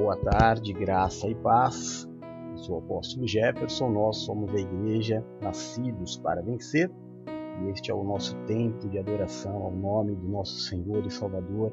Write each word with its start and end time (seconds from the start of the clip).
Boa 0.00 0.16
tarde, 0.16 0.72
graça 0.72 1.26
e 1.28 1.34
paz. 1.34 2.08
Eu 2.52 2.58
sou 2.58 2.76
o 2.76 2.78
apóstolo 2.78 3.26
Jefferson, 3.26 3.90
nós 3.90 4.18
somos 4.18 4.54
a 4.54 4.58
igreja 4.60 5.26
Nascidos 5.42 6.16
para 6.18 6.40
Vencer 6.40 6.88
e 7.26 7.70
este 7.70 7.90
é 7.90 7.94
o 7.94 8.04
nosso 8.04 8.36
tempo 8.46 8.88
de 8.88 8.96
adoração 8.96 9.56
ao 9.56 9.72
nome 9.72 10.14
do 10.14 10.28
nosso 10.28 10.60
Senhor 10.60 11.04
e 11.04 11.10
Salvador 11.10 11.72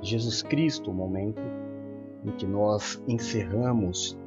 Jesus 0.00 0.42
Cristo, 0.42 0.90
o 0.90 0.94
momento 0.94 1.42
em 2.24 2.30
que 2.38 2.46
nós 2.46 3.02
encerramos 3.06 4.18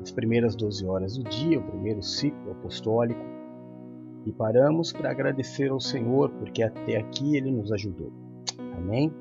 as 0.00 0.10
primeiras 0.10 0.56
12 0.56 0.86
horas 0.86 1.18
do 1.18 1.24
dia, 1.24 1.60
o 1.60 1.64
primeiro 1.64 2.02
ciclo 2.02 2.52
apostólico, 2.52 3.20
e 4.24 4.32
paramos 4.32 4.94
para 4.94 5.10
agradecer 5.10 5.70
ao 5.70 5.78
Senhor 5.78 6.30
porque 6.30 6.62
até 6.62 6.96
aqui 6.96 7.36
Ele 7.36 7.50
nos 7.50 7.70
ajudou. 7.70 8.10
Amém? 8.78 9.12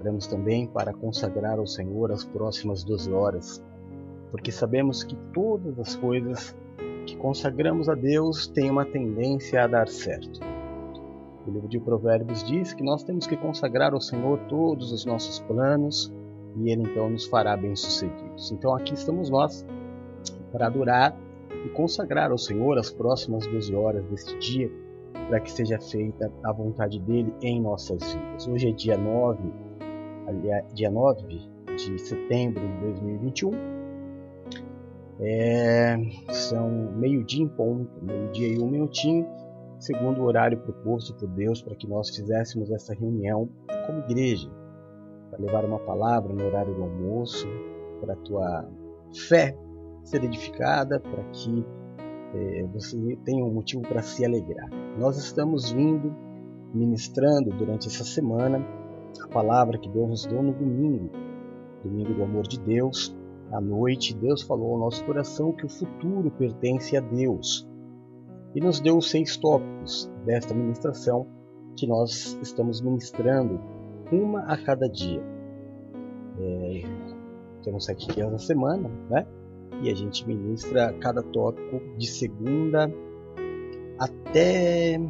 Paramos 0.00 0.26
também 0.26 0.66
para 0.66 0.94
consagrar 0.94 1.58
ao 1.58 1.66
Senhor 1.66 2.10
as 2.10 2.24
próximas 2.24 2.82
12 2.82 3.12
horas, 3.12 3.62
porque 4.30 4.50
sabemos 4.50 5.04
que 5.04 5.14
todas 5.34 5.78
as 5.78 5.94
coisas 5.94 6.56
que 7.04 7.14
consagramos 7.18 7.86
a 7.86 7.94
Deus 7.94 8.46
têm 8.46 8.70
uma 8.70 8.86
tendência 8.86 9.62
a 9.62 9.66
dar 9.66 9.88
certo. 9.88 10.40
O 11.46 11.50
livro 11.50 11.68
de 11.68 11.78
Provérbios 11.78 12.42
diz 12.44 12.72
que 12.72 12.82
nós 12.82 13.02
temos 13.02 13.26
que 13.26 13.36
consagrar 13.36 13.92
ao 13.92 14.00
Senhor 14.00 14.38
todos 14.48 14.90
os 14.90 15.04
nossos 15.04 15.40
planos 15.40 16.10
e 16.56 16.70
Ele 16.70 16.84
então 16.90 17.10
nos 17.10 17.26
fará 17.26 17.54
bem-sucedidos. 17.54 18.50
Então 18.52 18.74
aqui 18.74 18.94
estamos 18.94 19.28
nós 19.28 19.66
para 20.50 20.68
adorar 20.68 21.14
e 21.66 21.68
consagrar 21.70 22.30
ao 22.30 22.38
Senhor 22.38 22.78
as 22.78 22.90
próximas 22.90 23.46
12 23.46 23.74
horas 23.74 24.02
deste 24.06 24.38
dia, 24.38 24.72
para 25.28 25.40
que 25.40 25.52
seja 25.52 25.78
feita 25.78 26.32
a 26.42 26.52
vontade 26.54 26.98
dele 27.00 27.34
em 27.42 27.60
nossas 27.60 28.14
vidas. 28.14 28.48
Hoje 28.48 28.70
é 28.70 28.72
dia 28.72 28.96
9, 28.96 29.38
aliás, 29.42 29.69
dia 30.74 30.90
9 30.90 31.50
de 31.76 31.98
setembro 31.98 32.60
de 32.60 32.80
2021. 32.80 33.50
É, 35.22 35.96
são 36.30 36.70
meio-dia 36.96 37.44
em 37.44 37.48
ponto, 37.48 37.90
meio-dia 38.02 38.54
e 38.54 38.58
um 38.58 38.68
minutinho, 38.68 39.26
segundo 39.78 40.22
o 40.22 40.24
horário 40.24 40.58
proposto 40.58 41.14
por 41.14 41.28
Deus 41.28 41.60
para 41.62 41.74
que 41.74 41.86
nós 41.86 42.08
fizéssemos 42.14 42.70
essa 42.70 42.94
reunião 42.94 43.48
como 43.86 43.98
igreja, 44.00 44.50
para 45.30 45.40
levar 45.40 45.64
uma 45.64 45.78
palavra 45.80 46.32
no 46.32 46.46
horário 46.46 46.74
do 46.74 46.82
almoço, 46.82 47.46
para 48.00 48.14
a 48.14 48.16
tua 48.16 48.68
fé 49.28 49.54
ser 50.04 50.24
edificada, 50.24 50.98
para 50.98 51.22
que 51.24 51.66
é, 52.34 52.62
você 52.72 52.96
tenha 53.24 53.44
um 53.44 53.52
motivo 53.52 53.82
para 53.82 54.00
se 54.00 54.24
alegrar. 54.24 54.70
Nós 54.98 55.18
estamos 55.18 55.70
vindo 55.70 56.14
ministrando 56.72 57.50
durante 57.50 57.88
essa 57.88 58.04
semana 58.04 58.64
a 59.22 59.28
palavra 59.28 59.78
que 59.78 59.88
Deus 59.88 60.08
nos 60.08 60.26
deu 60.26 60.42
no 60.42 60.52
domingo, 60.52 61.10
domingo 61.82 62.14
do 62.14 62.22
amor 62.22 62.46
de 62.46 62.60
Deus. 62.60 63.16
À 63.52 63.60
noite, 63.60 64.14
Deus 64.14 64.42
falou 64.42 64.74
ao 64.74 64.78
nosso 64.78 65.04
coração 65.04 65.52
que 65.52 65.66
o 65.66 65.68
futuro 65.68 66.30
pertence 66.30 66.96
a 66.96 67.00
Deus 67.00 67.68
e 68.54 68.60
nos 68.60 68.80
deu 68.80 68.96
os 68.96 69.10
seis 69.10 69.36
tópicos 69.36 70.10
desta 70.24 70.54
ministração 70.54 71.26
que 71.76 71.86
nós 71.86 72.38
estamos 72.42 72.80
ministrando, 72.80 73.60
uma 74.12 74.40
a 74.42 74.56
cada 74.56 74.88
dia. 74.88 75.22
É, 76.38 76.82
temos 77.62 77.84
sete 77.84 78.08
dias 78.08 78.30
na 78.30 78.38
semana, 78.38 78.90
né? 79.08 79.26
e 79.82 79.90
a 79.90 79.94
gente 79.94 80.26
ministra 80.26 80.92
cada 81.00 81.22
tópico 81.22 81.80
de 81.96 82.06
segunda 82.06 82.92
até 83.98 85.00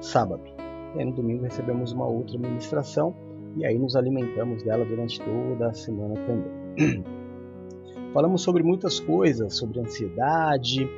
sábado. 0.00 0.51
E 0.94 0.98
aí 0.98 1.04
no 1.04 1.12
domingo 1.12 1.44
recebemos 1.44 1.92
uma 1.92 2.06
outra 2.06 2.38
ministração 2.38 3.14
e 3.56 3.64
aí 3.64 3.78
nos 3.78 3.96
alimentamos 3.96 4.62
dela 4.62 4.84
durante 4.84 5.20
toda 5.20 5.68
a 5.68 5.74
semana 5.74 6.14
também. 6.26 7.04
Falamos 8.12 8.42
sobre 8.42 8.62
muitas 8.62 9.00
coisas, 9.00 9.56
sobre 9.56 9.80
ansiedade, 9.80 10.88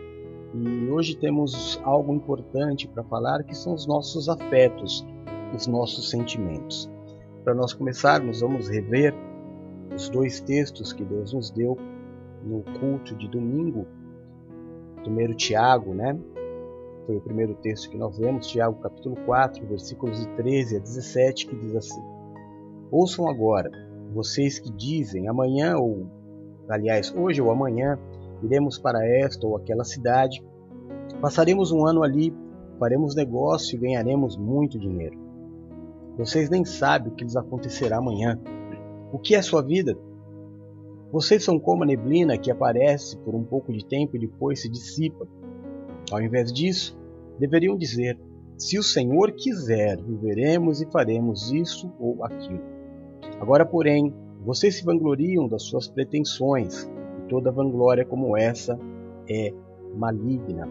e 0.55 0.89
hoje 0.89 1.17
temos 1.17 1.81
algo 1.83 2.15
importante 2.15 2.87
para 2.87 3.03
falar 3.05 3.43
que 3.43 3.57
são 3.57 3.75
os 3.75 3.87
nossos 3.87 4.29
afetos, 4.29 5.05
os 5.55 5.67
nossos 5.67 6.11
sentimentos. 6.11 6.91
Para 7.43 7.55
nós 7.55 7.73
começarmos, 7.73 8.41
vamos 8.41 8.69
rever 8.69 9.15
os 9.95 10.09
dois 10.09 10.41
textos 10.41 10.93
que 10.93 11.05
Deus 11.05 11.33
nos 11.33 11.51
deu 11.51 11.77
no 12.45 12.63
culto 12.79 13.17
de 13.17 13.29
domingo, 13.29 13.87
primeiro 15.03 15.35
Tiago, 15.35 15.93
né? 15.93 16.17
Foi 17.07 17.17
o 17.17 17.21
primeiro 17.21 17.55
texto 17.57 17.91
que 17.91 17.99
nós 17.99 18.17
vemos, 18.19 18.47
Tiago 18.47 18.81
capítulo 18.81 19.17
4, 19.27 19.67
versículos 19.67 20.21
de 20.21 20.29
13 20.37 20.77
a 20.77 20.81
17, 20.81 21.47
que 21.47 21.57
diz 21.57 21.77
assim: 21.77 22.03
Ouçam 22.91 23.29
agora, 23.29 23.71
vocês 24.15 24.59
que 24.59 24.71
dizem 24.73 25.29
amanhã 25.29 25.77
ou 25.77 26.07
aliás, 26.69 27.15
hoje 27.15 27.43
ou 27.43 27.51
amanhã 27.51 27.99
iremos 28.43 28.79
para 28.79 29.07
esta 29.07 29.47
ou 29.47 29.57
aquela 29.57 29.85
cidade, 29.85 30.43
passaremos 31.21 31.73
um 31.73 31.87
ano 31.87 32.03
ali, 32.03 32.35
faremos 32.79 33.15
negócio 33.15 33.77
e 33.77 33.81
ganharemos 33.81 34.37
muito 34.37 34.79
dinheiro. 34.79 35.19
Vocês 36.17 36.49
nem 36.49 36.65
sabem 36.65 37.13
o 37.13 37.15
que 37.15 37.25
lhes 37.25 37.37
acontecerá 37.37 37.99
amanhã. 37.99 38.41
O 39.13 39.19
que 39.19 39.35
é 39.35 39.43
sua 39.43 39.63
vida? 39.63 39.97
Vocês 41.13 41.45
são 41.45 41.59
como 41.59 41.83
a 41.83 41.87
neblina 41.87 42.39
que 42.39 42.51
aparece 42.51 43.17
por 43.19 43.35
um 43.35 43.45
pouco 43.45 43.73
de 43.73 43.85
tempo 43.85 44.17
e 44.17 44.21
depois 44.21 44.63
se 44.63 44.69
dissipa. 44.69 45.27
Ao 46.15 46.23
invés 46.23 46.53
disso, 46.53 46.97
deveriam 47.41 47.77
dizer: 47.77 48.17
Se 48.57 48.79
o 48.79 48.83
Senhor 48.83 49.33
quiser, 49.33 50.01
viveremos 50.01 50.81
e 50.81 50.87
faremos 50.87 51.51
isso 51.51 51.93
ou 51.99 52.25
aquilo. 52.25 52.63
Agora, 53.41 53.67
porém, 53.67 54.15
vocês 54.45 54.77
se 54.77 54.85
vangloriam 54.85 55.49
das 55.49 55.65
suas 55.65 55.89
pretensões, 55.89 56.85
e 57.19 57.29
toda 57.29 57.51
vanglória 57.51 58.05
como 58.05 58.37
essa 58.37 58.79
é 59.29 59.53
maligna. 59.97 60.69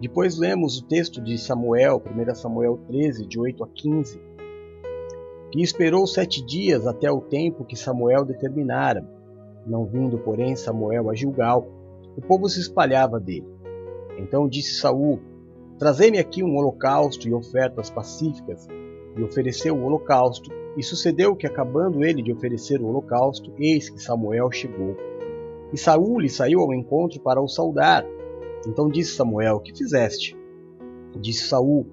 Depois 0.00 0.36
lemos 0.36 0.78
o 0.78 0.86
texto 0.86 1.20
de 1.20 1.38
Samuel, 1.38 2.02
1 2.04 2.34
Samuel 2.34 2.76
13, 2.88 3.24
de 3.24 3.38
8 3.38 3.62
a 3.62 3.68
15, 3.68 4.20
que 5.52 5.62
esperou 5.62 6.08
sete 6.08 6.44
dias 6.44 6.88
até 6.88 7.08
o 7.08 7.20
tempo 7.20 7.64
que 7.64 7.76
Samuel 7.76 8.24
determinara 8.24 9.06
não 9.66 9.84
vindo, 9.86 10.18
porém, 10.18 10.56
Samuel 10.56 11.08
a 11.08 11.14
Gilgal, 11.14 11.68
o 12.16 12.20
povo 12.20 12.48
se 12.48 12.60
espalhava 12.60 13.20
dele. 13.20 13.46
Então 14.18 14.48
disse 14.48 14.78
Saul: 14.78 15.20
Trazei-me 15.78 16.18
aqui 16.18 16.42
um 16.42 16.56
holocausto 16.56 17.28
e 17.28 17.34
ofertas 17.34 17.90
pacíficas. 17.90 18.66
E 19.16 19.22
ofereceu 19.22 19.76
o 19.76 19.84
holocausto. 19.84 20.50
E 20.76 20.82
sucedeu 20.82 21.36
que, 21.36 21.46
acabando 21.46 22.04
ele 22.04 22.22
de 22.22 22.32
oferecer 22.32 22.80
o 22.80 22.86
holocausto, 22.86 23.52
eis 23.58 23.90
que 23.90 24.02
Samuel 24.02 24.50
chegou. 24.50 24.96
E 25.72 25.76
Saul 25.76 26.20
lhe 26.20 26.28
saiu 26.28 26.60
ao 26.60 26.72
encontro 26.72 27.20
para 27.20 27.40
o 27.40 27.48
saudar. 27.48 28.06
Então 28.66 28.88
disse 28.88 29.14
Samuel: 29.14 29.60
Que 29.60 29.76
fizeste? 29.76 30.36
Disse 31.20 31.48
Saul: 31.48 31.86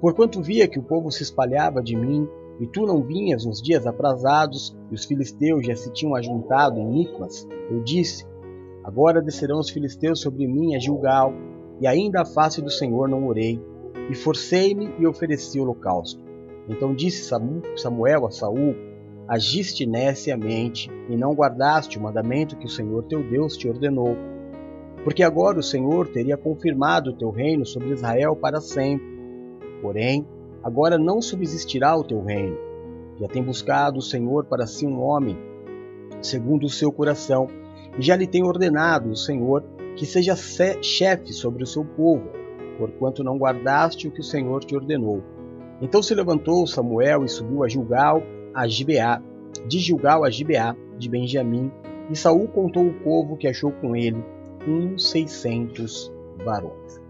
Porquanto 0.00 0.42
via 0.42 0.66
que 0.66 0.78
o 0.78 0.82
povo 0.82 1.10
se 1.10 1.22
espalhava 1.22 1.82
de 1.82 1.96
mim, 1.96 2.28
e 2.58 2.66
tu 2.66 2.86
não 2.86 3.02
vinhas 3.02 3.44
nos 3.44 3.60
dias 3.60 3.86
aprazados, 3.86 4.76
e 4.90 4.94
os 4.94 5.04
filisteus 5.04 5.66
já 5.66 5.76
se 5.76 5.92
tinham 5.92 6.14
ajuntado 6.14 6.80
em 6.80 6.86
Micmas, 6.86 7.46
eu 7.70 7.82
disse: 7.82 8.26
Agora 8.82 9.20
descerão 9.20 9.58
os 9.58 9.68
filisteus 9.70 10.20
sobre 10.20 10.46
mim 10.46 10.74
a 10.74 10.78
Gilgal, 10.78 11.32
e 11.80 11.86
ainda 11.86 12.22
a 12.22 12.24
face 12.24 12.62
do 12.62 12.70
Senhor 12.70 13.08
não 13.08 13.26
orei, 13.26 13.60
e 14.10 14.14
forcei-me 14.14 14.90
e 14.98 15.06
ofereci 15.06 15.60
holocausto. 15.60 16.24
Então 16.68 16.94
disse 16.94 17.30
Samuel 17.76 18.26
a 18.26 18.30
Saul: 18.30 18.74
Agiste 19.28 19.86
neciamente 19.86 20.90
e 21.08 21.16
não 21.16 21.34
guardaste 21.34 21.98
o 21.98 22.02
mandamento 22.02 22.56
que 22.56 22.66
o 22.66 22.70
Senhor 22.70 23.04
teu 23.04 23.22
Deus 23.22 23.56
te 23.56 23.68
ordenou. 23.68 24.16
Porque 25.04 25.22
agora 25.22 25.58
o 25.58 25.62
Senhor 25.62 26.08
teria 26.08 26.36
confirmado 26.36 27.10
o 27.10 27.16
teu 27.16 27.30
reino 27.30 27.64
sobre 27.64 27.90
Israel 27.90 28.34
para 28.34 28.60
sempre. 28.60 29.06
Porém, 29.80 30.26
Agora 30.66 30.98
não 30.98 31.22
subsistirá 31.22 31.96
o 31.96 32.02
teu 32.02 32.24
reino. 32.24 32.58
Já 33.20 33.28
tem 33.28 33.40
buscado 33.40 34.00
o 34.00 34.02
Senhor 34.02 34.46
para 34.46 34.66
si 34.66 34.84
um 34.84 35.00
homem, 35.00 35.38
segundo 36.20 36.66
o 36.66 36.68
seu 36.68 36.90
coração, 36.90 37.46
e 37.96 38.02
já 38.02 38.16
lhe 38.16 38.26
tem 38.26 38.42
ordenado 38.42 39.08
o 39.08 39.16
Senhor 39.16 39.62
que 39.96 40.04
seja 40.06 40.36
chefe 40.36 41.32
sobre 41.32 41.62
o 41.62 41.66
seu 41.66 41.84
povo, 41.84 42.30
porquanto 42.78 43.24
não 43.24 43.38
guardaste 43.38 44.06
o 44.06 44.10
que 44.10 44.20
o 44.20 44.24
Senhor 44.24 44.62
te 44.64 44.76
ordenou. 44.76 45.22
Então 45.80 46.02
se 46.02 46.14
levantou 46.14 46.66
Samuel 46.66 47.24
e 47.24 47.28
subiu 47.28 47.64
a 47.64 47.68
Gilgal, 47.68 48.22
a 48.54 48.68
Gibeá, 48.68 49.22
de 49.66 49.78
Gilgal 49.78 50.24
a 50.24 50.30
Gibeá, 50.30 50.76
de 50.98 51.08
Benjamim, 51.08 51.70
e 52.10 52.16
Saul 52.16 52.46
contou 52.48 52.86
o 52.86 52.94
povo 53.00 53.36
que 53.36 53.48
achou 53.48 53.72
com 53.72 53.96
ele, 53.96 54.22
uns 54.66 55.10
seiscentos 55.10 56.12
varões. 56.44 57.00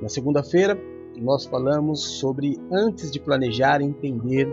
Na 0.00 0.08
segunda-feira, 0.08 0.78
nós 1.20 1.44
falamos 1.44 2.18
sobre 2.18 2.56
antes 2.70 3.10
de 3.10 3.18
planejar 3.18 3.80
entender 3.80 4.48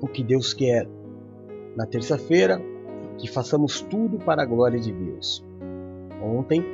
o 0.00 0.06
que 0.06 0.22
Deus 0.22 0.54
quer. 0.54 0.88
Na 1.76 1.86
terça-feira, 1.86 2.60
que 3.18 3.28
façamos 3.28 3.80
tudo 3.80 4.18
para 4.18 4.42
a 4.42 4.46
glória 4.46 4.78
de 4.78 4.92
Deus. 4.92 5.44
Ontem, 6.22 6.64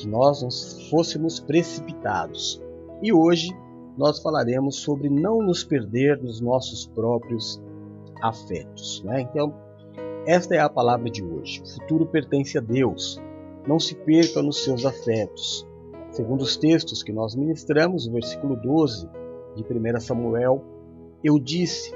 que 0.00 0.08
nós 0.08 0.42
não 0.42 0.50
fôssemos 0.90 1.38
precipitados. 1.40 2.60
E 3.02 3.12
hoje, 3.12 3.50
nós 3.96 4.20
falaremos 4.20 4.76
sobre 4.76 5.08
não 5.08 5.38
nos 5.38 5.62
perder 5.62 6.22
nos 6.22 6.40
nossos 6.40 6.86
próprios 6.86 7.62
afetos. 8.22 9.02
Né? 9.04 9.22
Então, 9.22 9.54
Esta 10.26 10.54
é 10.54 10.58
a 10.58 10.68
palavra 10.68 11.08
de 11.10 11.24
hoje. 11.24 11.62
O 11.62 11.66
futuro 11.66 12.06
pertence 12.06 12.58
a 12.58 12.60
Deus. 12.60 13.20
Não 13.66 13.78
se 13.78 13.94
perca 13.94 14.42
nos 14.42 14.62
seus 14.62 14.84
afetos. 14.84 15.66
Segundo 16.10 16.42
os 16.42 16.56
textos 16.56 17.02
que 17.02 17.12
nós 17.12 17.34
ministramos, 17.34 18.06
o 18.06 18.12
versículo 18.12 18.56
12 18.56 19.08
de 19.56 19.62
1 19.62 20.00
Samuel, 20.00 20.62
eu 21.24 21.38
disse: 21.38 21.94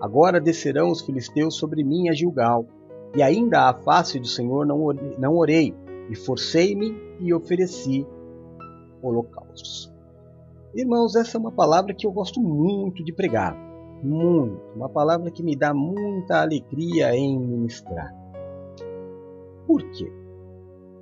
Agora 0.00 0.40
descerão 0.40 0.90
os 0.90 1.02
filisteus 1.02 1.56
sobre 1.56 1.84
mim 1.84 2.08
a 2.08 2.12
Gilgal, 2.12 2.66
e 3.14 3.22
ainda 3.22 3.68
à 3.68 3.74
face 3.74 4.18
do 4.18 4.26
Senhor 4.26 4.66
não 4.66 5.36
orei, 5.36 5.74
e 6.08 6.16
forcei-me 6.16 6.94
e 7.20 7.32
ofereci 7.32 8.06
holocaustos. 9.02 9.92
Irmãos, 10.74 11.14
essa 11.16 11.36
é 11.36 11.40
uma 11.40 11.52
palavra 11.52 11.94
que 11.94 12.06
eu 12.06 12.12
gosto 12.12 12.40
muito 12.40 13.02
de 13.04 13.12
pregar, 13.12 13.56
muito, 14.02 14.60
uma 14.76 14.88
palavra 14.88 15.30
que 15.30 15.42
me 15.42 15.56
dá 15.56 15.72
muita 15.72 16.42
alegria 16.42 17.14
em 17.16 17.38
ministrar. 17.38 18.14
Por 19.66 19.82
quê? 19.90 20.12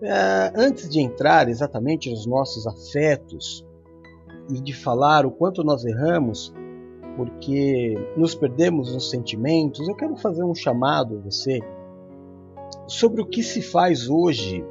É, 0.02 0.52
antes 0.54 0.88
de 0.88 1.00
entrar 1.00 1.48
exatamente 1.48 2.10
nos 2.10 2.26
nossos 2.26 2.66
afetos 2.66 3.66
e 4.50 4.60
de 4.60 4.72
falar 4.72 5.26
o 5.26 5.30
quanto 5.30 5.64
nós 5.64 5.84
erramos, 5.84 6.54
porque 7.16 7.94
nos 8.16 8.34
perdemos 8.34 8.92
nos 8.92 9.10
sentimentos, 9.10 9.88
eu 9.88 9.94
quero 9.94 10.16
fazer 10.16 10.44
um 10.44 10.54
chamado 10.54 11.16
a 11.16 11.20
você 11.20 11.60
sobre 12.86 13.22
o 13.22 13.26
que 13.26 13.42
se 13.42 13.62
faz 13.62 14.08
hoje 14.08 14.64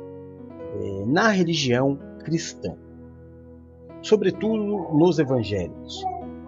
na 1.05 1.29
religião 1.29 1.97
cristã, 2.23 2.75
sobretudo 4.01 4.63
nos 4.93 5.19
evangélicos, 5.19 6.03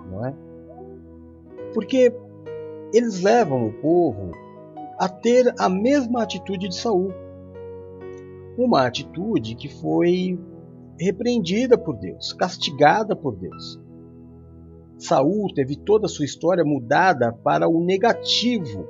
não 0.10 0.26
é? 0.26 0.36
Porque 1.74 2.14
eles 2.94 3.22
levam 3.22 3.68
o 3.68 3.74
povo 3.74 4.32
a 4.98 5.08
ter 5.08 5.54
a 5.60 5.70
mesma 5.70 6.24
atitude 6.24 6.68
de 6.70 6.76
Saul, 6.76 7.14
uma 8.58 8.88
atitude 8.88 9.56
que 9.56 9.70
foi 9.70 10.40
repreendida 11.00 11.78
por 11.78 11.96
Deus, 11.98 12.34
castigada 12.34 13.16
por 13.16 13.36
Deus. 13.36 13.80
Saul 14.98 15.54
teve 15.54 15.76
toda 15.76 16.08
a 16.08 16.10
sua 16.10 16.26
história 16.26 16.66
mudada 16.66 17.32
para 17.32 17.68
o 17.68 17.84
negativo, 17.84 18.88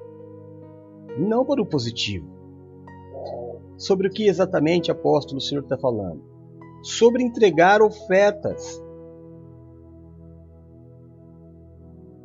não 1.17 1.43
para 1.43 1.61
o 1.61 1.65
positivo. 1.65 2.36
Sobre 3.77 4.07
o 4.07 4.11
que 4.11 4.27
exatamente, 4.27 4.91
apóstolo, 4.91 5.37
o 5.37 5.41
Senhor 5.41 5.61
está 5.61 5.77
falando? 5.77 6.21
Sobre 6.81 7.23
entregar 7.23 7.81
ofertas. 7.81 8.81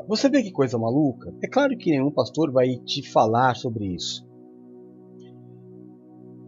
Você 0.08 0.28
vê 0.28 0.42
que 0.42 0.50
coisa 0.50 0.78
maluca? 0.78 1.32
É 1.42 1.46
claro 1.46 1.76
que 1.76 1.90
nenhum 1.90 2.10
pastor 2.10 2.50
vai 2.50 2.76
te 2.76 3.08
falar 3.08 3.54
sobre 3.54 3.86
isso. 3.94 4.26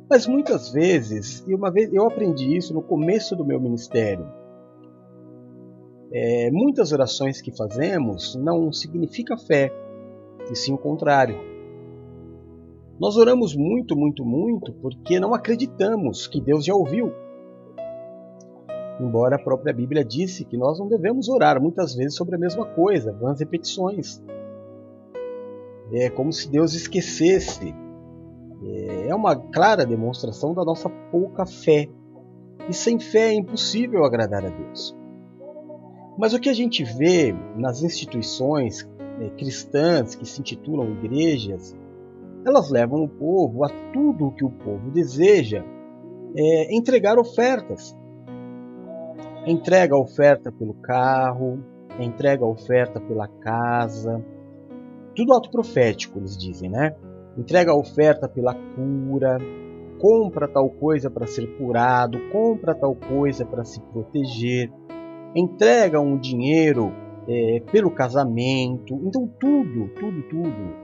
Mas 0.09 0.27
muitas 0.27 0.71
vezes, 0.71 1.45
e 1.47 1.55
uma 1.55 1.71
vez 1.71 1.93
eu 1.93 2.06
aprendi 2.06 2.56
isso 2.56 2.75
no 2.75 2.83
começo 2.83 3.37
do 3.37 3.45
meu 3.45 3.61
ministério, 3.61 4.27
é, 6.12 6.51
muitas 6.51 6.93
orações 6.93 7.41
que 7.41 7.56
fazemos 7.56 8.37
não 8.37 8.73
significa 8.73 9.37
fé, 9.37 9.73
e 10.51 10.55
sim 10.55 10.73
o 10.73 10.79
contrário. 10.79 11.54
Nós 12.99 13.17
oramos 13.17 13.56
muito, 13.56 13.96
muito, 13.96 14.25
muito 14.25 14.73
porque 14.75 15.19
não 15.19 15.35
acreditamos 15.35 16.26
que 16.26 16.41
Deus 16.41 16.64
já 16.64 16.75
ouviu. 16.75 17.12
Embora 19.00 19.35
a 19.35 19.43
própria 19.43 19.75
Bíblia 19.75 20.05
disse 20.05 20.44
que 20.44 20.56
nós 20.56 20.79
não 20.79 20.88
devemos 20.88 21.29
orar 21.29 21.61
muitas 21.61 21.94
vezes 21.94 22.14
sobre 22.14 22.37
a 22.37 22.38
mesma 22.38 22.64
coisa, 22.64 23.12
vãs 23.12 23.41
repetições. 23.41 24.23
É 25.93 26.08
como 26.08 26.32
se 26.32 26.49
Deus 26.49 26.75
esquecesse. 26.75 27.75
É 29.08 29.14
uma 29.14 29.35
clara 29.37 29.85
demonstração 29.85 30.55
da 30.55 30.64
nossa 30.64 30.88
pouca 31.11 31.44
fé. 31.44 31.88
E 32.69 32.73
sem 32.73 32.99
fé 33.00 33.31
é 33.31 33.35
impossível 33.35 34.05
agradar 34.05 34.44
a 34.44 34.49
Deus. 34.49 34.96
Mas 36.17 36.32
o 36.32 36.38
que 36.38 36.49
a 36.49 36.55
gente 36.55 36.85
vê 36.85 37.35
nas 37.56 37.82
instituições 37.82 38.88
é, 39.20 39.29
cristãs 39.31 40.14
que 40.14 40.25
se 40.25 40.41
intitulam 40.41 40.93
igrejas 40.93 41.76
elas 42.44 42.70
levam 42.70 43.02
o 43.02 43.08
povo 43.08 43.64
a 43.64 43.69
tudo 43.93 44.26
o 44.26 44.32
que 44.32 44.44
o 44.44 44.50
povo 44.50 44.91
deseja 44.91 45.64
é, 46.37 46.76
entregar 46.76 47.19
ofertas. 47.19 47.96
Entrega 49.46 49.94
a 49.94 49.99
oferta 49.99 50.50
pelo 50.52 50.75
carro, 50.75 51.62
entrega 51.99 52.44
a 52.44 52.49
oferta 52.49 53.00
pela 53.00 53.29
casa, 53.29 54.25
tudo 55.14 55.32
autoprofético, 55.32 56.19
eles 56.19 56.37
dizem, 56.37 56.70
né? 56.70 56.94
Entrega 57.37 57.73
a 57.73 57.76
oferta 57.76 58.29
pela 58.29 58.55
cura, 58.55 59.38
compra 59.99 60.49
tal 60.49 60.69
coisa 60.70 61.11
para 61.11 61.26
ser 61.26 61.46
curado, 61.58 62.19
compra 62.31 62.75
tal 62.75 62.94
coisa 62.94 63.44
para 63.44 63.64
se 63.64 63.81
proteger, 63.81 64.73
entrega 65.35 66.00
um 66.00 66.19
dinheiro 66.19 66.93
é, 67.29 67.61
pelo 67.70 67.91
casamento. 67.91 68.94
Então, 69.05 69.29
tudo, 69.38 69.88
tudo, 69.94 70.23
tudo 70.29 70.83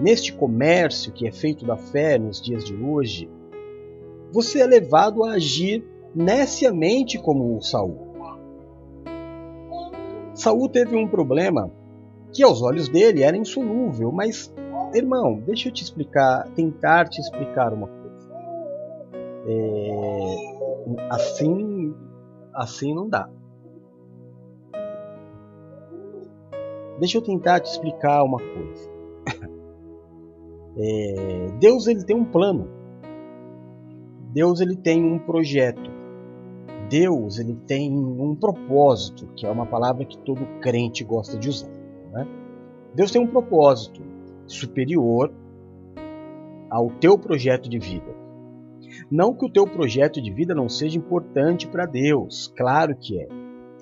neste 0.00 0.32
comércio 0.32 1.12
que 1.12 1.26
é 1.26 1.32
feito 1.32 1.64
da 1.64 1.76
fé 1.76 2.18
nos 2.18 2.40
dias 2.40 2.64
de 2.64 2.74
hoje, 2.74 3.28
você 4.32 4.60
é 4.60 4.66
levado 4.66 5.24
a 5.24 5.32
agir 5.32 5.84
neciamente 6.14 7.18
como 7.18 7.60
Saul. 7.62 8.08
Saul 10.34 10.68
teve 10.68 10.96
um 10.96 11.06
problema 11.06 11.70
que 12.32 12.42
aos 12.42 12.62
olhos 12.62 12.88
dele 12.88 13.22
era 13.22 13.36
insolúvel, 13.36 14.12
mas 14.12 14.52
irmão, 14.94 15.40
deixa 15.40 15.68
eu 15.68 15.72
te 15.72 15.82
explicar, 15.82 16.48
tentar 16.54 17.08
te 17.08 17.20
explicar 17.20 17.72
uma 17.72 17.88
coisa. 17.88 18.28
É, 19.46 20.36
assim, 21.10 21.94
assim 22.54 22.94
não 22.94 23.08
dá. 23.08 23.28
Deixa 26.98 27.18
eu 27.18 27.22
tentar 27.22 27.60
te 27.60 27.70
explicar 27.70 28.22
uma 28.24 28.38
coisa. 28.38 28.87
É, 30.78 31.48
Deus 31.58 31.86
ele 31.86 32.04
tem 32.04 32.16
um 32.16 32.24
plano. 32.24 32.68
Deus 34.32 34.60
ele 34.60 34.76
tem 34.76 35.04
um 35.04 35.18
projeto. 35.18 35.90
Deus 36.88 37.38
ele 37.38 37.54
tem 37.66 37.92
um 37.92 38.34
propósito, 38.34 39.26
que 39.36 39.44
é 39.44 39.50
uma 39.50 39.66
palavra 39.66 40.04
que 40.04 40.16
todo 40.18 40.46
crente 40.60 41.04
gosta 41.04 41.36
de 41.36 41.48
usar. 41.48 41.70
Né? 42.12 42.26
Deus 42.94 43.10
tem 43.10 43.20
um 43.20 43.26
propósito 43.26 44.00
superior 44.46 45.32
ao 46.70 46.90
teu 46.90 47.18
projeto 47.18 47.68
de 47.68 47.78
vida. 47.78 48.16
Não 49.10 49.34
que 49.34 49.44
o 49.44 49.50
teu 49.50 49.66
projeto 49.66 50.20
de 50.20 50.30
vida 50.30 50.54
não 50.54 50.68
seja 50.68 50.98
importante 50.98 51.66
para 51.66 51.86
Deus, 51.86 52.52
claro 52.56 52.94
que 52.94 53.20
é, 53.20 53.28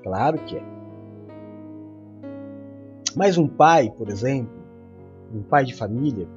claro 0.03 0.39
que 0.39 0.57
é. 0.57 0.63
Mas 3.15 3.39
um 3.39 3.49
pai, 3.49 3.91
por 3.91 4.09
exemplo, 4.09 4.55
um 5.33 5.43
pai 5.43 5.65
de 5.65 5.75
família, 5.75 6.29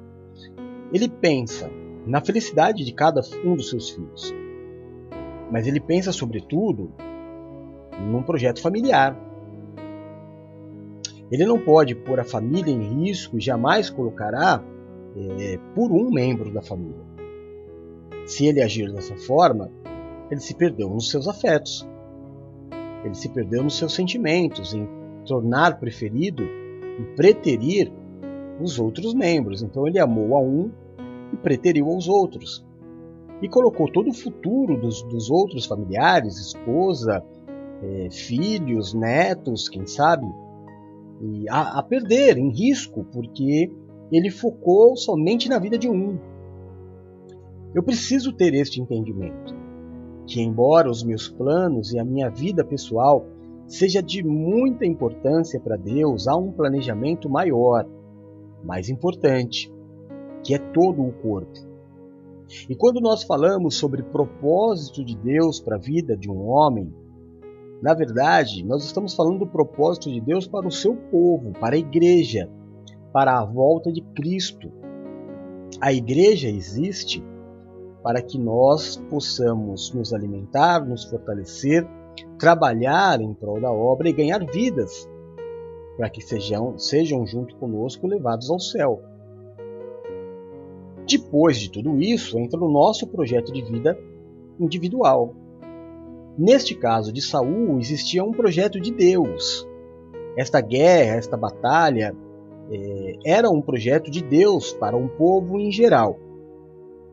ele 0.91 1.07
pensa 1.07 1.69
na 2.05 2.21
felicidade 2.21 2.83
de 2.83 2.93
cada 2.93 3.21
um 3.45 3.55
dos 3.55 3.69
seus 3.69 3.89
filhos, 3.89 4.33
mas 5.51 5.67
ele 5.67 5.79
pensa, 5.79 6.11
sobretudo, 6.11 6.91
num 7.99 8.23
projeto 8.23 8.61
familiar. 8.61 9.17
Ele 11.31 11.45
não 11.45 11.59
pode 11.59 11.93
pôr 11.93 12.19
a 12.19 12.23
família 12.23 12.71
em 12.71 13.03
risco 13.03 13.37
e 13.37 13.41
jamais 13.41 13.89
colocará 13.89 14.63
é, 15.15 15.59
por 15.75 15.91
um 15.91 16.09
membro 16.09 16.51
da 16.51 16.61
família. 16.61 17.05
Se 18.25 18.45
ele 18.45 18.61
agir 18.61 18.91
dessa 18.91 19.15
forma, 19.15 19.71
ele 20.31 20.39
se 20.39 20.55
perdeu 20.55 20.89
nos 20.89 21.09
seus 21.09 21.27
afetos, 21.27 21.87
ele 23.03 23.15
se 23.15 23.29
perdeu 23.29 23.63
nos 23.63 23.77
seus 23.77 23.93
sentimentos, 23.93 24.73
em 24.73 24.87
tornar 25.25 25.79
preferido 25.79 26.43
e 26.43 27.03
preterir 27.15 27.91
os 28.59 28.79
outros 28.79 29.13
membros. 29.13 29.61
Então 29.61 29.87
ele 29.87 29.99
amou 29.99 30.35
a 30.35 30.41
um 30.41 30.71
e 31.33 31.37
preteriu 31.37 31.89
aos 31.89 32.07
outros. 32.07 32.65
E 33.41 33.47
colocou 33.47 33.91
todo 33.91 34.09
o 34.09 34.13
futuro 34.13 34.79
dos, 34.79 35.01
dos 35.03 35.29
outros 35.29 35.65
familiares, 35.65 36.37
esposa, 36.37 37.23
é, 37.81 38.09
filhos, 38.11 38.93
netos, 38.93 39.69
quem 39.69 39.85
sabe, 39.85 40.25
a, 41.49 41.79
a 41.79 41.83
perder, 41.83 42.37
em 42.37 42.49
risco, 42.49 43.05
porque 43.11 43.71
ele 44.11 44.29
focou 44.29 44.95
somente 44.97 45.47
na 45.47 45.59
vida 45.59 45.77
de 45.77 45.89
um. 45.89 46.17
Eu 47.73 47.83
preciso 47.83 48.33
ter 48.33 48.53
este 48.53 48.81
entendimento, 48.81 49.55
que 50.25 50.41
embora 50.41 50.89
os 50.89 51.03
meus 51.03 51.29
planos 51.29 51.93
e 51.93 51.99
a 51.99 52.03
minha 52.03 52.29
vida 52.29 52.63
pessoal 52.63 53.25
seja 53.67 54.01
de 54.01 54.23
muita 54.23 54.85
importância 54.85 55.59
para 55.59 55.77
Deus, 55.77 56.27
há 56.27 56.35
um 56.35 56.51
planejamento 56.51 57.29
maior 57.29 57.85
mais 58.63 58.89
importante, 58.89 59.71
que 60.43 60.53
é 60.53 60.57
todo 60.57 61.01
o 61.01 61.11
corpo. 61.13 61.69
E 62.67 62.75
quando 62.75 62.99
nós 62.99 63.23
falamos 63.23 63.75
sobre 63.75 64.01
propósito 64.01 65.03
de 65.03 65.15
Deus 65.15 65.59
para 65.59 65.75
a 65.75 65.79
vida 65.79 66.17
de 66.17 66.29
um 66.29 66.47
homem, 66.47 66.91
na 67.81 67.93
verdade, 67.93 68.63
nós 68.65 68.83
estamos 68.83 69.13
falando 69.15 69.39
do 69.39 69.47
propósito 69.47 70.11
de 70.11 70.19
Deus 70.19 70.47
para 70.47 70.67
o 70.67 70.71
seu 70.71 70.95
povo, 70.95 71.53
para 71.53 71.75
a 71.75 71.79
igreja, 71.79 72.49
para 73.13 73.39
a 73.39 73.45
volta 73.45 73.91
de 73.91 74.01
Cristo. 74.15 74.71
A 75.79 75.93
igreja 75.93 76.49
existe 76.49 77.23
para 78.03 78.21
que 78.21 78.37
nós 78.37 78.97
possamos 79.09 79.93
nos 79.93 80.13
alimentar, 80.13 80.85
nos 80.85 81.05
fortalecer, 81.05 81.87
trabalhar 82.37 83.21
em 83.21 83.33
prol 83.33 83.61
da 83.61 83.71
obra 83.71 84.09
e 84.09 84.13
ganhar 84.13 84.45
vidas, 84.45 85.07
para 85.99 86.09
que 86.09 86.21
sejam, 86.21 86.79
sejam 86.79 87.27
junto 87.27 87.57
conosco 87.57 88.07
levados 88.07 88.49
ao 88.49 88.57
céu. 88.57 89.01
Depois 91.05 91.59
de 91.59 91.69
tudo 91.69 91.99
isso, 91.99 92.39
entra 92.39 92.57
o 92.57 92.71
nosso 92.71 93.05
projeto 93.05 93.51
de 93.51 93.61
vida 93.61 93.99
individual. 94.57 95.35
Neste 96.37 96.73
caso 96.73 97.11
de 97.11 97.21
Saul, 97.21 97.77
existia 97.79 98.23
um 98.23 98.31
projeto 98.31 98.79
de 98.79 98.93
Deus. 98.93 99.67
Esta 100.37 100.61
guerra, 100.61 101.17
esta 101.17 101.35
batalha, 101.35 102.15
é, 102.71 103.17
era 103.25 103.49
um 103.49 103.61
projeto 103.61 104.09
de 104.09 104.23
Deus 104.23 104.71
para 104.71 104.95
um 104.95 105.09
povo 105.09 105.59
em 105.59 105.69
geral. 105.69 106.17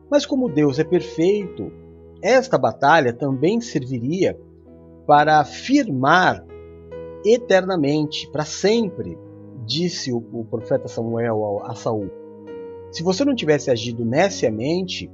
Mas 0.08 0.24
como 0.24 0.48
Deus 0.48 0.78
é 0.78 0.84
perfeito, 0.84 1.72
esta 2.22 2.56
batalha 2.56 3.12
também 3.12 3.60
serviria 3.60 4.38
para 5.08 5.40
afirmar 5.40 6.45
eternamente, 7.24 8.28
para 8.30 8.44
sempre, 8.44 9.18
disse 9.64 10.12
o, 10.12 10.18
o 10.32 10.44
profeta 10.44 10.88
Samuel 10.88 11.62
a 11.64 11.74
Saul. 11.74 12.10
Se 12.90 13.02
você 13.02 13.24
não 13.24 13.34
tivesse 13.34 13.70
agido 13.70 14.04
neciamente, 14.04 15.10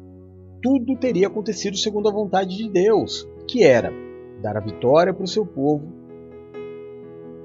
tudo 0.63 0.97
teria 0.97 1.27
acontecido 1.27 1.77
segundo 1.77 2.09
a 2.09 2.13
vontade 2.13 2.57
de 2.57 2.69
Deus, 2.69 3.29
que 3.49 3.65
era 3.65 3.93
dar 4.41 4.57
a 4.57 4.61
vitória 4.61 5.13
para 5.13 5.25
o 5.25 5.29
seu 5.29 5.45
povo 5.45 6.03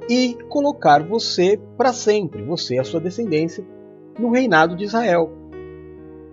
e 0.10 0.38
colocar 0.50 1.04
você 1.04 1.60
para 1.78 1.92
sempre, 1.92 2.44
você 2.44 2.76
e 2.76 2.80
a 2.80 2.84
sua 2.84 3.00
descendência, 3.00 3.66
no 4.18 4.32
reinado 4.32 4.76
de 4.76 4.86
Israel. 4.86 5.32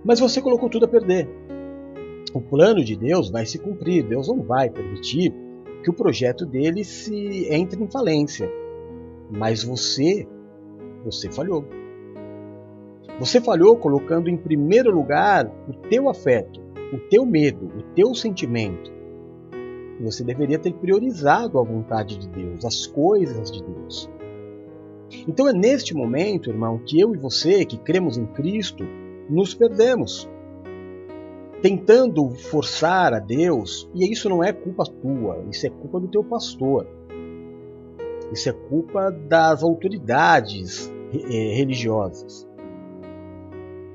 Mas 0.04 0.20
você 0.20 0.40
colocou 0.40 0.68
tudo 0.68 0.84
a 0.84 0.88
perder. 0.88 1.28
O 2.32 2.40
plano 2.40 2.84
de 2.84 2.96
Deus 2.96 3.30
vai 3.30 3.46
se 3.46 3.58
cumprir, 3.58 4.06
Deus 4.06 4.28
não 4.28 4.42
vai 4.42 4.70
permitir 4.70 5.34
que 5.84 5.90
o 5.90 5.92
projeto 5.92 6.46
dele 6.46 6.82
se 6.82 7.46
entre 7.50 7.80
em 7.80 7.86
falência. 7.86 8.50
Mas 9.30 9.62
você, 9.62 10.26
você 11.04 11.30
falhou. 11.30 11.64
Você 13.20 13.38
falhou 13.40 13.76
colocando 13.76 14.30
em 14.30 14.36
primeiro 14.36 14.90
lugar 14.90 15.46
o 15.68 15.74
teu 15.88 16.08
afeto, 16.08 16.60
o 16.92 16.98
teu 17.10 17.26
medo, 17.26 17.66
o 17.66 17.82
teu 17.94 18.14
sentimento. 18.14 18.90
Você 20.00 20.24
deveria 20.24 20.58
ter 20.58 20.72
priorizado 20.72 21.58
a 21.58 21.62
vontade 21.62 22.18
de 22.18 22.28
Deus, 22.28 22.64
as 22.64 22.86
coisas 22.86 23.52
de 23.52 23.62
Deus. 23.62 24.10
Então 25.28 25.46
é 25.46 25.52
neste 25.52 25.94
momento, 25.94 26.50
irmão, 26.50 26.78
que 26.78 26.98
eu 26.98 27.14
e 27.14 27.18
você, 27.18 27.64
que 27.64 27.78
cremos 27.78 28.16
em 28.16 28.26
Cristo, 28.26 28.84
nos 29.28 29.54
perdemos. 29.54 30.28
Tentando 31.64 32.28
forçar 32.28 33.14
a 33.14 33.18
Deus, 33.18 33.88
e 33.94 34.12
isso 34.12 34.28
não 34.28 34.44
é 34.44 34.52
culpa 34.52 34.84
tua, 34.84 35.42
isso 35.50 35.66
é 35.66 35.70
culpa 35.70 35.98
do 35.98 36.08
teu 36.08 36.22
pastor. 36.22 36.86
Isso 38.30 38.50
é 38.50 38.52
culpa 38.52 39.10
das 39.10 39.62
autoridades 39.62 40.92
eh, 41.10 41.54
religiosas 41.56 42.46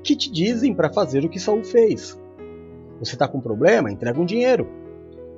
que 0.02 0.16
te 0.16 0.32
dizem 0.32 0.74
para 0.74 0.92
fazer 0.92 1.24
o 1.24 1.28
que 1.28 1.38
Saul 1.38 1.62
fez. 1.62 2.18
Você 2.98 3.14
está 3.14 3.28
com 3.28 3.40
problema? 3.40 3.88
Entrega 3.88 4.20
um 4.20 4.24
dinheiro. 4.24 4.66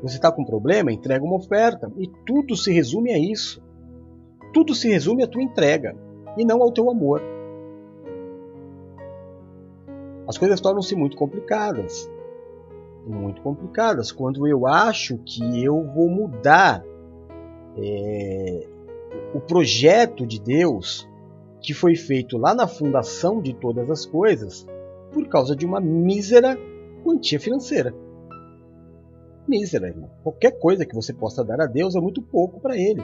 Você 0.03 0.17
está 0.17 0.33
com 0.33 0.43
problema? 0.43 0.91
Entrega 0.91 1.23
uma 1.23 1.37
oferta. 1.37 1.93
E 1.99 2.09
tudo 2.25 2.57
se 2.57 2.73
resume 2.73 3.13
a 3.13 3.19
isso. 3.19 3.63
Tudo 4.55 4.75
se 4.75 4.89
resume 4.89 5.23
à 5.23 5.27
tua 5.27 5.43
entrega 5.43 5.95
e 6.39 6.47
não 6.47 6.63
ao 6.63 6.73
teu 6.73 6.89
amor. 6.89 7.21
As 10.27 10.39
coisas 10.39 10.63
tornam-se 10.63 10.95
muito 10.97 11.15
complicadas. 11.15 12.11
Muito 13.07 13.43
complicadas 13.43 14.13
quando 14.13 14.47
eu 14.47 14.67
acho 14.67 15.19
que 15.19 15.65
eu 15.65 15.83
vou 15.83 16.09
mudar 16.09 16.85
é, 17.77 18.69
o 19.35 19.41
projeto 19.41 20.27
de 20.27 20.41
Deus 20.41 21.09
que 21.61 21.75
foi 21.75 21.97
feito 21.97 22.37
lá 22.37 22.55
na 22.55 22.67
fundação 22.67 23.41
de 23.41 23.55
todas 23.55 23.91
as 23.91 24.05
coisas 24.05 24.67
por 25.13 25.27
causa 25.29 25.55
de 25.55 25.67
uma 25.67 25.81
mísera 25.81 26.59
quantia 27.05 27.39
financeira. 27.39 27.95
Mísera, 29.47 29.89
irmão. 29.89 30.11
Qualquer 30.23 30.59
coisa 30.59 30.87
que 30.87 30.95
você 30.95 31.13
possa 31.13 31.45
dar 31.45 31.61
a 31.61 31.67
Deus 31.67 31.95
é 31.97 32.01
muito 32.01 32.23
pouco 32.23 32.61
para 32.61 32.77
Ele. 32.77 33.03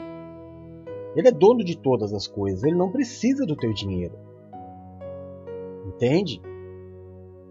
Ele 1.17 1.29
é 1.29 1.33
dono 1.33 1.65
de 1.65 1.77
todas 1.77 2.13
as 2.13 2.27
coisas, 2.27 2.63
ele 2.63 2.77
não 2.77 2.93
precisa 2.93 3.45
do 3.45 3.57
teu 3.57 3.73
dinheiro. 3.73 4.15
Entende? 5.87 6.41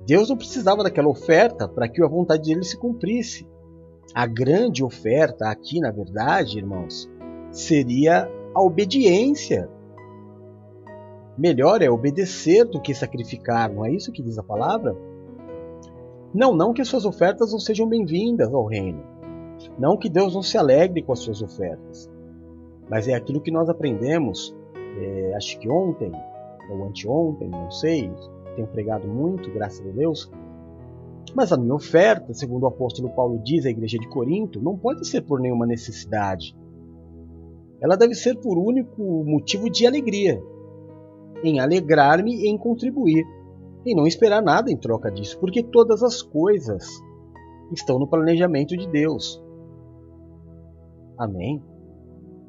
Deus 0.08 0.30
não 0.30 0.38
precisava 0.38 0.84
daquela 0.84 1.10
oferta 1.10 1.68
para 1.68 1.88
que 1.88 2.02
a 2.02 2.08
vontade 2.08 2.50
dele 2.50 2.64
se 2.64 2.78
cumprisse. 2.78 3.48
A 4.14 4.26
grande 4.26 4.84
oferta 4.84 5.50
aqui, 5.50 5.80
na 5.80 5.92
verdade, 5.92 6.58
irmãos, 6.58 7.08
seria 7.52 8.32
a 8.56 8.62
obediência 8.62 9.70
Melhor 11.38 11.84
é 11.84 11.90
obedecer 11.90 12.66
do 12.66 12.82
que 12.82 12.96
sacrificar, 12.96 13.72
não 13.72 13.86
é 13.86 13.92
isso 13.92 14.12
que 14.12 14.24
diz 14.24 14.40
a 14.40 14.44
palavra? 14.44 14.98
Não, 16.34 16.56
não 16.56 16.74
que 16.74 16.82
as 16.82 16.88
suas 16.88 17.06
ofertas 17.06 17.52
não 17.52 17.60
sejam 17.60 17.88
bem-vindas 17.88 18.52
ao 18.52 18.66
reino. 18.66 19.04
Não 19.78 19.96
que 19.96 20.10
Deus 20.10 20.34
não 20.34 20.42
se 20.42 20.58
alegre 20.58 21.04
com 21.04 21.14
as 21.14 21.20
suas 21.20 21.40
ofertas. 21.44 22.10
Mas 22.90 23.08
é 23.08 23.14
aquilo 23.14 23.40
que 23.40 23.52
nós 23.52 23.70
aprendemos, 23.70 24.56
é, 24.76 25.36
acho 25.36 25.60
que 25.60 25.70
ontem, 25.70 26.12
ou 26.72 26.86
anteontem, 26.86 27.50
não 27.50 27.70
sei, 27.70 28.12
tenho 28.58 28.68
pregado 28.68 29.08
muito, 29.08 29.52
graças 29.54 29.86
a 29.88 29.92
Deus. 29.92 30.30
Mas 31.36 31.52
a 31.52 31.58
minha 31.58 31.76
oferta, 31.76 32.34
segundo 32.34 32.64
o 32.64 32.68
apóstolo 32.68 33.10
Paulo 33.14 33.40
diz 33.44 33.66
à 33.66 33.70
igreja 33.70 33.98
de 33.98 34.10
Corinto, 34.10 34.60
não 34.60 34.78
pode 34.78 35.08
ser 35.08 35.22
por 35.22 35.40
nenhuma 35.40 35.68
necessidade. 35.68 36.58
Ela 37.80 37.96
deve 37.96 38.16
ser 38.16 38.36
por 38.40 38.58
único 38.58 39.24
motivo 39.24 39.70
de 39.70 39.86
alegria 39.86 40.42
em 41.44 41.60
alegrar-me 41.60 42.34
e 42.34 42.50
em 42.50 42.58
contribuir, 42.58 43.24
e 43.86 43.96
não 43.96 44.08
esperar 44.08 44.42
nada 44.42 44.72
em 44.72 44.78
troca 44.78 45.12
disso, 45.12 45.40
porque 45.40 45.62
todas 45.62 46.02
as 46.02 46.24
coisas 46.24 46.88
estão 47.72 48.00
no 48.00 48.08
planejamento 48.08 48.76
de 48.76 48.90
Deus. 48.90 49.40
Amém. 51.16 51.64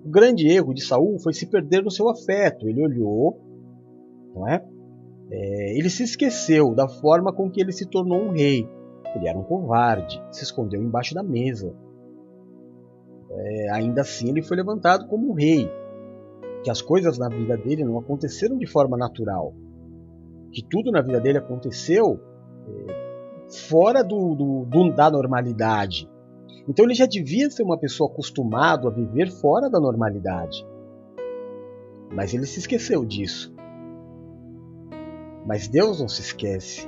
O 0.04 0.08
grande 0.08 0.48
erro 0.48 0.72
de 0.72 0.82
Saul 0.82 1.18
foi 1.18 1.34
se 1.34 1.46
perder 1.46 1.82
no 1.82 1.90
seu 1.90 2.08
afeto. 2.08 2.66
Ele 2.66 2.82
olhou, 2.82 3.38
não 4.34 4.48
é? 4.48 4.64
É? 5.30 5.78
Ele 5.78 5.90
se 5.90 6.02
esqueceu 6.02 6.74
da 6.74 6.88
forma 6.88 7.32
com 7.32 7.50
que 7.50 7.60
ele 7.60 7.72
se 7.72 7.86
tornou 7.86 8.22
um 8.22 8.32
rei. 8.32 8.68
Ele 9.14 9.28
era 9.28 9.38
um 9.38 9.42
covarde, 9.42 10.22
se 10.30 10.44
escondeu 10.44 10.82
embaixo 10.82 11.14
da 11.14 11.22
mesa. 11.22 11.74
É, 13.30 13.70
ainda 13.72 14.02
assim, 14.02 14.28
ele 14.28 14.42
foi 14.42 14.56
levantado 14.56 15.06
como 15.06 15.30
um 15.30 15.34
rei 15.34 15.70
que 16.62 16.70
as 16.70 16.82
coisas 16.82 17.18
na 17.18 17.28
vida 17.28 17.56
dele 17.56 17.84
não 17.84 17.98
aconteceram 17.98 18.56
de 18.56 18.66
forma 18.66 18.96
natural, 18.96 19.54
que 20.52 20.62
tudo 20.62 20.90
na 20.90 21.00
vida 21.00 21.20
dele 21.20 21.38
aconteceu 21.38 22.20
é, 22.66 23.46
fora 23.68 24.02
do, 24.02 24.34
do, 24.34 24.64
do, 24.64 24.92
da 24.92 25.10
normalidade. 25.10 26.10
Então 26.68 26.84
ele 26.84 26.94
já 26.94 27.06
devia 27.06 27.50
ser 27.50 27.62
uma 27.62 27.78
pessoa 27.78 28.10
acostumado 28.10 28.88
a 28.88 28.90
viver 28.90 29.30
fora 29.30 29.70
da 29.70 29.80
normalidade. 29.80 30.66
Mas 32.12 32.34
ele 32.34 32.44
se 32.44 32.58
esqueceu 32.58 33.04
disso. 33.04 33.54
Mas 35.48 35.66
Deus 35.66 35.98
não 35.98 36.08
se 36.08 36.20
esquece. 36.20 36.86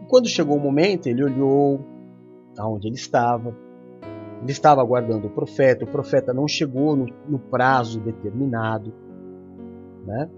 E 0.00 0.06
quando 0.08 0.26
chegou 0.30 0.56
o 0.56 0.60
momento, 0.60 1.06
ele 1.06 1.22
olhou 1.22 1.78
aonde 2.58 2.88
ele 2.88 2.94
estava, 2.94 3.54
ele 4.40 4.50
estava 4.50 4.80
aguardando 4.80 5.26
o 5.26 5.30
profeta, 5.30 5.84
o 5.84 5.88
profeta 5.88 6.32
não 6.32 6.48
chegou 6.48 6.96
no, 6.96 7.04
no 7.28 7.38
prazo 7.38 8.00
determinado. 8.00 8.94
Né? 10.06 10.30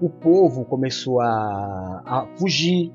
O 0.00 0.08
povo 0.08 0.64
começou 0.64 1.20
a, 1.20 2.02
a 2.06 2.28
fugir. 2.38 2.92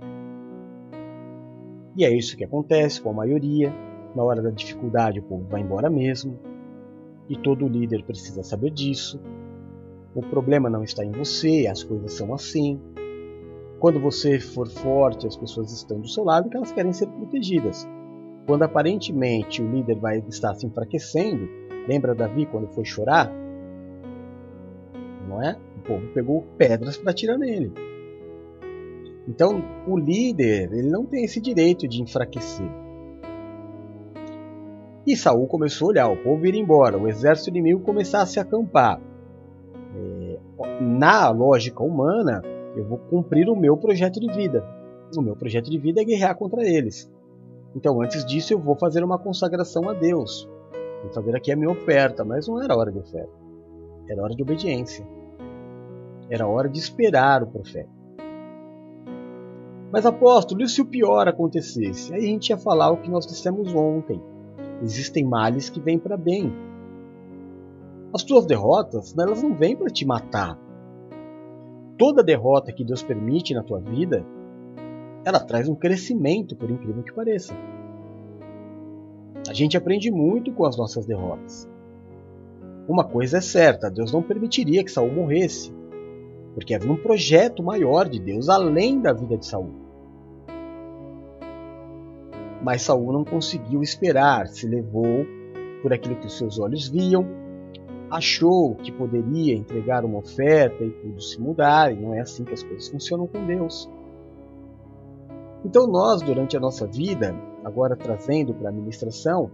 E 1.98 2.06
é 2.06 2.16
isso 2.16 2.38
que 2.38 2.46
acontece 2.46 3.02
com 3.02 3.10
a 3.10 3.14
maioria. 3.14 3.74
Na 4.16 4.24
hora 4.24 4.42
da 4.42 4.52
dificuldade, 4.52 5.20
o 5.20 5.24
povo 5.24 5.46
vai 5.50 5.60
embora 5.60 5.90
mesmo. 5.90 6.40
E 7.28 7.38
todo 7.38 7.68
líder 7.68 8.06
precisa 8.06 8.42
saber 8.42 8.72
disso. 8.72 9.22
O 10.20 10.22
problema 10.22 10.70
não 10.70 10.84
está 10.84 11.06
em 11.06 11.12
você, 11.14 11.66
as 11.66 11.82
coisas 11.82 12.12
são 12.12 12.34
assim. 12.34 12.78
Quando 13.80 14.02
você 14.02 14.38
for 14.38 14.68
forte, 14.68 15.26
as 15.26 15.38
pessoas 15.38 15.72
estão 15.72 16.02
do 16.02 16.10
seu 16.10 16.26
lado 16.26 16.44
porque 16.44 16.58
elas 16.58 16.74
querem 16.74 16.92
ser 16.92 17.08
protegidas. 17.08 17.88
Quando 18.46 18.64
aparentemente 18.64 19.62
o 19.62 19.72
líder 19.72 19.98
vai 19.98 20.22
estar 20.28 20.54
se 20.56 20.68
enfraquecendo, 20.68 21.48
lembra 21.88 22.14
Davi 22.14 22.46
quando 22.46 22.68
foi 22.68 22.84
chorar? 22.84 23.32
Não 25.26 25.42
é? 25.42 25.58
O 25.78 25.82
povo 25.88 26.06
pegou 26.14 26.42
pedras 26.58 26.98
para 26.98 27.14
tirar 27.14 27.38
nele. 27.38 27.72
Então, 29.26 29.64
o 29.88 29.98
líder, 29.98 30.74
ele 30.74 30.90
não 30.90 31.06
tem 31.06 31.24
esse 31.24 31.40
direito 31.40 31.88
de 31.88 32.02
enfraquecer. 32.04 32.70
E 35.08 35.16
Saul 35.16 35.48
começou 35.48 35.88
a 35.88 35.92
olhar, 35.92 36.12
o 36.12 36.18
povo 36.18 36.46
ir 36.46 36.56
embora, 36.56 36.98
o 36.98 37.08
exército 37.08 37.52
inimigo 37.52 37.80
começar 37.80 38.22
a 38.22 38.26
se 38.26 38.38
acampar. 38.38 39.00
Na 40.82 41.30
lógica 41.30 41.84
humana, 41.84 42.42
Eu 42.76 42.86
vou 42.86 42.98
cumprir 42.98 43.50
o 43.50 43.56
meu 43.56 43.76
projeto 43.76 44.20
de 44.20 44.32
vida. 44.32 44.64
O 45.18 45.22
meu 45.22 45.36
projeto 45.36 45.70
de 45.70 45.78
vida 45.78 46.02
é 46.02 46.06
guerrear 46.06 46.36
contra 46.36 46.64
eles. 46.64 47.12
Então, 47.76 48.02
antes 48.02 48.24
disso, 48.26 48.54
eu 48.54 48.60
vou 48.60 48.76
fazer 48.76 49.04
uma 49.04 49.18
consagração 49.18 49.90
a 49.90 49.94
Deus. 49.94 50.48
Vou 51.04 51.12
fazer 51.12 51.36
aqui 51.36 51.52
a 51.52 51.56
minha 51.56 51.72
oferta, 51.72 52.24
mas 52.24 52.48
não 52.48 52.62
era 52.62 52.76
hora 52.76 52.92
de 52.92 53.00
oferta. 53.00 53.32
Era 54.08 54.22
hora 54.22 54.36
de 54.36 54.42
obediência. 54.42 55.06
Era 56.30 56.48
hora 56.48 56.70
de 56.70 56.80
esperar 56.80 57.44
o 57.44 57.48
profeta. 57.48 57.90
Mas 59.92 60.06
apóstolo, 60.06 60.62
e 60.62 60.70
se 60.70 60.82
o 60.82 60.86
pior 60.86 61.28
acontecesse? 61.28 62.14
Aí 62.14 62.24
a 62.24 62.28
gente 62.28 62.50
ia 62.50 62.58
falar 62.58 62.92
o 62.92 62.98
que 62.98 63.10
nós 63.10 63.26
dissemos 63.26 63.74
ontem. 63.74 64.22
Existem 64.84 65.24
males 65.24 65.70
que 65.70 65.80
vêm 65.80 65.98
para 65.98 66.16
bem. 66.16 66.54
As 68.14 68.24
tuas 68.24 68.46
derrotas, 68.46 69.16
elas 69.18 69.44
não 69.44 69.54
vêm 69.54 69.76
para 69.76 69.90
te 69.90 70.06
matar. 70.06 70.58
Toda 71.98 72.24
derrota 72.24 72.72
que 72.72 72.84
Deus 72.84 73.04
permite 73.04 73.54
na 73.54 73.64
tua 73.64 73.80
vida, 73.80 74.26
ela 75.26 75.40
traz 75.40 75.68
um 75.68 75.76
crescimento, 75.76 76.56
por 76.56 76.70
incrível 76.70 77.04
que 77.04 77.14
pareça. 77.14 77.54
A 79.48 79.54
gente 79.54 79.78
aprende 79.78 80.10
muito 80.12 80.52
com 80.54 80.66
as 80.66 80.78
nossas 80.78 81.06
derrotas. 81.06 81.70
Uma 82.88 83.04
coisa 83.04 83.38
é 83.38 83.42
certa, 83.42 83.92
Deus 83.92 84.12
não 84.12 84.24
permitiria 84.24 84.84
que 84.84 84.92
Saul 84.92 85.12
morresse 85.12 85.72
porque 86.54 86.74
havia 86.74 86.92
um 86.92 86.98
projeto 86.98 87.64
maior 87.64 88.10
de 88.10 88.20
Deus 88.20 88.50
além 88.50 89.00
da 89.00 89.14
vida 89.14 89.38
de 89.38 89.46
Saul. 89.46 89.72
Mas 92.62 92.82
Saul 92.82 93.14
não 93.14 93.24
conseguiu 93.24 93.82
esperar, 93.82 94.48
se 94.48 94.68
levou 94.68 95.26
por 95.82 95.94
aquilo 95.94 96.18
que 96.18 96.28
os 96.28 96.38
seus 96.38 96.60
olhos 96.60 96.90
viam, 96.90 97.26
achou 98.10 98.76
que 98.76 98.92
poderia 98.92 99.56
entregar 99.56 100.04
uma 100.04 100.20
oferta 100.20 100.84
e 100.84 100.90
tudo 100.90 101.22
se 101.22 101.40
mudar, 101.40 101.92
e 101.92 101.96
não 101.96 102.14
é 102.14 102.22
assim 102.22 102.44
que 102.44 102.54
as 102.54 102.64
coisas 102.64 102.88
funcionam 102.90 103.28
com 103.28 103.46
Deus. 103.46 103.90
Então 105.66 105.88
nós, 105.88 106.22
durante 106.22 106.56
a 106.56 106.60
nossa 106.60 106.88
vida, 106.88 107.36
agora 107.64 107.96
trazendo 107.96 108.54
para 108.54 108.70
a 108.70 108.72
ministração, 108.72 109.52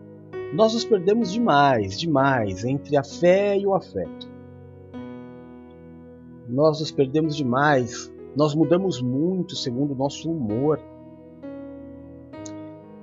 nós 0.53 0.73
nos 0.73 0.85
perdemos 0.85 1.31
demais, 1.31 1.99
demais 1.99 2.63
entre 2.63 2.95
a 2.95 3.03
fé 3.03 3.57
e 3.57 3.65
o 3.65 3.73
afeto 3.73 4.35
nós 6.47 6.79
nos 6.79 6.91
perdemos 6.91 7.35
demais, 7.35 8.11
nós 8.35 8.53
mudamos 8.53 9.01
muito 9.01 9.55
segundo 9.55 9.93
o 9.93 9.95
nosso 9.95 10.31
humor. 10.31 10.79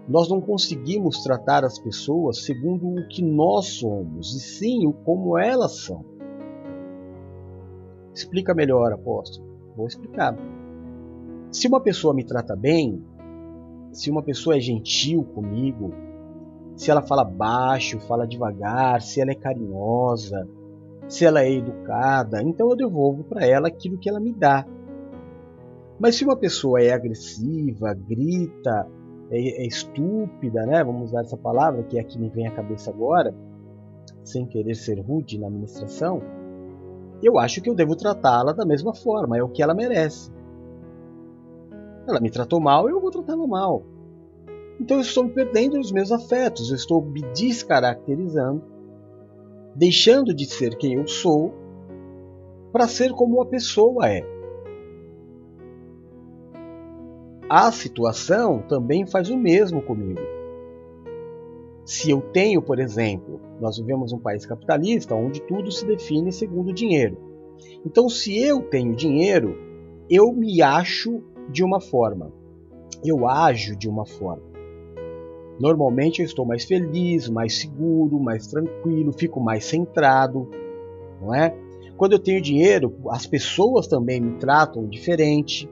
Nós 0.09 0.29
não 0.29 0.41
conseguimos 0.41 1.23
tratar 1.23 1.65
as 1.65 1.79
pessoas 1.79 2.45
segundo 2.45 2.89
o 2.89 3.09
que 3.09 3.23
nós 3.23 3.67
somos, 3.67 4.35
e 4.35 4.41
sim 4.41 4.87
o 4.87 4.93
como 4.93 5.39
elas 5.39 5.85
são. 5.85 6.05
Explica 8.13 8.53
melhor, 8.53 8.93
apóstolo. 8.93 9.47
Vou 9.77 9.87
explicar. 9.87 10.37
Se 11.51 11.69
uma 11.69 11.81
pessoa 11.81 12.13
me 12.13 12.25
trata 12.25 12.57
bem, 12.57 13.03
se 13.93 14.11
uma 14.11 14.23
pessoa 14.23 14.57
é 14.57 14.61
gentil 14.61 15.23
comigo, 15.23 15.93
se 16.75 16.91
ela 16.91 17.03
fala 17.03 17.25
baixo, 17.25 18.01
fala 18.01 18.27
devagar, 18.27 19.01
se 19.01 19.21
ela 19.21 19.31
é 19.31 19.35
carinhosa, 19.35 20.49
se 21.09 21.25
ela 21.25 21.43
é 21.43 21.53
educada, 21.53 22.43
então 22.43 22.71
eu 22.71 22.77
devolvo 22.77 23.23
para 23.23 23.47
ela 23.47 23.69
aquilo 23.69 23.99
que 23.99 24.09
ela 24.09 24.19
me 24.19 24.33
dá. 24.33 24.67
Mas 25.99 26.17
se 26.17 26.25
uma 26.25 26.37
pessoa 26.37 26.83
é 26.83 26.91
agressiva, 26.91 27.95
grita, 27.95 28.89
é, 29.33 29.63
é, 29.63 29.67
estúpida, 29.67 30.65
né? 30.67 30.85
Vamos 30.85 31.11
usar 31.11 31.23
essa 31.23 31.37
palavra 31.37 31.83
que 31.83 31.99
é 31.99 32.01
a 32.01 32.05
que 32.05 32.19
me 32.19 32.29
vem 32.29 32.47
à 32.47 32.51
cabeça 32.53 32.91
agora, 32.91 33.35
sem 34.23 34.47
querer 34.47 34.75
ser 34.75 35.01
rude 35.01 35.39
na 35.39 35.49
administração, 35.49 36.23
eu 37.23 37.39
acho 37.39 37.61
que 37.61 37.71
eu 37.71 37.75
devo 37.75 37.95
tratá-la 37.95 38.53
da 38.53 38.65
mesma 38.65 38.95
forma, 38.95 39.39
é 39.39 39.43
o 39.43 39.49
que 39.49 39.63
ela 39.63 39.75
merece. 39.75 40.31
Ela 42.07 42.21
me 42.21 42.31
tratou 42.31 42.61
mal, 42.61 42.89
eu 42.89 43.01
vou 43.01 43.11
tratá-la 43.11 43.47
mal. 43.47 43.85
Então 44.81 44.97
eu 44.97 45.03
estou 45.03 45.29
perdendo 45.29 45.79
os 45.79 45.93
meus 45.93 46.11
afetos, 46.11 46.71
eu 46.71 46.77
estou 46.77 47.01
me 47.01 47.23
descaracterizando 47.33 48.73
deixando 49.75 50.35
de 50.35 50.47
ser 50.47 50.77
quem 50.77 50.95
eu 50.95 51.07
sou 51.07 51.55
para 52.73 52.87
ser 52.87 53.13
como 53.13 53.41
a 53.41 53.47
pessoa 53.47 54.09
é. 54.09 54.23
A 57.49 57.71
situação 57.71 58.63
também 58.69 59.07
faz 59.07 59.29
o 59.29 59.37
mesmo 59.37 59.83
comigo. 59.83 60.21
Se 61.85 62.11
eu 62.11 62.21
tenho, 62.21 62.63
por 62.63 62.79
exemplo, 62.79 63.41
nós 63.61 63.77
vivemos 63.77 64.13
um 64.13 64.19
país 64.19 64.47
capitalista 64.47 65.15
onde 65.15 65.43
tudo 65.43 65.71
se 65.71 65.85
define 65.85 66.33
segundo 66.33 66.71
o 66.71 66.75
dinheiro. 66.75 67.17
Então, 67.85 68.09
se 68.09 68.41
eu 68.41 68.63
tenho 68.63 68.95
dinheiro, 68.95 69.59
eu 70.09 70.33
me 70.33 70.63
acho 70.63 71.23
de 71.51 71.65
uma 71.65 71.81
forma, 71.81 72.33
eu 73.05 73.29
ajo 73.29 73.77
de 73.77 73.89
uma 73.89 74.07
forma. 74.07 74.53
Normalmente 75.61 76.21
eu 76.21 76.27
estou 76.27 76.47
mais 76.47 76.65
feliz, 76.65 77.29
mais 77.29 77.59
seguro, 77.59 78.19
mais 78.19 78.47
tranquilo, 78.47 79.13
fico 79.13 79.41
mais 79.41 79.65
centrado, 79.65 80.49
não 81.21 81.35
é? 81.35 81.55
Quando 81.97 82.13
eu 82.13 82.19
tenho 82.19 82.41
dinheiro, 82.41 82.95
as 83.11 83.27
pessoas 83.27 83.87
também 83.87 84.21
me 84.21 84.39
tratam 84.39 84.87
diferente. 84.87 85.69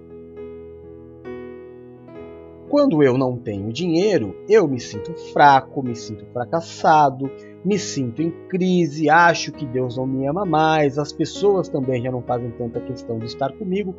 Quando 2.70 3.02
eu 3.02 3.18
não 3.18 3.37
tenho 3.37 3.72
dinheiro, 3.72 4.33
eu 4.48 4.68
me 4.68 4.78
sinto 4.78 5.12
fraco, 5.33 5.83
me 5.83 5.96
sinto 5.96 6.24
fracassado, 6.26 7.28
me 7.64 7.76
sinto 7.76 8.22
em 8.22 8.30
crise, 8.48 9.11
acho 9.11 9.50
que 9.50 9.66
Deus 9.66 9.96
não 9.96 10.06
me 10.06 10.24
ama 10.28 10.46
mais, 10.46 10.96
as 10.96 11.12
pessoas 11.12 11.68
também 11.68 12.00
já 12.00 12.12
não 12.12 12.22
fazem 12.22 12.48
tanta 12.52 12.80
questão 12.80 13.18
de 13.18 13.26
estar 13.26 13.52
comigo. 13.54 13.92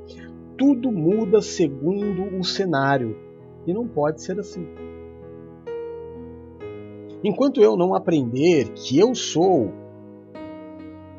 Tudo 0.58 0.90
muda 0.90 1.42
segundo 1.42 2.34
o 2.40 2.46
cenário 2.46 3.18
e 3.68 3.74
não 3.74 3.86
pode 3.86 4.22
ser 4.22 4.40
assim. 4.40 4.66
Enquanto 7.22 7.62
eu 7.62 7.76
não 7.76 7.94
aprender 7.94 8.70
que 8.70 8.98
eu 8.98 9.14
sou, 9.14 9.70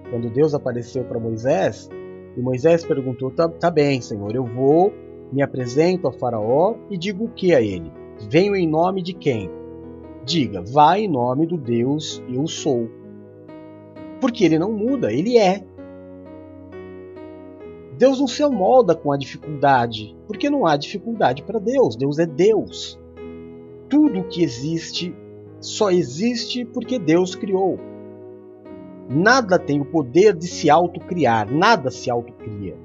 quando 0.08 0.30
Deus 0.30 0.54
apareceu 0.54 1.04
para 1.04 1.20
Moisés, 1.20 1.86
e 2.34 2.40
Moisés 2.40 2.82
perguntou: 2.82 3.30
tá, 3.30 3.46
tá 3.46 3.70
bem, 3.70 4.00
Senhor, 4.00 4.34
eu 4.34 4.44
vou, 4.44 4.90
me 5.32 5.42
apresento 5.42 6.06
a 6.06 6.12
Faraó 6.12 6.76
e 6.90 6.98
digo 6.98 7.24
o 7.24 7.30
que 7.30 7.54
a 7.54 7.60
ele? 7.60 7.90
Venho 8.28 8.54
em 8.54 8.68
nome 8.68 9.02
de 9.02 9.14
quem? 9.14 9.50
Diga, 10.24 10.62
vá 10.62 10.98
em 10.98 11.08
nome 11.08 11.46
do 11.46 11.56
Deus 11.56 12.22
eu 12.28 12.46
sou. 12.46 12.88
Porque 14.20 14.44
ele 14.44 14.58
não 14.58 14.70
muda, 14.70 15.12
ele 15.12 15.38
é. 15.38 15.64
Deus 17.98 18.20
não 18.20 18.26
se 18.26 18.42
amolda 18.42 18.94
com 18.94 19.10
a 19.10 19.16
dificuldade, 19.16 20.16
porque 20.26 20.50
não 20.50 20.66
há 20.66 20.76
dificuldade 20.76 21.42
para 21.42 21.58
Deus. 21.58 21.96
Deus 21.96 22.18
é 22.18 22.26
Deus. 22.26 22.98
Tudo 23.88 24.24
que 24.24 24.42
existe 24.42 25.14
só 25.60 25.90
existe 25.90 26.64
porque 26.64 26.98
Deus 26.98 27.34
criou. 27.34 27.78
Nada 29.08 29.58
tem 29.58 29.80
o 29.80 29.84
poder 29.84 30.34
de 30.34 30.46
se 30.46 30.70
autocriar, 30.70 31.52
nada 31.52 31.90
se 31.90 32.10
autocria. 32.10 32.76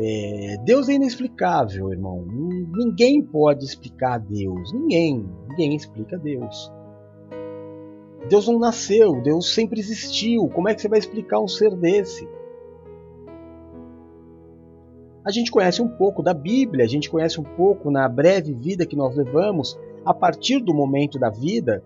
É, 0.00 0.56
Deus 0.64 0.88
é 0.88 0.92
inexplicável, 0.94 1.90
irmão. 1.90 2.24
Ninguém 2.72 3.22
pode 3.22 3.64
explicar 3.64 4.18
Deus. 4.18 4.72
Ninguém. 4.72 5.28
Ninguém 5.48 5.74
explica 5.74 6.16
Deus. 6.16 6.72
Deus 8.28 8.46
não 8.46 8.58
nasceu, 8.58 9.20
Deus 9.22 9.54
sempre 9.54 9.80
existiu. 9.80 10.48
Como 10.48 10.68
é 10.68 10.74
que 10.74 10.82
você 10.82 10.88
vai 10.88 10.98
explicar 10.98 11.40
um 11.40 11.48
ser 11.48 11.74
desse? 11.74 12.28
A 15.24 15.30
gente 15.30 15.50
conhece 15.50 15.82
um 15.82 15.88
pouco 15.88 16.22
da 16.22 16.32
Bíblia, 16.32 16.84
a 16.84 16.88
gente 16.88 17.10
conhece 17.10 17.40
um 17.40 17.44
pouco 17.44 17.90
na 17.90 18.08
breve 18.08 18.54
vida 18.54 18.86
que 18.86 18.96
nós 18.96 19.16
levamos 19.16 19.78
a 20.04 20.14
partir 20.14 20.60
do 20.60 20.72
momento 20.72 21.18
da 21.18 21.28
vida, 21.28 21.82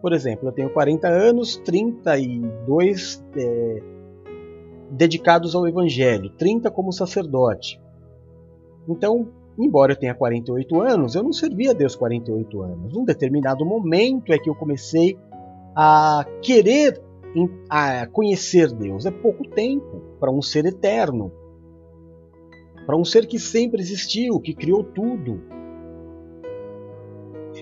por 0.00 0.12
exemplo, 0.12 0.48
eu 0.48 0.52
tenho 0.52 0.70
40 0.70 1.08
anos, 1.08 1.56
32 1.56 3.24
é, 3.36 3.82
dedicados 4.90 5.54
ao 5.54 5.66
Evangelho, 5.66 6.30
30 6.30 6.70
como 6.70 6.92
sacerdote. 6.92 7.80
Então, 8.88 9.28
embora 9.58 9.92
eu 9.92 9.96
tenha 9.96 10.14
48 10.14 10.80
anos, 10.80 11.14
eu 11.14 11.22
não 11.22 11.32
servi 11.32 11.68
a 11.68 11.72
Deus 11.72 11.94
48 11.94 12.62
anos. 12.62 12.94
Num 12.94 13.04
determinado 13.04 13.64
momento 13.64 14.32
é 14.32 14.38
que 14.38 14.48
eu 14.48 14.54
comecei 14.54 15.18
a 15.74 16.24
querer 16.42 17.02
a 17.68 18.06
conhecer 18.06 18.72
Deus. 18.72 19.04
É 19.06 19.10
pouco 19.10 19.46
tempo 19.50 20.00
para 20.18 20.30
um 20.30 20.40
ser 20.40 20.64
eterno, 20.64 21.30
para 22.86 22.96
um 22.96 23.04
ser 23.04 23.26
que 23.26 23.38
sempre 23.38 23.80
existiu, 23.80 24.40
que 24.40 24.54
criou 24.54 24.82
tudo. 24.82 25.40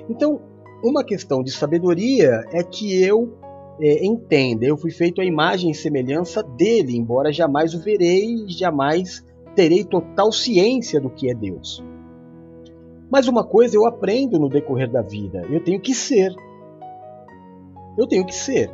Então, 0.09 0.41
uma 0.85 1.03
questão 1.03 1.43
de 1.43 1.51
sabedoria 1.51 2.45
é 2.53 2.63
que 2.63 3.03
eu 3.03 3.37
é, 3.81 4.05
entenda, 4.07 4.65
eu 4.65 4.77
fui 4.77 4.91
feito 4.91 5.21
à 5.21 5.25
imagem 5.25 5.71
e 5.71 5.75
semelhança 5.75 6.43
dele, 6.43 6.97
embora 6.97 7.33
jamais 7.33 7.75
o 7.75 7.81
verei, 7.81 8.47
jamais 8.49 9.25
terei 9.55 9.85
total 9.85 10.33
ciência 10.33 11.01
do 11.01 11.11
que 11.11 11.31
é 11.31 11.35
Deus. 11.35 11.83
Mas 13.11 13.29
uma 13.29 13.45
coisa 13.45 13.77
eu 13.77 13.87
aprendo 13.87 14.39
no 14.39 14.49
decorrer 14.49 14.91
da 14.91 15.03
vida: 15.03 15.43
eu 15.51 15.63
tenho 15.63 15.81
que 15.81 15.95
ser. 15.95 16.35
Eu 17.97 18.07
tenho 18.07 18.27
que 18.27 18.35
ser. 18.35 18.71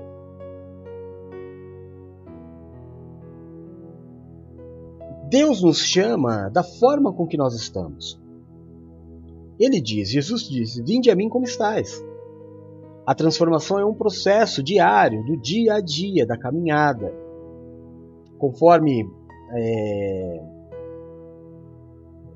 Deus 5.29 5.63
nos 5.63 5.79
chama 5.79 6.49
da 6.51 6.63
forma 6.63 7.13
com 7.13 7.27
que 7.27 7.37
nós 7.37 7.55
estamos. 7.55 8.21
Ele 9.59 9.81
diz, 9.81 10.11
Jesus 10.11 10.49
diz: 10.49 10.77
Vinde 10.77 11.11
a 11.11 11.15
mim 11.15 11.29
como 11.29 11.45
estais. 11.45 12.05
A 13.05 13.15
transformação 13.15 13.79
é 13.81 13.85
um 13.85 13.95
processo 13.95 14.63
diário, 14.63 15.25
do 15.25 15.37
dia 15.37 15.75
a 15.75 15.81
dia, 15.81 16.25
da 16.25 16.39
caminhada. 16.39 17.13
Conforme 18.39 19.05
é, 19.55 20.45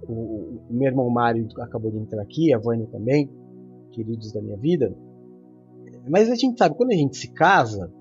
o, 0.08 0.12
o, 0.12 0.66
meu 0.70 0.88
irmão 0.88 1.08
Mário 1.08 1.46
acabou 1.60 1.90
de 1.90 1.98
entrar 1.98 2.20
aqui, 2.20 2.52
a 2.52 2.58
Vânia 2.58 2.86
também, 2.86 3.30
queridos 3.92 4.32
da 4.32 4.42
minha 4.42 4.56
vida. 4.56 4.92
Mas 6.08 6.30
a 6.30 6.34
gente 6.34 6.58
sabe, 6.58 6.74
quando 6.74 6.90
a 6.90 6.96
gente 6.96 7.16
se 7.16 7.32
casa, 7.32 7.92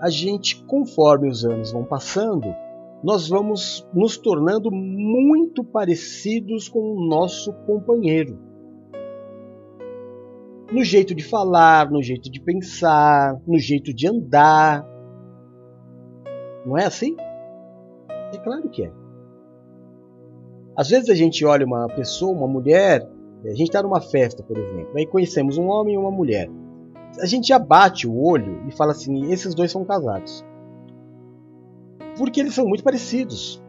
a 0.00 0.08
gente, 0.08 0.64
conforme 0.66 1.28
os 1.28 1.44
anos 1.44 1.72
vão 1.72 1.84
passando, 1.84 2.54
nós 3.02 3.28
vamos 3.28 3.86
nos 3.92 4.16
tornando 4.16 4.70
muito 4.70 5.64
parecidos 5.64 6.68
com 6.68 6.80
o 6.80 7.06
nosso 7.06 7.52
companheiro. 7.66 8.38
No 10.72 10.82
jeito 10.82 11.14
de 11.14 11.22
falar, 11.22 11.90
no 11.90 12.02
jeito 12.02 12.30
de 12.30 12.40
pensar, 12.40 13.36
no 13.46 13.58
jeito 13.58 13.92
de 13.92 14.08
andar. 14.08 14.84
Não 16.66 16.76
é 16.78 16.86
assim? 16.86 17.16
É 18.32 18.38
claro 18.38 18.68
que 18.68 18.84
é. 18.84 18.92
Às 20.76 20.88
vezes 20.88 21.08
a 21.08 21.14
gente 21.14 21.44
olha 21.44 21.64
uma 21.64 21.86
pessoa, 21.86 22.32
uma 22.32 22.48
mulher, 22.48 23.08
a 23.44 23.50
gente 23.50 23.68
está 23.68 23.82
numa 23.82 24.00
festa, 24.00 24.42
por 24.42 24.56
exemplo, 24.56 24.96
aí 24.96 25.06
conhecemos 25.06 25.58
um 25.58 25.68
homem 25.68 25.94
e 25.94 25.98
uma 25.98 26.10
mulher. 26.10 26.48
A 27.20 27.26
gente 27.26 27.48
já 27.48 27.58
bate 27.58 28.08
o 28.08 28.16
olho 28.16 28.64
e 28.66 28.72
fala 28.72 28.92
assim: 28.92 29.30
esses 29.30 29.54
dois 29.54 29.70
são 29.70 29.84
casados. 29.84 30.44
Porque 32.16 32.40
eles 32.40 32.54
são 32.54 32.66
muito 32.66 32.82
parecidos. 32.82 33.62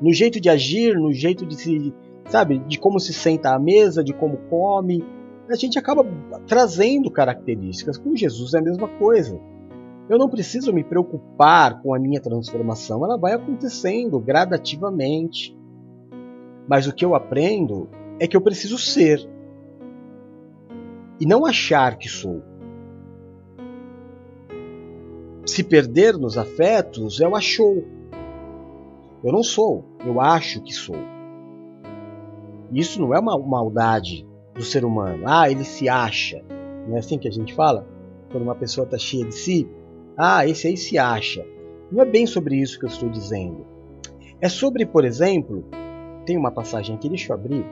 No 0.00 0.12
jeito 0.12 0.40
de 0.40 0.50
agir, 0.50 0.94
no 0.96 1.12
jeito 1.12 1.46
de 1.46 1.54
se. 1.54 1.94
Sabe? 2.26 2.58
De 2.60 2.78
como 2.78 2.98
se 2.98 3.12
senta 3.12 3.54
à 3.54 3.58
mesa, 3.58 4.02
de 4.02 4.12
como 4.12 4.36
come. 4.48 5.04
A 5.48 5.56
gente 5.56 5.78
acaba 5.78 6.04
trazendo 6.46 7.10
características. 7.10 7.98
Com 7.98 8.16
Jesus 8.16 8.54
é 8.54 8.58
a 8.58 8.62
mesma 8.62 8.88
coisa. 8.88 9.38
Eu 10.08 10.18
não 10.18 10.28
preciso 10.28 10.72
me 10.72 10.84
preocupar 10.84 11.80
com 11.82 11.94
a 11.94 11.98
minha 11.98 12.20
transformação, 12.20 13.04
ela 13.04 13.16
vai 13.16 13.32
acontecendo 13.32 14.18
gradativamente. 14.20 15.56
Mas 16.68 16.86
o 16.86 16.94
que 16.94 17.04
eu 17.04 17.14
aprendo 17.14 17.88
é 18.18 18.26
que 18.26 18.36
eu 18.36 18.40
preciso 18.40 18.78
ser 18.78 19.26
e 21.20 21.26
não 21.26 21.46
achar 21.46 21.96
que 21.96 22.08
sou. 22.08 22.42
Se 25.46 25.62
perder 25.62 26.18
nos 26.18 26.36
afetos 26.38 27.20
é 27.20 27.28
o 27.28 27.36
achou. 27.36 27.84
Eu 29.22 29.32
não 29.32 29.42
sou, 29.42 29.84
eu 30.04 30.20
acho 30.20 30.62
que 30.62 30.72
sou. 30.72 30.96
Isso 32.72 33.00
não 33.00 33.14
é 33.14 33.18
uma 33.18 33.38
maldade 33.38 34.26
do 34.54 34.62
ser 34.62 34.84
humano. 34.84 35.24
Ah, 35.26 35.50
ele 35.50 35.64
se 35.64 35.88
acha. 35.88 36.42
Não 36.86 36.96
é 36.96 36.98
assim 37.00 37.18
que 37.18 37.28
a 37.28 37.32
gente 37.32 37.54
fala? 37.54 37.86
Quando 38.30 38.44
uma 38.44 38.54
pessoa 38.54 38.84
está 38.84 38.98
cheia 38.98 39.24
de 39.24 39.34
si. 39.34 39.68
Ah, 40.16 40.46
esse 40.46 40.66
aí 40.66 40.76
se 40.76 40.96
acha. 40.96 41.44
Não 41.90 42.02
é 42.02 42.04
bem 42.04 42.26
sobre 42.26 42.56
isso 42.56 42.78
que 42.78 42.84
eu 42.84 42.88
estou 42.88 43.08
dizendo. 43.08 43.66
É 44.40 44.48
sobre, 44.48 44.86
por 44.86 45.04
exemplo, 45.04 45.64
tem 46.24 46.36
uma 46.36 46.50
passagem 46.50 46.94
aqui, 46.94 47.08
deixa 47.08 47.32
eu 47.32 47.36
abrir. 47.36 47.64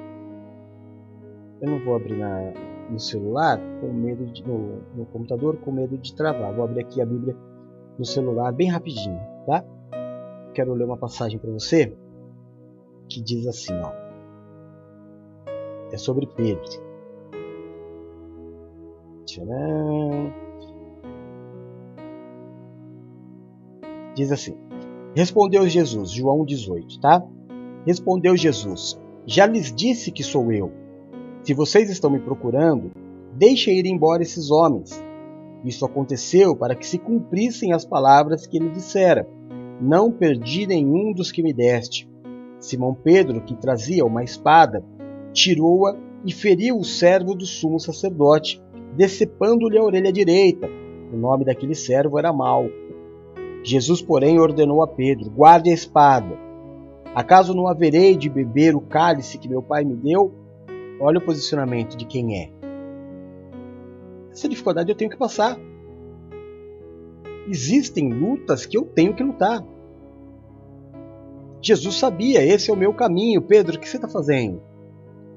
Eu 1.60 1.70
não 1.70 1.84
vou 1.84 1.94
abrir 1.94 2.16
na, 2.16 2.52
no 2.90 2.98
celular 2.98 3.60
com 3.80 3.92
medo 3.92 4.26
de, 4.26 4.46
no, 4.46 4.82
no 4.94 5.06
computador 5.06 5.56
com 5.58 5.70
medo 5.70 5.96
de 5.96 6.14
travar. 6.14 6.52
Vou 6.52 6.64
abrir 6.64 6.80
aqui 6.80 7.00
a 7.00 7.06
Bíblia 7.06 7.36
no 7.98 8.04
celular 8.04 8.52
bem 8.52 8.68
rapidinho, 8.68 9.20
tá? 9.46 9.64
Quero 10.54 10.74
ler 10.74 10.84
uma 10.84 10.96
passagem 10.96 11.38
para 11.38 11.50
você 11.50 11.96
que 13.08 13.22
diz 13.22 13.46
assim, 13.46 13.74
ó. 13.80 14.01
É 15.92 15.98
sobre 15.98 16.26
Pedro. 16.26 16.64
Tcharam. 19.26 20.32
Diz 24.14 24.32
assim: 24.32 24.56
Respondeu 25.14 25.68
Jesus, 25.68 26.10
João 26.10 26.44
18, 26.44 26.98
tá? 27.00 27.22
Respondeu 27.86 28.36
Jesus: 28.36 28.98
Já 29.26 29.46
lhes 29.46 29.72
disse 29.72 30.10
que 30.10 30.22
sou 30.22 30.50
eu. 30.50 30.72
Se 31.42 31.52
vocês 31.52 31.90
estão 31.90 32.10
me 32.10 32.20
procurando, 32.20 32.90
deixem 33.34 33.78
ir 33.78 33.86
embora 33.86 34.22
esses 34.22 34.50
homens. 34.50 35.02
Isso 35.64 35.84
aconteceu 35.84 36.56
para 36.56 36.74
que 36.74 36.86
se 36.86 36.98
cumprissem 36.98 37.72
as 37.72 37.84
palavras 37.84 38.46
que 38.46 38.56
ele 38.56 38.70
dissera: 38.70 39.28
Não 39.80 40.10
perdi 40.10 40.66
nenhum 40.66 41.12
dos 41.12 41.30
que 41.30 41.42
me 41.42 41.52
deste. 41.52 42.08
Simão 42.58 42.94
Pedro, 42.94 43.42
que 43.42 43.56
trazia 43.56 44.04
uma 44.04 44.22
espada, 44.22 44.84
tirou-a 45.32 45.96
e 46.24 46.32
feriu 46.32 46.78
o 46.78 46.84
servo 46.84 47.34
do 47.34 47.46
sumo 47.46 47.80
sacerdote, 47.80 48.62
decepando-lhe 48.96 49.78
a 49.78 49.82
orelha 49.82 50.12
direita. 50.12 50.68
O 51.12 51.16
nome 51.16 51.44
daquele 51.44 51.74
servo 51.74 52.18
era 52.18 52.32
Malco. 52.32 52.70
Jesus, 53.64 54.02
porém, 54.02 54.38
ordenou 54.38 54.82
a 54.82 54.88
Pedro: 54.88 55.30
Guarde 55.30 55.70
a 55.70 55.74
espada. 55.74 56.38
Acaso 57.14 57.54
não 57.54 57.68
haverei 57.68 58.16
de 58.16 58.28
beber 58.28 58.74
o 58.74 58.80
cálice 58.80 59.38
que 59.38 59.48
meu 59.48 59.62
pai 59.62 59.84
me 59.84 59.94
deu? 59.94 60.32
Olha 61.00 61.18
o 61.18 61.24
posicionamento 61.24 61.96
de 61.96 62.06
quem 62.06 62.38
é. 62.38 62.50
Essa 64.30 64.48
dificuldade 64.48 64.90
eu 64.90 64.96
tenho 64.96 65.10
que 65.10 65.16
passar. 65.18 65.58
Existem 67.48 68.10
lutas 68.10 68.64
que 68.64 68.78
eu 68.78 68.84
tenho 68.84 69.14
que 69.14 69.22
lutar. 69.22 69.62
Jesus 71.60 71.96
sabia, 71.96 72.44
esse 72.44 72.70
é 72.70 72.74
o 72.74 72.76
meu 72.76 72.94
caminho. 72.94 73.42
Pedro, 73.42 73.76
o 73.76 73.78
que 73.78 73.88
você 73.88 73.96
está 73.96 74.08
fazendo? 74.08 74.62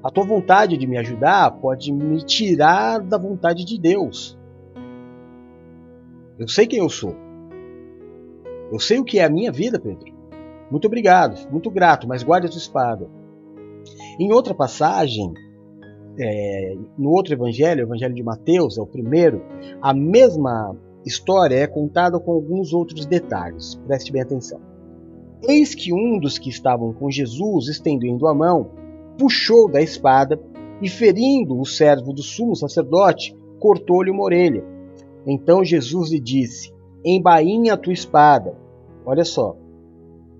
A 0.06 0.10
tua 0.10 0.24
vontade 0.24 0.76
de 0.76 0.86
me 0.86 0.96
ajudar 0.98 1.50
pode 1.50 1.92
me 1.92 2.18
tirar 2.18 3.00
da 3.00 3.18
vontade 3.18 3.64
de 3.64 3.76
Deus. 3.76 4.38
Eu 6.38 6.46
sei 6.46 6.64
quem 6.64 6.78
eu 6.78 6.88
sou. 6.88 7.16
Eu 8.70 8.78
sei 8.78 9.00
o 9.00 9.04
que 9.04 9.18
é 9.18 9.24
a 9.24 9.28
minha 9.28 9.50
vida, 9.50 9.80
Pedro. 9.80 10.14
Muito 10.70 10.86
obrigado, 10.86 11.50
muito 11.50 11.72
grato, 11.72 12.06
mas 12.06 12.22
guarde 12.22 12.46
a 12.46 12.50
sua 12.52 12.60
espada. 12.60 13.10
Em 14.20 14.32
outra 14.32 14.54
passagem, 14.54 15.34
é, 16.20 16.76
no 16.96 17.10
outro 17.10 17.34
evangelho, 17.34 17.80
o 17.80 17.88
evangelho 17.88 18.14
de 18.14 18.22
Mateus, 18.22 18.78
é 18.78 18.80
o 18.80 18.86
primeiro, 18.86 19.42
a 19.82 19.92
mesma 19.92 20.76
história 21.04 21.56
é 21.56 21.66
contada 21.66 22.20
com 22.20 22.30
alguns 22.30 22.72
outros 22.72 23.06
detalhes. 23.06 23.74
Preste 23.88 24.12
bem 24.12 24.22
atenção. 24.22 24.60
Eis 25.48 25.74
que 25.74 25.92
um 25.92 26.20
dos 26.20 26.38
que 26.38 26.48
estavam 26.48 26.92
com 26.92 27.10
Jesus, 27.10 27.66
estendendo 27.66 28.28
a 28.28 28.34
mão, 28.34 28.85
puxou 29.18 29.70
da 29.70 29.80
espada 29.80 30.40
e, 30.80 30.88
ferindo 30.88 31.58
o 31.58 31.66
servo 31.66 32.12
do 32.12 32.22
sumo 32.22 32.54
sacerdote, 32.54 33.36
cortou-lhe 33.58 34.10
uma 34.10 34.24
orelha. 34.24 34.64
Então 35.26 35.64
Jesus 35.64 36.10
lhe 36.10 36.20
disse: 36.20 36.72
Embainha 37.04 37.74
a 37.74 37.76
tua 37.76 37.92
espada. 37.92 38.56
Olha 39.04 39.24
só, 39.24 39.56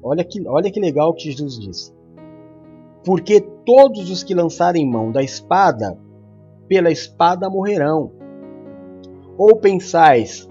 Olha 0.09 0.23
que, 0.23 0.47
olha 0.47 0.71
que 0.71 0.79
legal 0.79 1.13
que 1.13 1.25
Jesus 1.25 1.59
diz. 1.59 1.93
Porque 3.05 3.41
todos 3.41 4.09
os 4.09 4.23
que 4.23 4.35
lançarem 4.35 4.89
mão 4.89 5.11
da 5.11 5.21
espada, 5.21 5.99
pela 6.69 6.93
espada 6.93 7.51
morrerão. 7.51 8.13
Ou 9.37 9.57
pensais 9.57 10.49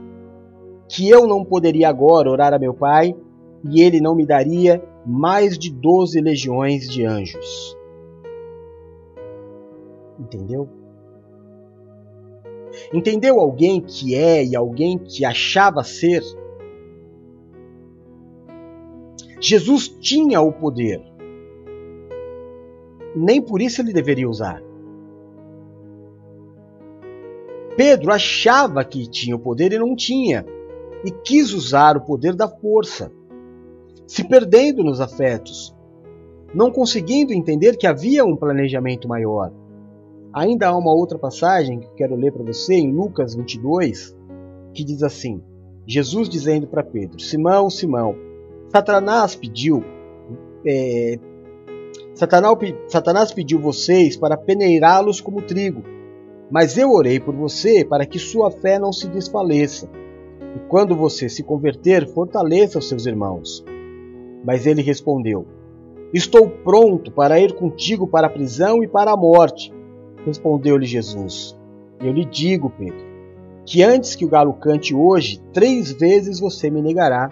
que 0.89 1.09
eu 1.09 1.25
não 1.25 1.45
poderia 1.45 1.88
agora 1.88 2.29
orar 2.29 2.53
a 2.53 2.59
meu 2.59 2.73
Pai 2.73 3.15
e 3.63 3.81
ele 3.81 4.01
não 4.01 4.13
me 4.13 4.25
daria 4.25 4.83
mais 5.05 5.57
de 5.57 5.71
doze 5.71 6.19
legiões 6.19 6.89
de 6.89 7.05
anjos? 7.05 7.74
Entendeu? 10.19 10.69
Entendeu 12.93 13.39
alguém 13.39 13.82
que 13.82 14.15
é 14.15 14.43
e 14.43 14.56
alguém 14.56 14.97
que 14.97 15.25
achava 15.25 15.84
ser? 15.84 16.23
Jesus 19.39 19.88
tinha 19.88 20.41
o 20.41 20.51
poder. 20.51 21.01
Nem 23.15 23.41
por 23.41 23.62
isso 23.62 23.82
ele 23.82 23.93
deveria 23.93 24.30
usar. 24.30 24.62
Pedro 27.78 28.12
achava 28.12 28.84
que 28.86 29.10
tinha 29.10 29.36
o 29.36 29.39
poder 29.39 29.73
e 29.73 29.80
não 29.80 29.95
tinha, 29.95 30.45
e 31.04 31.12
quis 31.12 31.54
usar 31.54 31.97
o 31.97 32.01
poder 32.01 32.34
da 32.34 32.47
força, 32.47 33.12
se 34.08 34.23
perdendo 34.23 34.84
nos 34.84 35.01
afetos, 35.01 35.75
não 36.54 36.71
conseguindo 36.71 37.34
entender 37.34 37.75
que 37.75 37.86
havia 37.86 38.23
um 38.23 38.36
planejamento 38.36 39.10
maior. 39.10 39.51
Ainda 40.36 40.67
há 40.67 40.78
uma 40.78 40.93
outra 40.93 41.17
passagem 41.17 41.80
que 41.80 41.88
quero 41.95 42.13
ler 42.13 42.34
para 42.34 42.43
você 42.43 42.74
em 42.74 42.91
Lucas 42.91 43.36
22, 43.36 44.13
que 44.74 44.84
diz 44.84 45.02
assim: 45.02 45.41
Jesus 45.88 46.28
dizendo 46.28 46.67
para 46.67 46.84
Pedro: 46.84 47.21
Simão, 47.21 47.69
Simão, 47.69 48.17
Satanás 48.69 49.34
pediu. 49.34 49.82
É, 50.67 51.17
Satanás, 52.13 52.58
Satanás 52.89 53.32
pediu 53.32 53.60
vocês 53.62 54.17
para 54.17 54.36
peneirá-los 54.36 55.21
como 55.21 55.41
trigo, 55.41 55.84
mas 56.52 56.78
eu 56.78 56.91
orei 56.91 57.17
por 57.17 57.34
você 57.34 57.86
para 57.86 58.06
que 58.06 58.19
sua 58.19 58.52
fé 58.52 58.78
não 58.78 58.91
se 58.91 59.08
desfaleça. 59.08 59.89
E 60.54 60.60
quando 60.67 60.98
você 60.98 61.30
se 61.30 61.43
converter, 61.43 62.10
fortaleça 62.10 62.80
os 62.80 62.89
seus 62.89 63.06
irmãos. 63.06 63.63
Mas 64.43 64.65
ele 64.65 64.82
respondeu: 64.82 65.45
Estou 66.13 66.50
pronto 66.50 67.10
para 67.10 67.39
ir 67.39 67.54
contigo 67.54 68.06
para 68.06 68.28
a 68.28 68.30
prisão 68.30 68.84
e 68.84 68.88
para 68.88 69.13
a 69.13 69.17
morte. 69.17 69.74
Respondeu-lhe 70.25 70.85
Jesus. 70.85 71.57
Eu 71.99 72.11
lhe 72.11 72.25
digo, 72.25 72.69
Pedro, 72.69 73.05
que 73.65 73.83
antes 73.83 74.15
que 74.15 74.25
o 74.25 74.29
galo 74.29 74.53
cante 74.53 74.93
hoje, 74.93 75.41
três 75.53 75.91
vezes 75.91 76.39
você 76.39 76.69
me 76.69 76.81
negará 76.81 77.29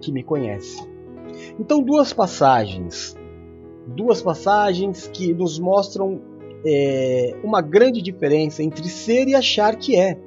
que 0.00 0.10
me 0.10 0.22
conhece. 0.22 0.86
Então, 1.58 1.82
duas 1.82 2.12
passagens, 2.12 3.16
duas 3.86 4.22
passagens 4.22 5.08
que 5.12 5.32
nos 5.32 5.58
mostram 5.58 6.20
é, 6.64 7.34
uma 7.44 7.60
grande 7.60 8.02
diferença 8.02 8.62
entre 8.62 8.88
ser 8.88 9.28
e 9.28 9.34
achar 9.34 9.76
que 9.76 9.96
é. 9.96 10.18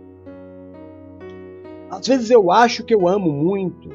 Às 1.89 2.07
vezes 2.07 2.29
eu 2.29 2.51
acho 2.51 2.83
que 2.83 2.93
eu 2.93 3.07
amo 3.07 3.31
muito, 3.31 3.89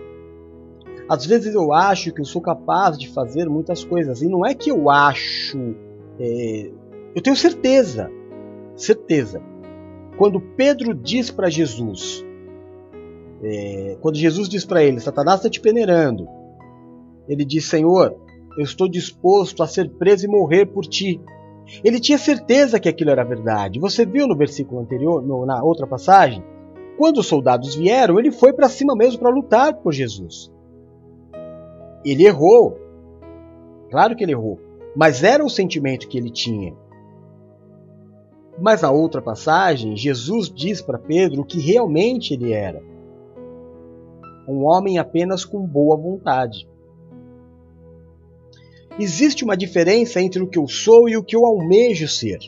às 1.08 1.26
vezes 1.26 1.54
eu 1.54 1.72
acho 1.72 2.12
que 2.12 2.20
eu 2.20 2.24
sou 2.24 2.40
capaz 2.40 2.96
de 2.96 3.08
fazer 3.08 3.48
muitas 3.48 3.84
coisas. 3.84 4.22
E 4.22 4.28
não 4.28 4.44
é 4.44 4.54
que 4.54 4.70
eu 4.70 4.90
acho. 4.90 5.74
É, 6.18 6.70
eu 7.14 7.22
tenho 7.22 7.36
certeza. 7.36 8.10
Certeza. 8.76 9.42
Quando 10.16 10.40
Pedro 10.40 10.94
diz 10.94 11.30
para 11.30 11.50
Jesus. 11.50 12.24
É, 13.42 13.96
quando 14.00 14.16
Jesus 14.16 14.48
diz 14.48 14.64
para 14.64 14.82
ele: 14.82 15.00
Satanás 15.00 15.36
está 15.36 15.50
te 15.50 15.60
peneirando. 15.60 16.26
Ele 17.28 17.44
diz: 17.44 17.66
Senhor, 17.66 18.16
eu 18.58 18.64
estou 18.64 18.88
disposto 18.88 19.62
a 19.62 19.66
ser 19.66 19.90
preso 19.90 20.26
e 20.26 20.28
morrer 20.28 20.66
por 20.66 20.84
ti. 20.86 21.20
Ele 21.82 21.98
tinha 21.98 22.18
certeza 22.18 22.78
que 22.78 22.88
aquilo 22.88 23.10
era 23.10 23.24
verdade. 23.24 23.80
Você 23.80 24.04
viu 24.04 24.26
no 24.26 24.36
versículo 24.36 24.80
anterior, 24.80 25.22
no, 25.22 25.46
na 25.46 25.62
outra 25.62 25.86
passagem? 25.86 26.44
Quando 26.96 27.18
os 27.18 27.26
soldados 27.26 27.74
vieram, 27.74 28.18
ele 28.18 28.30
foi 28.30 28.52
para 28.52 28.68
cima 28.68 28.94
mesmo 28.94 29.18
para 29.18 29.30
lutar 29.30 29.74
por 29.74 29.92
Jesus. 29.92 30.52
Ele 32.04 32.26
errou. 32.26 32.78
Claro 33.90 34.14
que 34.14 34.22
ele 34.22 34.32
errou. 34.32 34.60
Mas 34.94 35.24
era 35.24 35.44
o 35.44 35.50
sentimento 35.50 36.06
que 36.06 36.18
ele 36.18 36.30
tinha. 36.30 36.74
Mas 38.58 38.82
na 38.82 38.90
outra 38.90 39.20
passagem, 39.20 39.96
Jesus 39.96 40.48
diz 40.48 40.80
para 40.80 40.98
Pedro 40.98 41.42
o 41.42 41.44
que 41.44 41.58
realmente 41.58 42.34
ele 42.34 42.52
era: 42.52 42.82
um 44.46 44.64
homem 44.64 44.98
apenas 44.98 45.44
com 45.44 45.66
boa 45.66 45.96
vontade. 45.96 46.68
Existe 48.98 49.42
uma 49.42 49.56
diferença 49.56 50.20
entre 50.20 50.42
o 50.42 50.46
que 50.46 50.58
eu 50.58 50.68
sou 50.68 51.08
e 51.08 51.16
o 51.16 51.24
que 51.24 51.34
eu 51.34 51.44
almejo 51.44 52.06
ser. 52.06 52.38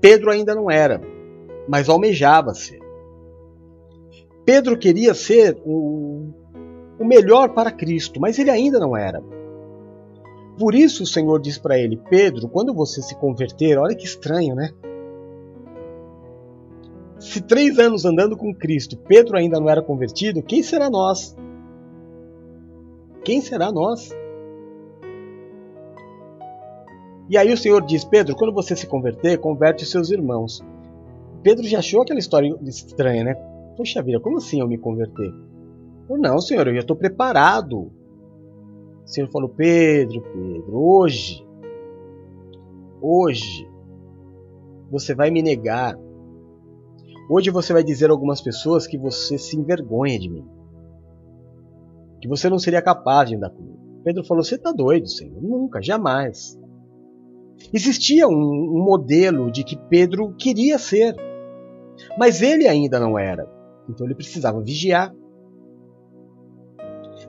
Pedro 0.00 0.30
ainda 0.30 0.54
não 0.54 0.70
era, 0.70 1.00
mas 1.68 1.88
almejava 1.88 2.52
ser. 2.52 2.80
Pedro 4.44 4.76
queria 4.76 5.14
ser 5.14 5.56
o, 5.64 6.28
o 6.98 7.04
melhor 7.04 7.54
para 7.54 7.70
Cristo, 7.70 8.20
mas 8.20 8.38
ele 8.38 8.50
ainda 8.50 8.78
não 8.78 8.96
era. 8.96 9.22
Por 10.58 10.74
isso 10.74 11.02
o 11.02 11.06
Senhor 11.06 11.40
diz 11.40 11.58
para 11.58 11.78
ele: 11.78 12.00
Pedro, 12.08 12.48
quando 12.48 12.72
você 12.72 13.02
se 13.02 13.14
converter, 13.16 13.78
olha 13.78 13.94
que 13.94 14.04
estranho, 14.04 14.54
né? 14.54 14.70
Se 17.18 17.40
três 17.40 17.78
anos 17.78 18.04
andando 18.04 18.36
com 18.36 18.54
Cristo, 18.54 18.96
Pedro 18.96 19.36
ainda 19.36 19.58
não 19.58 19.68
era 19.68 19.82
convertido, 19.82 20.42
quem 20.42 20.62
será 20.62 20.90
nós? 20.90 21.36
Quem 23.24 23.40
será 23.40 23.72
nós? 23.72 24.10
E 27.28 27.38
aí 27.38 27.52
o 27.52 27.56
Senhor 27.56 27.84
diz: 27.84 28.04
Pedro, 28.04 28.36
quando 28.36 28.52
você 28.52 28.76
se 28.76 28.86
converter, 28.86 29.38
converte 29.38 29.84
os 29.84 29.90
seus 29.90 30.10
irmãos. 30.10 30.62
Pedro 31.42 31.66
já 31.66 31.78
achou 31.78 32.02
aquela 32.02 32.18
história 32.18 32.54
estranha, 32.62 33.24
né? 33.24 33.34
Poxa 33.76 34.02
vida, 34.02 34.20
como 34.20 34.38
assim 34.38 34.60
eu 34.60 34.68
me 34.68 34.78
converter? 34.78 35.32
Não, 36.08 36.38
senhor, 36.38 36.68
eu 36.68 36.74
já 36.74 36.80
estou 36.80 36.96
preparado. 36.96 37.90
O 39.04 39.08
senhor 39.08 39.28
falou, 39.30 39.48
Pedro, 39.48 40.22
Pedro, 40.22 40.76
hoje, 40.76 41.46
hoje, 43.00 43.68
você 44.90 45.14
vai 45.14 45.30
me 45.30 45.42
negar. 45.42 45.96
Hoje 47.28 47.50
você 47.50 47.72
vai 47.72 47.84
dizer 47.84 48.08
a 48.08 48.12
algumas 48.12 48.40
pessoas 48.40 48.86
que 48.86 48.96
você 48.96 49.36
se 49.38 49.56
envergonha 49.56 50.18
de 50.18 50.30
mim. 50.30 50.46
Que 52.20 52.28
você 52.28 52.48
não 52.48 52.58
seria 52.58 52.80
capaz 52.80 53.28
de 53.28 53.36
andar 53.36 53.50
comigo. 53.50 53.78
Pedro 54.04 54.24
falou, 54.24 54.44
você 54.44 54.54
está 54.54 54.72
doido, 54.72 55.08
senhor? 55.08 55.42
Nunca, 55.42 55.82
jamais. 55.82 56.58
Existia 57.72 58.28
um, 58.28 58.32
um 58.32 58.84
modelo 58.84 59.50
de 59.50 59.64
que 59.64 59.76
Pedro 59.76 60.34
queria 60.34 60.78
ser, 60.78 61.14
mas 62.18 62.42
ele 62.42 62.68
ainda 62.68 63.00
não 63.00 63.18
era. 63.18 63.48
Então 63.88 64.06
ele 64.06 64.14
precisava 64.14 64.62
vigiar. 64.62 65.14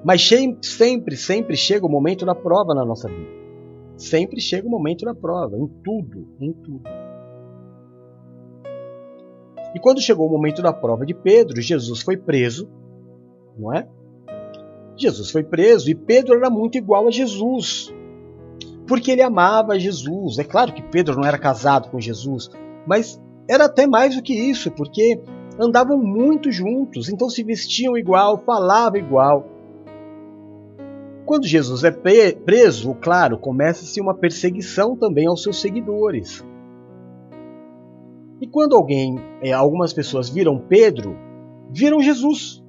Mas 0.06 0.22
sempre, 0.22 1.18
sempre 1.18 1.58
chega 1.58 1.84
o 1.84 1.90
momento 1.90 2.28
da 2.28 2.36
prova 2.36 2.76
na 2.76 2.86
nossa 2.86 3.08
vida. 3.08 3.28
Sempre 3.98 4.40
chega 4.40 4.68
o 4.68 4.70
momento 4.70 5.04
da 5.04 5.16
prova, 5.16 5.58
em 5.58 5.68
tudo, 5.84 6.28
em 6.40 6.54
tudo. 6.54 6.84
E 9.74 9.80
quando 9.80 10.00
chegou 10.00 10.28
o 10.28 10.32
momento 10.32 10.62
da 10.62 10.72
prova 10.72 11.08
de 11.08 11.16
Pedro, 11.16 11.60
Jesus 11.60 12.02
foi 12.02 12.18
preso, 12.18 12.70
não 13.58 13.74
é? 13.74 13.90
Jesus 14.96 15.32
foi 15.32 15.44
preso 15.44 15.90
e 15.90 15.96
Pedro 15.96 16.36
era 16.36 16.52
muito 16.52 16.78
igual 16.78 17.08
a 17.08 17.12
Jesus, 17.12 17.92
porque 18.88 19.10
ele 19.10 19.24
amava 19.24 19.80
Jesus. 19.80 20.38
É 20.38 20.44
claro 20.44 20.72
que 20.72 20.84
Pedro 20.84 21.16
não 21.16 21.26
era 21.26 21.40
casado 21.40 21.90
com 21.90 22.00
Jesus, 22.00 22.52
mas 22.86 23.20
era 23.50 23.66
até 23.66 23.88
mais 23.88 24.16
do 24.16 24.22
que 24.22 24.36
isso, 24.36 24.70
porque 24.70 25.20
andavam 25.60 25.98
muito 25.98 26.52
juntos, 26.52 27.10
então 27.10 27.28
se 27.28 27.44
vestiam 27.44 27.98
igual, 27.98 28.44
falavam 28.46 29.00
igual. 29.00 29.55
Quando 31.26 31.48
Jesus 31.48 31.84
é 31.84 31.92
preso, 31.92 32.94
claro, 32.96 33.38
começa-se 33.38 34.00
uma 34.00 34.14
perseguição 34.14 34.96
também 34.96 35.28
aos 35.28 35.42
seus 35.42 35.60
seguidores. 35.60 36.46
E 38.40 38.48
quando 38.48 38.76
alguém, 38.76 39.18
é, 39.42 39.52
algumas 39.52 39.92
pessoas 39.92 40.30
viram 40.30 40.60
Pedro, 40.60 41.18
viram 41.72 42.00
Jesus. 42.00 42.64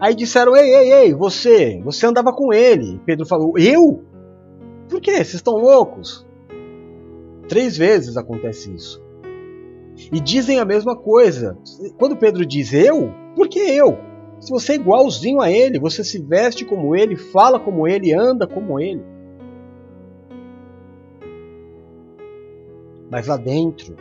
Aí 0.00 0.14
disseram: 0.14 0.56
Ei, 0.56 0.74
ei, 0.74 0.92
ei, 0.92 1.14
você, 1.14 1.80
você 1.84 2.06
andava 2.06 2.32
com 2.32 2.52
ele. 2.52 3.00
Pedro 3.04 3.26
falou: 3.26 3.58
Eu? 3.58 4.04
Por 4.88 5.00
quê? 5.00 5.16
Vocês 5.16 5.34
estão 5.34 5.54
loucos? 5.54 6.26
Três 7.48 7.76
vezes 7.76 8.16
acontece 8.16 8.74
isso. 8.74 9.04
E 10.12 10.20
dizem 10.20 10.58
a 10.58 10.64
mesma 10.64 10.96
coisa. 10.96 11.58
Quando 11.98 12.16
Pedro 12.16 12.44
diz 12.46 12.72
eu, 12.72 13.12
por 13.34 13.48
que 13.48 13.58
eu? 13.58 13.98
Se 14.46 14.52
você 14.52 14.72
é 14.74 14.76
igualzinho 14.76 15.40
a 15.40 15.50
ele, 15.50 15.76
você 15.76 16.04
se 16.04 16.20
veste 16.20 16.64
como 16.64 16.94
ele, 16.94 17.16
fala 17.16 17.58
como 17.58 17.88
ele, 17.88 18.12
anda 18.12 18.46
como 18.46 18.78
ele. 18.78 19.02
Mas 23.10 23.26
lá 23.26 23.36
dentro, 23.36 23.96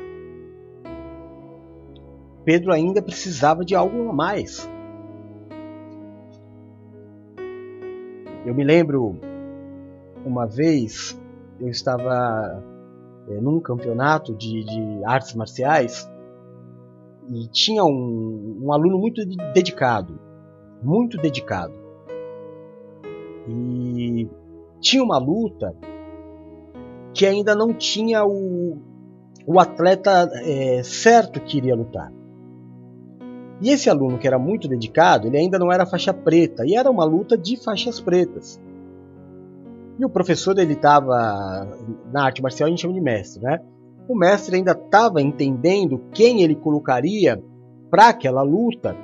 Pedro 2.43 2.71
ainda 2.71 3.01
precisava 3.01 3.65
de 3.65 3.73
algo 3.73 4.08
a 4.08 4.13
mais. 4.13 4.69
Eu 8.45 8.53
me 8.53 8.63
lembro 8.63 9.19
uma 10.23 10.45
vez 10.45 11.19
eu 11.60 11.69
estava 11.69 12.63
é, 13.29 13.41
num 13.41 13.60
campeonato 13.60 14.36
de, 14.36 14.63
de, 14.63 15.03
artes 15.05 15.34
marciais 15.34 16.08
e 17.29 17.47
tinha 17.47 17.84
um, 17.84 18.60
um 18.62 18.71
aluno 18.71 18.99
muito 18.99 19.25
dedicado, 19.55 20.23
muito 20.81 21.17
dedicado. 21.17 21.73
E 23.47 24.27
tinha 24.79 25.03
uma 25.03 25.17
luta 25.17 25.75
que 27.13 27.25
ainda 27.25 27.55
não 27.55 27.73
tinha 27.73 28.25
o, 28.25 28.77
o 29.45 29.59
atleta 29.59 30.29
é, 30.43 30.83
certo 30.83 31.39
que 31.39 31.57
iria 31.57 31.75
lutar. 31.75 32.11
E 33.61 33.69
esse 33.69 33.89
aluno 33.89 34.17
que 34.17 34.27
era 34.27 34.38
muito 34.38 34.67
dedicado, 34.67 35.27
ele 35.27 35.38
ainda 35.38 35.57
não 35.57 35.71
era 35.71 35.85
faixa 35.85 36.13
preta, 36.13 36.65
e 36.65 36.75
era 36.75 36.91
uma 36.91 37.05
luta 37.05 37.38
de 37.38 37.55
faixas 37.55 38.01
pretas. 38.01 38.59
E 39.97 40.03
o 40.03 40.09
professor 40.09 40.57
ele 40.59 40.73
estava 40.73 41.65
na 42.11 42.25
arte 42.25 42.41
marcial 42.41 42.67
a 42.67 42.69
gente 42.69 42.81
chama 42.81 42.93
de 42.93 42.99
mestre, 42.99 43.41
né? 43.41 43.61
O 44.09 44.15
mestre 44.15 44.57
ainda 44.57 44.73
estava 44.73 45.21
entendendo 45.21 46.03
quem 46.11 46.41
ele 46.41 46.55
colocaria 46.55 47.41
para 47.89 48.09
aquela 48.09 48.41
luta 48.41 48.95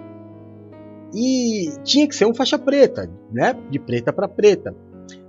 e 1.14 1.70
tinha 1.84 2.08
que 2.08 2.16
ser 2.16 2.26
um 2.26 2.34
faixa 2.34 2.58
preta, 2.58 3.10
né? 3.32 3.56
De 3.70 3.80
preta 3.80 4.14
para 4.14 4.28
preta. 4.28 4.76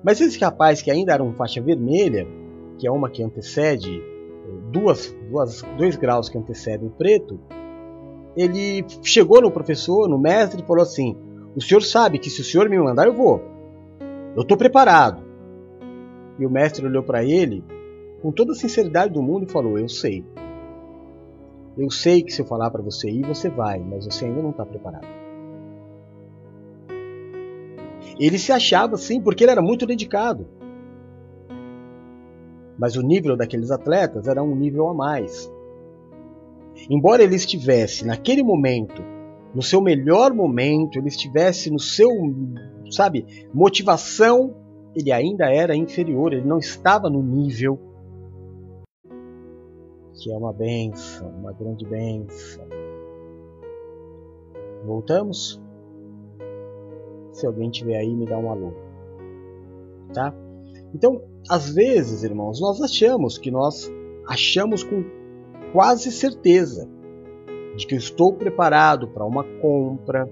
Mas 0.02 0.20
esse 0.20 0.38
rapaz 0.38 0.82
que 0.82 0.90
ainda 0.90 1.12
era 1.12 1.22
um 1.22 1.32
faixa 1.32 1.60
vermelha, 1.60 2.26
que 2.78 2.86
é 2.86 2.90
uma 2.90 3.10
que 3.10 3.22
antecede 3.22 4.02
duas, 4.70 5.14
duas 5.30 5.62
dois 5.76 5.96
graus 5.96 6.28
que 6.28 6.38
antecedem 6.38 6.88
o 6.88 6.90
preto, 6.90 7.38
ele 8.36 8.84
chegou 9.02 9.40
no 9.40 9.50
professor, 9.50 10.08
no 10.08 10.18
mestre 10.18 10.62
e 10.62 10.66
falou 10.66 10.82
assim: 10.82 11.16
"O 11.54 11.60
senhor 11.60 11.82
sabe 11.82 12.18
que 12.18 12.30
se 12.30 12.40
o 12.40 12.44
senhor 12.44 12.68
me 12.68 12.78
mandar 12.78 13.06
eu 13.06 13.14
vou. 13.14 13.42
Eu 14.34 14.42
estou 14.42 14.56
preparado. 14.56 15.22
E 16.38 16.46
o 16.46 16.50
mestre 16.50 16.86
olhou 16.86 17.02
para 17.02 17.22
ele 17.22 17.62
com 18.22 18.30
toda 18.30 18.52
a 18.52 18.54
sinceridade 18.54 19.12
do 19.12 19.22
mundo 19.22 19.44
e 19.44 19.52
falou: 19.52 19.78
Eu 19.78 19.88
sei. 19.88 20.24
Eu 21.76 21.90
sei 21.90 22.22
que 22.22 22.32
se 22.32 22.40
eu 22.40 22.46
falar 22.46 22.70
para 22.70 22.82
você 22.82 23.10
ir, 23.10 23.26
você 23.26 23.48
vai, 23.48 23.78
mas 23.78 24.04
você 24.04 24.26
ainda 24.26 24.42
não 24.42 24.50
está 24.50 24.64
preparado. 24.64 25.21
Ele 28.18 28.38
se 28.38 28.52
achava 28.52 28.94
assim 28.94 29.20
porque 29.20 29.44
ele 29.44 29.52
era 29.52 29.62
muito 29.62 29.86
dedicado. 29.86 30.46
Mas 32.78 32.96
o 32.96 33.02
nível 33.02 33.36
daqueles 33.36 33.70
atletas 33.70 34.26
era 34.26 34.42
um 34.42 34.54
nível 34.54 34.88
a 34.88 34.94
mais. 34.94 35.50
Embora 36.90 37.22
ele 37.22 37.36
estivesse 37.36 38.04
naquele 38.04 38.42
momento, 38.42 39.02
no 39.54 39.62
seu 39.62 39.80
melhor 39.80 40.32
momento, 40.32 40.98
ele 40.98 41.08
estivesse 41.08 41.70
no 41.70 41.78
seu, 41.78 42.10
sabe, 42.90 43.46
motivação, 43.52 44.54
ele 44.96 45.12
ainda 45.12 45.52
era 45.52 45.76
inferior, 45.76 46.32
ele 46.32 46.46
não 46.46 46.58
estava 46.58 47.08
no 47.08 47.22
nível 47.22 47.78
que 50.22 50.30
é 50.30 50.36
uma 50.36 50.52
benção, 50.52 51.28
uma 51.30 51.52
grande 51.52 51.84
benção. 51.84 52.64
Voltamos? 54.84 55.61
Se 57.32 57.46
alguém 57.46 57.70
tiver 57.70 57.96
aí, 57.96 58.14
me 58.14 58.26
dá 58.26 58.38
um 58.38 58.50
alô. 58.50 58.72
Tá? 60.12 60.34
Então, 60.94 61.22
às 61.48 61.74
vezes, 61.74 62.22
irmãos, 62.22 62.60
nós 62.60 62.80
achamos 62.82 63.38
que 63.38 63.50
nós 63.50 63.90
achamos 64.28 64.84
com 64.84 65.02
quase 65.72 66.12
certeza 66.12 66.88
de 67.76 67.86
que 67.86 67.94
eu 67.94 67.98
estou 67.98 68.32
preparado 68.34 69.08
para 69.08 69.24
uma 69.24 69.44
compra, 69.60 70.28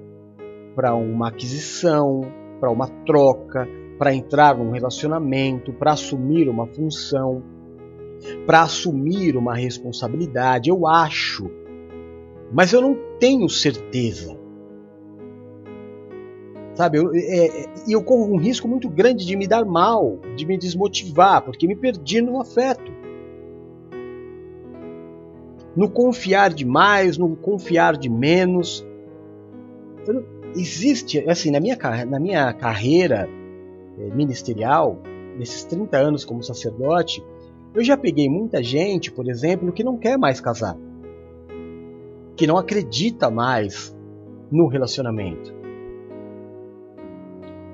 para 0.75 0.95
uma 0.95 1.29
aquisição, 1.29 2.21
para 2.61 2.71
uma 2.71 2.87
troca, 3.07 3.67
para 3.99 4.15
entrar 4.15 4.57
num 4.57 4.71
relacionamento, 4.71 5.73
para 5.73 5.93
assumir 5.93 6.49
uma 6.49 6.67
função, 6.67 7.43
para 8.47 8.63
assumir 8.63 9.37
uma 9.37 9.55
responsabilidade. 9.55 10.71
Eu 10.71 10.87
acho, 10.87 11.51
mas 12.53 12.73
eu 12.73 12.81
não 12.81 12.97
tenho 13.19 13.49
certeza. 13.49 14.40
Sabe, 16.81 16.97
eu, 16.97 17.15
é, 17.15 17.47
é, 17.47 17.67
eu 17.87 18.03
corro 18.03 18.33
um 18.33 18.39
risco 18.39 18.67
muito 18.67 18.89
grande 18.89 19.27
de 19.27 19.37
me 19.37 19.47
dar 19.47 19.67
mal, 19.67 20.19
de 20.35 20.47
me 20.47 20.57
desmotivar, 20.57 21.43
porque 21.43 21.69
me 21.69 21.77
perdi 21.77 22.23
no 22.23 22.41
afeto. 22.41 22.91
No 25.77 25.91
confiar 25.91 26.55
demais, 26.55 27.19
no 27.19 27.37
confiar 27.37 27.99
de 27.99 28.09
menos. 28.09 28.83
Eu, 30.07 30.25
existe, 30.57 31.19
assim, 31.29 31.51
na 31.51 31.61
minha, 31.61 31.77
na 32.09 32.19
minha 32.19 32.51
carreira 32.55 33.29
é, 33.99 34.15
ministerial, 34.15 35.03
nesses 35.37 35.65
30 35.65 35.99
anos 35.99 36.25
como 36.25 36.43
sacerdote, 36.43 37.23
eu 37.75 37.85
já 37.85 37.95
peguei 37.95 38.27
muita 38.31 38.63
gente, 38.63 39.13
por 39.13 39.29
exemplo, 39.29 39.71
que 39.71 39.85
não 39.85 39.99
quer 39.99 40.17
mais 40.17 40.41
casar, 40.41 40.79
que 42.35 42.47
não 42.47 42.57
acredita 42.57 43.31
mais 43.31 43.95
no 44.51 44.67
relacionamento 44.67 45.60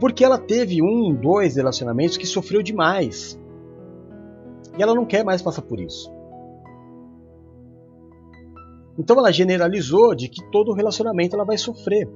porque 0.01 0.25
ela 0.25 0.39
teve 0.39 0.83
um, 0.83 1.15
dois 1.15 1.57
relacionamentos 1.57 2.17
que 2.17 2.27
sofreu 2.27 2.63
demais. 2.63 3.39
E 4.77 4.83
ela 4.83 4.95
não 4.95 5.07
quer 5.07 5.25
mais 5.25 5.41
passar 5.41 5.63
por 5.63 5.81
isso. 5.81 6.11
Então 8.99 9.19
ela 9.19 9.33
generalizou 9.33 10.15
de 10.15 10.29
que 10.29 10.43
todo 10.51 10.73
relacionamento 10.73 11.35
ela 11.35 11.45
vai 11.45 11.59
sofrer. 11.59 12.09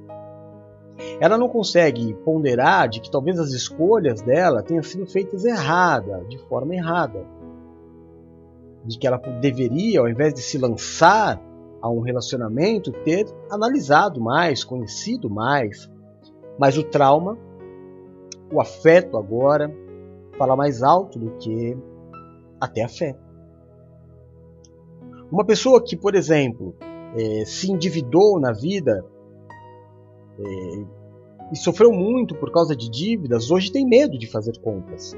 Ela 1.19 1.37
não 1.37 1.49
consegue 1.49 2.13
ponderar 2.25 2.87
de 2.87 2.99
que 2.99 3.09
talvez 3.09 3.39
as 3.39 3.51
escolhas 3.51 4.21
dela 4.21 4.61
tenham 4.61 4.83
sido 4.83 5.05
feitas 5.05 5.45
errada, 5.45 6.23
de 6.27 6.37
forma 6.47 6.75
errada. 6.75 7.25
De 8.85 8.97
que 8.97 9.07
ela 9.07 9.17
deveria, 9.17 9.99
ao 9.99 10.09
invés 10.09 10.33
de 10.33 10.41
se 10.41 10.57
lançar 10.57 11.41
a 11.81 11.89
um 11.89 12.01
relacionamento, 12.01 12.91
ter 12.91 13.25
analisado 13.49 14.21
mais, 14.21 14.63
conhecido 14.63 15.29
mais. 15.29 15.89
Mas 16.59 16.77
o 16.77 16.83
trauma 16.83 17.37
o 18.51 18.59
afeto 18.59 19.17
agora 19.17 19.71
fala 20.37 20.55
mais 20.55 20.83
alto 20.83 21.17
do 21.17 21.31
que 21.37 21.77
até 22.59 22.83
a 22.83 22.89
fé. 22.89 23.17
Uma 25.31 25.45
pessoa 25.45 25.81
que, 25.81 25.95
por 25.95 26.13
exemplo, 26.13 26.75
é, 27.15 27.45
se 27.45 27.71
endividou 27.71 28.39
na 28.39 28.51
vida 28.51 29.05
é, 30.39 30.85
e 31.51 31.55
sofreu 31.55 31.91
muito 31.91 32.35
por 32.35 32.51
causa 32.51 32.75
de 32.75 32.89
dívidas, 32.89 33.49
hoje 33.49 33.71
tem 33.71 33.85
medo 33.87 34.17
de 34.17 34.27
fazer 34.27 34.59
compras. 34.59 35.15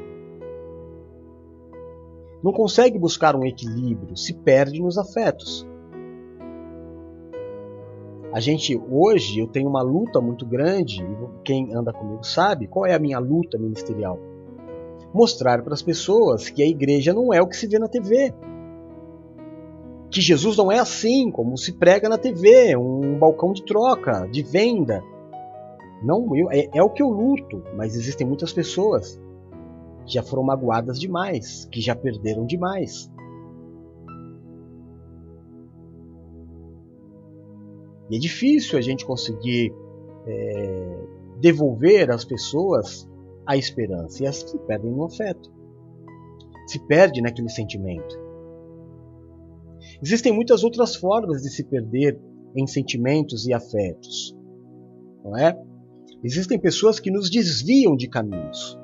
Não 2.44 2.52
consegue 2.52 3.00
buscar 3.00 3.36
um 3.36 3.46
equilíbrio, 3.46 4.18
se 4.18 4.34
perde 4.34 4.82
nos 4.82 4.98
afetos. 4.98 5.66
A 8.34 8.40
gente 8.40 8.76
hoje 8.90 9.40
eu 9.40 9.48
tenho 9.48 9.70
uma 9.70 9.84
luta 9.84 10.20
muito 10.20 10.44
grande, 10.44 11.06
quem 11.46 11.72
anda 11.72 11.94
comigo 11.94 12.24
sabe 12.24 12.66
qual 12.66 12.84
é 12.84 12.96
a 12.96 13.00
minha 13.00 13.20
luta 13.20 13.60
ministerial. 13.60 14.18
Mostrar 15.14 15.62
para 15.62 15.76
as 15.76 15.84
pessoas 15.84 16.50
que 16.50 16.64
a 16.64 16.68
igreja 16.68 17.14
não 17.14 17.32
é 17.32 17.40
o 17.40 17.48
que 17.48 17.56
se 17.56 17.68
vê 17.68 17.78
na 17.78 17.88
TV. 17.88 18.34
Que 20.10 20.20
Jesus 20.20 20.58
não 20.58 20.72
é 20.72 20.80
assim, 20.80 21.30
como 21.30 21.56
se 21.56 21.74
prega 21.74 22.10
na 22.10 22.18
TV, 22.18 22.76
um 22.76 23.20
balcão 23.20 23.54
de 23.54 23.64
troca, 23.64 24.28
de 24.32 24.42
venda. 24.42 25.04
Não, 26.04 26.36
eu, 26.36 26.52
é, 26.52 26.68
é 26.74 26.82
o 26.82 26.90
que 26.90 27.04
eu 27.04 27.10
luto, 27.10 27.62
mas 27.78 27.96
existem 27.96 28.26
muitas 28.26 28.52
pessoas 28.52 29.22
que 30.08 30.14
já 30.16 30.24
foram 30.24 30.42
magoadas 30.42 31.00
demais, 31.00 31.66
que 31.72 31.80
já 31.80 31.96
perderam 31.96 32.48
demais. 32.48 33.13
E 38.10 38.16
é 38.16 38.20
difícil 38.20 38.78
a 38.78 38.82
gente 38.82 39.06
conseguir 39.06 39.74
é, 40.26 40.98
devolver 41.40 42.12
às 42.12 42.24
pessoas 42.24 43.10
a 43.46 43.58
esperança. 43.58 44.22
E 44.22 44.26
elas 44.26 44.38
se 44.38 44.58
perdem 44.60 44.92
no 44.92 45.06
afeto. 45.06 45.52
Se 46.68 46.80
perde 46.88 47.22
naquele 47.22 47.50
sentimento. 47.50 48.22
Existem 50.02 50.34
muitas 50.34 50.64
outras 50.64 50.96
formas 50.96 51.42
de 51.42 51.50
se 51.50 51.64
perder 51.64 52.20
em 52.56 52.68
sentimentos 52.68 53.46
e 53.46 53.54
afetos. 53.54 54.36
Não 55.24 55.38
é? 55.38 55.58
Existem 56.24 56.60
pessoas 56.60 57.00
que 57.00 57.12
nos 57.12 57.30
desviam 57.30 57.96
de 57.96 58.08
caminhos. 58.08 58.80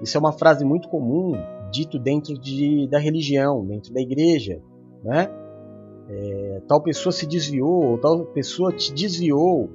Isso 0.00 0.16
é 0.16 0.20
uma 0.20 0.32
frase 0.32 0.64
muito 0.64 0.88
comum, 0.88 1.32
dito 1.72 1.98
dentro 1.98 2.38
de, 2.38 2.86
da 2.88 2.98
religião, 2.98 3.66
dentro 3.66 3.92
da 3.92 4.00
igreja. 4.00 4.60
Né? 5.02 5.28
É, 6.08 6.62
tal 6.66 6.82
pessoa 6.82 7.12
se 7.12 7.26
desviou, 7.26 7.98
tal 7.98 8.24
pessoa 8.26 8.72
te 8.72 8.92
desviou, 8.92 9.70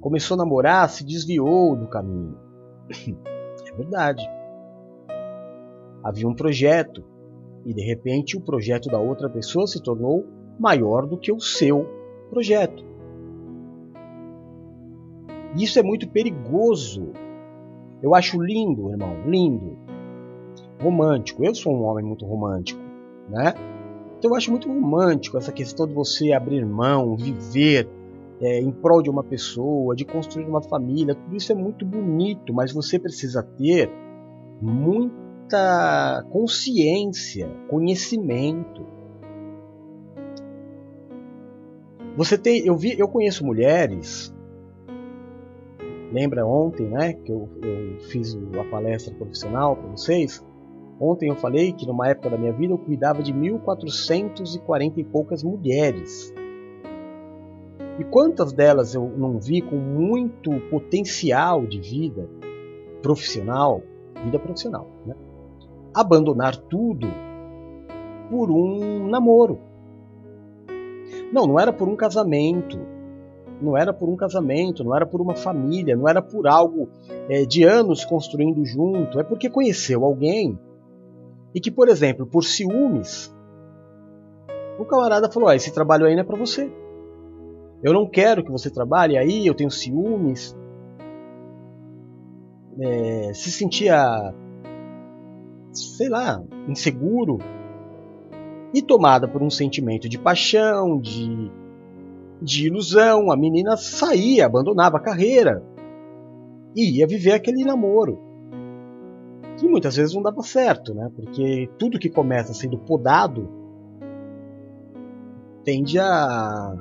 começou 0.00 0.34
a 0.34 0.38
namorar, 0.38 0.88
se 0.88 1.04
desviou 1.04 1.76
do 1.76 1.86
caminho. 1.86 2.36
É 3.68 3.76
verdade. 3.76 4.22
Havia 6.02 6.28
um 6.28 6.34
projeto 6.34 7.04
e 7.64 7.74
de 7.74 7.82
repente 7.82 8.36
o 8.36 8.40
projeto 8.40 8.88
da 8.88 8.98
outra 8.98 9.28
pessoa 9.28 9.66
se 9.66 9.82
tornou 9.82 10.24
maior 10.58 11.06
do 11.06 11.18
que 11.18 11.32
o 11.32 11.40
seu 11.40 11.84
projeto. 12.30 12.84
Isso 15.56 15.78
é 15.78 15.82
muito 15.82 16.08
perigoso. 16.08 17.12
Eu 18.02 18.14
acho 18.14 18.40
lindo, 18.40 18.90
irmão, 18.90 19.28
lindo. 19.28 19.76
Romântico. 20.80 21.44
Eu 21.44 21.54
sou 21.54 21.74
um 21.74 21.82
homem 21.82 22.04
muito 22.04 22.24
romântico, 22.24 22.80
né? 23.28 23.54
Então 24.18 24.30
eu 24.30 24.36
acho 24.36 24.50
muito 24.50 24.68
romântico 24.68 25.36
essa 25.36 25.52
questão 25.52 25.86
de 25.86 25.92
você 25.92 26.32
abrir 26.32 26.64
mão, 26.64 27.16
viver 27.16 27.88
é, 28.40 28.60
em 28.60 28.70
prol 28.70 29.02
de 29.02 29.10
uma 29.10 29.22
pessoa, 29.22 29.94
de 29.94 30.04
construir 30.04 30.46
uma 30.46 30.62
família. 30.62 31.14
Tudo 31.14 31.36
isso 31.36 31.52
é 31.52 31.54
muito 31.54 31.84
bonito, 31.84 32.52
mas 32.52 32.72
você 32.72 32.98
precisa 32.98 33.42
ter 33.42 33.90
muita 34.60 36.24
consciência, 36.30 37.48
conhecimento. 37.68 38.86
Você 42.16 42.38
tem, 42.38 42.66
eu 42.66 42.76
vi, 42.76 42.98
eu 42.98 43.08
conheço 43.08 43.44
mulheres. 43.44 44.34
Lembra 46.10 46.46
ontem, 46.46 46.88
né, 46.88 47.12
que 47.12 47.30
eu, 47.30 47.48
eu 47.62 48.00
fiz 48.08 48.34
a 48.58 48.64
palestra 48.70 49.14
profissional 49.14 49.76
para 49.76 49.90
vocês? 49.90 50.42
Ontem 50.98 51.28
eu 51.28 51.36
falei 51.36 51.72
que 51.72 51.86
numa 51.86 52.08
época 52.08 52.30
da 52.30 52.38
minha 52.38 52.52
vida 52.52 52.72
eu 52.72 52.78
cuidava 52.78 53.22
de 53.22 53.32
1440 53.32 55.00
e 55.00 55.04
poucas 55.04 55.42
mulheres. 55.42 56.32
E 57.98 58.04
quantas 58.04 58.52
delas 58.52 58.94
eu 58.94 59.08
não 59.16 59.38
vi 59.38 59.60
com 59.60 59.76
muito 59.76 60.50
potencial 60.70 61.66
de 61.66 61.80
vida 61.80 62.28
profissional, 63.02 63.82
vida 64.24 64.38
profissional, 64.38 64.86
né? 65.04 65.14
abandonar 65.94 66.56
tudo 66.56 67.06
por 68.30 68.50
um 68.50 69.06
namoro. 69.08 69.58
Não, 71.32 71.46
não 71.46 71.60
era 71.60 71.72
por 71.72 71.88
um 71.88 71.96
casamento, 71.96 72.78
não 73.60 73.76
era 73.76 73.92
por 73.92 74.08
um 74.08 74.16
casamento, 74.16 74.84
não 74.84 74.94
era 74.94 75.06
por 75.06 75.20
uma 75.20 75.34
família, 75.34 75.96
não 75.96 76.08
era 76.08 76.20
por 76.20 76.46
algo 76.46 76.88
é, 77.28 77.44
de 77.44 77.64
anos 77.64 78.04
construindo 78.04 78.64
junto, 78.64 79.18
é 79.18 79.22
porque 79.22 79.48
conheceu 79.48 80.04
alguém 80.04 80.58
e 81.56 81.60
que, 81.60 81.70
por 81.70 81.88
exemplo, 81.88 82.26
por 82.26 82.44
ciúmes, 82.44 83.34
o 84.78 84.84
camarada 84.84 85.32
falou: 85.32 85.48
ah, 85.48 85.56
esse 85.56 85.72
trabalho 85.72 86.04
aí 86.04 86.14
não 86.14 86.20
é 86.20 86.24
para 86.24 86.36
você. 86.36 86.70
Eu 87.82 87.94
não 87.94 88.06
quero 88.06 88.44
que 88.44 88.50
você 88.50 88.68
trabalhe 88.68 89.16
aí, 89.16 89.46
eu 89.46 89.54
tenho 89.54 89.70
ciúmes. 89.70 90.54
é, 92.78 93.32
se 93.32 93.50
sentia, 93.50 94.34
sei 95.72 96.10
lá, 96.10 96.44
inseguro 96.68 97.38
e 98.74 98.82
tomada 98.82 99.26
por 99.26 99.42
um 99.42 99.48
sentimento 99.48 100.10
de 100.10 100.18
paixão, 100.18 101.00
de, 101.00 101.50
de 102.42 102.66
ilusão, 102.66 103.32
a 103.32 103.36
menina 103.36 103.78
saía, 103.78 104.44
abandonava 104.44 104.98
a 104.98 105.02
carreira 105.02 105.62
e 106.76 106.98
ia 106.98 107.06
viver 107.06 107.32
aquele 107.32 107.64
namoro. 107.64 108.25
Que 109.56 109.68
muitas 109.68 109.96
vezes 109.96 110.14
não 110.14 110.22
dava 110.22 110.42
certo, 110.42 110.94
né? 110.94 111.10
Porque 111.14 111.68
tudo 111.78 111.98
que 111.98 112.10
começa 112.10 112.52
sendo 112.52 112.78
podado 112.78 113.48
tende 115.64 115.98
a 115.98 116.74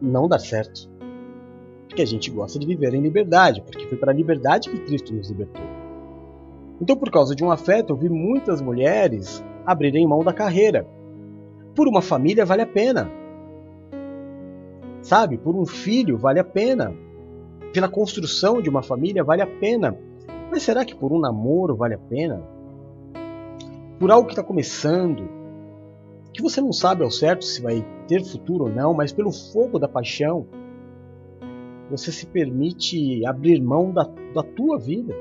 não 0.00 0.28
dar 0.28 0.38
certo. 0.38 0.90
Porque 1.86 2.02
a 2.02 2.06
gente 2.06 2.30
gosta 2.30 2.58
de 2.58 2.66
viver 2.66 2.94
em 2.94 3.00
liberdade, 3.00 3.62
porque 3.62 3.86
foi 3.86 3.96
para 3.96 4.10
a 4.10 4.14
liberdade 4.14 4.70
que 4.70 4.80
Cristo 4.80 5.14
nos 5.14 5.28
libertou. 5.30 5.62
Então, 6.80 6.96
por 6.96 7.10
causa 7.10 7.34
de 7.34 7.44
um 7.44 7.50
afeto, 7.50 7.92
eu 7.92 7.96
vi 7.96 8.08
muitas 8.08 8.60
mulheres 8.60 9.44
abrirem 9.64 10.06
mão 10.06 10.24
da 10.24 10.32
carreira. 10.32 10.86
Por 11.74 11.86
uma 11.86 12.02
família 12.02 12.44
vale 12.44 12.62
a 12.62 12.66
pena. 12.66 13.10
Sabe? 15.00 15.38
Por 15.38 15.54
um 15.54 15.64
filho 15.64 16.18
vale 16.18 16.40
a 16.40 16.44
pena. 16.44 16.92
Pela 17.72 17.88
construção 17.88 18.60
de 18.60 18.68
uma 18.68 18.82
família 18.82 19.22
vale 19.22 19.42
a 19.42 19.46
pena. 19.46 19.96
Mas 20.54 20.62
será 20.62 20.84
que 20.84 20.94
por 20.94 21.12
um 21.12 21.18
namoro 21.18 21.74
vale 21.74 21.94
a 21.94 21.98
pena? 21.98 22.40
Por 23.98 24.08
algo 24.08 24.28
que 24.28 24.34
está 24.34 24.42
começando, 24.44 25.28
que 26.32 26.40
você 26.40 26.60
não 26.60 26.72
sabe 26.72 27.02
ao 27.02 27.10
certo 27.10 27.44
se 27.44 27.60
vai 27.60 27.84
ter 28.06 28.22
futuro 28.22 28.66
ou 28.66 28.70
não, 28.70 28.94
mas 28.94 29.10
pelo 29.10 29.32
fogo 29.32 29.80
da 29.80 29.88
paixão, 29.88 30.46
você 31.90 32.12
se 32.12 32.26
permite 32.26 33.26
abrir 33.26 33.60
mão 33.60 33.92
da, 33.92 34.04
da 34.32 34.44
tua 34.44 34.78
vida, 34.78 35.12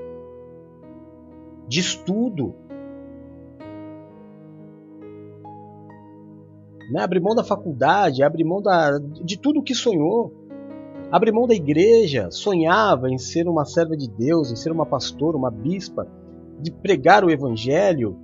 de 1.67 1.79
estudo, 1.79 2.53
né? 6.91 7.01
abrir 7.01 7.21
mão 7.21 7.33
da 7.33 7.43
faculdade, 7.43 8.21
abrir 8.21 8.43
mão 8.43 8.61
da, 8.61 8.99
de 8.99 9.39
tudo 9.39 9.63
que 9.63 9.73
sonhou, 9.73 10.31
abrir 11.13 11.31
mão 11.31 11.45
da 11.45 11.53
igreja, 11.53 12.31
sonhava 12.31 13.07
em 13.07 13.19
ser 13.19 13.47
uma 13.47 13.65
serva 13.65 13.95
de 13.95 14.09
Deus, 14.09 14.51
em 14.51 14.55
ser 14.55 14.71
uma 14.71 14.83
pastora, 14.83 15.37
uma 15.37 15.51
bispa, 15.51 16.07
de 16.59 16.71
pregar 16.71 17.23
o 17.23 17.29
evangelho, 17.29 18.17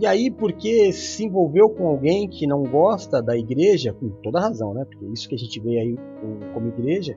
e 0.00 0.04
aí, 0.04 0.28
porque 0.28 0.92
se 0.92 1.24
envolveu 1.24 1.70
com 1.70 1.86
alguém 1.86 2.28
que 2.28 2.48
não 2.48 2.64
gosta 2.64 3.22
da 3.22 3.36
igreja, 3.36 3.92
com 3.92 4.08
toda 4.22 4.40
razão, 4.40 4.74
né? 4.74 4.84
Porque 4.84 5.04
é 5.04 5.08
isso 5.08 5.28
que 5.28 5.36
a 5.36 5.38
gente 5.38 5.60
vê 5.60 5.78
aí 5.78 5.96
como 6.52 6.68
igreja. 6.68 7.16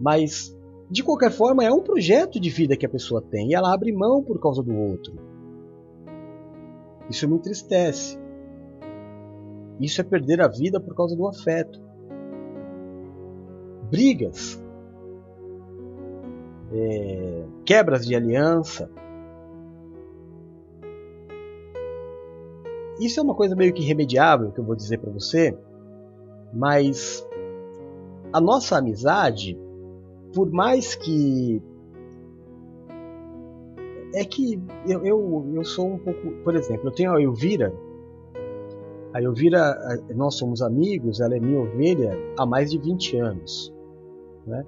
Mas, 0.00 0.56
de 0.88 1.02
qualquer 1.02 1.32
forma, 1.32 1.64
é 1.64 1.72
um 1.72 1.82
projeto 1.82 2.38
de 2.38 2.50
vida 2.50 2.76
que 2.76 2.86
a 2.86 2.88
pessoa 2.88 3.20
tem 3.20 3.50
e 3.50 3.54
ela 3.54 3.72
abre 3.72 3.92
mão 3.92 4.22
por 4.22 4.40
causa 4.40 4.62
do 4.62 4.74
outro. 4.76 5.12
Isso 7.10 7.28
me 7.28 7.34
entristece. 7.36 8.18
Isso 9.80 10.00
é 10.00 10.04
perder 10.04 10.40
a 10.40 10.48
vida 10.48 10.80
por 10.80 10.94
causa 10.94 11.16
do 11.16 11.26
afeto. 11.26 11.87
Brigas, 13.90 14.62
é, 16.72 17.44
quebras 17.64 18.06
de 18.06 18.14
aliança, 18.14 18.90
Isso 23.00 23.20
é 23.20 23.22
uma 23.22 23.34
coisa 23.34 23.54
meio 23.54 23.72
que 23.72 23.82
irremediável 23.82 24.50
que 24.50 24.58
eu 24.58 24.64
vou 24.64 24.74
dizer 24.74 24.98
para 24.98 25.12
você, 25.12 25.56
mas 26.52 27.24
a 28.32 28.40
nossa 28.40 28.76
amizade, 28.76 29.56
por 30.34 30.50
mais 30.50 30.96
que 30.96 31.62
é 34.14 34.24
que 34.24 34.60
eu, 34.88 35.04
eu, 35.04 35.52
eu 35.54 35.64
sou 35.64 35.86
um 35.86 35.98
pouco, 35.98 36.30
por 36.42 36.56
exemplo, 36.56 36.88
eu 36.88 36.92
tenho 36.92 37.12
a 37.14 37.22
Elvira. 37.22 37.72
A 39.12 39.22
Elvira, 39.22 39.78
nós 40.16 40.34
somos 40.34 40.60
amigos, 40.60 41.20
ela 41.20 41.36
é 41.36 41.40
minha 41.40 41.60
ovelha 41.60 42.18
há 42.36 42.44
mais 42.44 42.70
de 42.70 42.78
20 42.78 43.16
anos. 43.16 43.72
Né? 44.48 44.64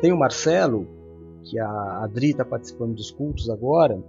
Tem 0.00 0.12
o 0.12 0.18
Marcelo, 0.18 0.86
que 1.42 1.58
a 1.58 2.04
Adri 2.04 2.30
está 2.30 2.44
participando 2.44 2.94
dos 2.94 3.10
cultos 3.10 3.50
agora. 3.50 4.02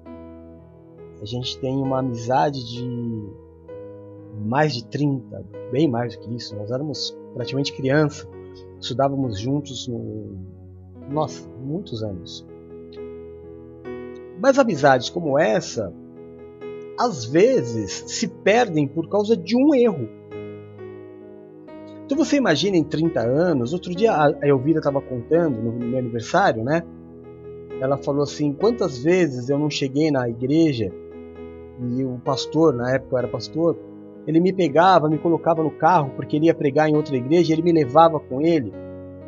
A 1.21 1.25
gente 1.25 1.59
tem 1.59 1.75
uma 1.77 1.99
amizade 1.99 2.63
de 2.65 3.29
mais 4.45 4.73
de 4.73 4.85
30, 4.85 5.45
bem 5.71 5.87
mais 5.87 6.15
do 6.15 6.21
que 6.21 6.35
isso. 6.35 6.55
Nós 6.55 6.71
éramos 6.71 7.17
praticamente 7.33 7.73
criança, 7.73 8.27
estudávamos 8.79 9.39
juntos 9.39 9.87
no. 9.87 10.35
Nossa, 11.09 11.47
muitos 11.59 12.03
anos. 12.03 12.45
Mas 14.41 14.57
amizades 14.57 15.09
como 15.09 15.37
essa, 15.37 15.93
às 16.97 17.25
vezes, 17.25 18.03
se 18.07 18.27
perdem 18.27 18.87
por 18.87 19.09
causa 19.09 19.35
de 19.35 19.55
um 19.55 19.75
erro. 19.75 20.09
Então 22.11 22.25
você 22.25 22.35
imagina 22.35 22.75
em 22.75 22.83
30 22.83 23.21
anos, 23.21 23.71
outro 23.71 23.95
dia 23.95 24.11
a 24.11 24.45
Elvira 24.45 24.79
estava 24.79 24.99
contando 24.99 25.61
no 25.61 25.71
meu 25.71 25.97
aniversário, 25.97 26.61
né? 26.61 26.83
Ela 27.79 27.95
falou 27.95 28.23
assim: 28.23 28.51
quantas 28.51 29.01
vezes 29.01 29.47
eu 29.47 29.57
não 29.57 29.69
cheguei 29.69 30.11
na 30.11 30.27
igreja 30.27 30.91
e 31.79 32.03
o 32.03 32.19
pastor, 32.19 32.73
na 32.73 32.95
época 32.95 33.13
eu 33.13 33.17
era 33.17 33.27
pastor, 33.29 33.79
ele 34.27 34.41
me 34.41 34.51
pegava, 34.51 35.07
me 35.07 35.17
colocava 35.17 35.63
no 35.63 35.71
carro 35.71 36.11
porque 36.13 36.35
ele 36.35 36.47
ia 36.47 36.53
pregar 36.53 36.89
em 36.89 36.97
outra 36.97 37.15
igreja, 37.15 37.53
ele 37.53 37.61
me 37.61 37.71
levava 37.71 38.19
com 38.19 38.41
ele. 38.41 38.73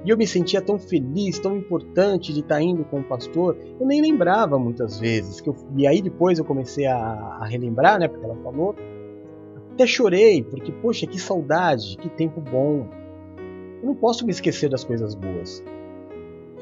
E 0.04 0.10
eu 0.10 0.18
me 0.18 0.28
sentia 0.28 0.62
tão 0.62 0.78
feliz, 0.78 1.40
tão 1.40 1.56
importante 1.56 2.34
de 2.34 2.42
estar 2.42 2.62
indo 2.62 2.84
com 2.84 3.00
o 3.00 3.04
pastor. 3.06 3.58
Eu 3.80 3.88
nem 3.88 4.02
lembrava 4.02 4.60
muitas 4.60 5.00
vezes. 5.00 5.40
Que 5.40 5.48
eu, 5.48 5.56
e 5.78 5.88
aí 5.88 6.02
depois 6.02 6.38
eu 6.38 6.44
comecei 6.44 6.86
a, 6.86 6.98
a 6.98 7.46
relembrar, 7.46 7.98
né? 7.98 8.10
Porque 8.10 8.26
ela 8.26 8.36
falou. 8.44 8.76
Até 9.74 9.88
chorei, 9.88 10.44
porque, 10.44 10.72
poxa, 10.72 11.08
que 11.08 11.20
saudade, 11.20 11.98
que 11.98 12.08
tempo 12.08 12.40
bom. 12.40 12.88
Eu 13.82 13.88
não 13.88 13.96
posso 13.96 14.24
me 14.24 14.32
esquecer 14.32 14.70
das 14.70 14.84
coisas 14.84 15.16
boas. 15.16 15.64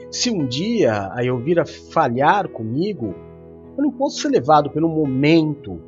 Se 0.10 0.30
um 0.30 0.46
dia 0.46 1.10
a 1.14 1.24
Elvira 1.24 1.66
falhar 1.66 2.48
comigo, 2.48 3.14
eu 3.78 3.84
não 3.84 3.92
posso 3.92 4.22
ser 4.22 4.30
levado 4.30 4.70
pelo 4.70 4.88
momento 4.88 5.82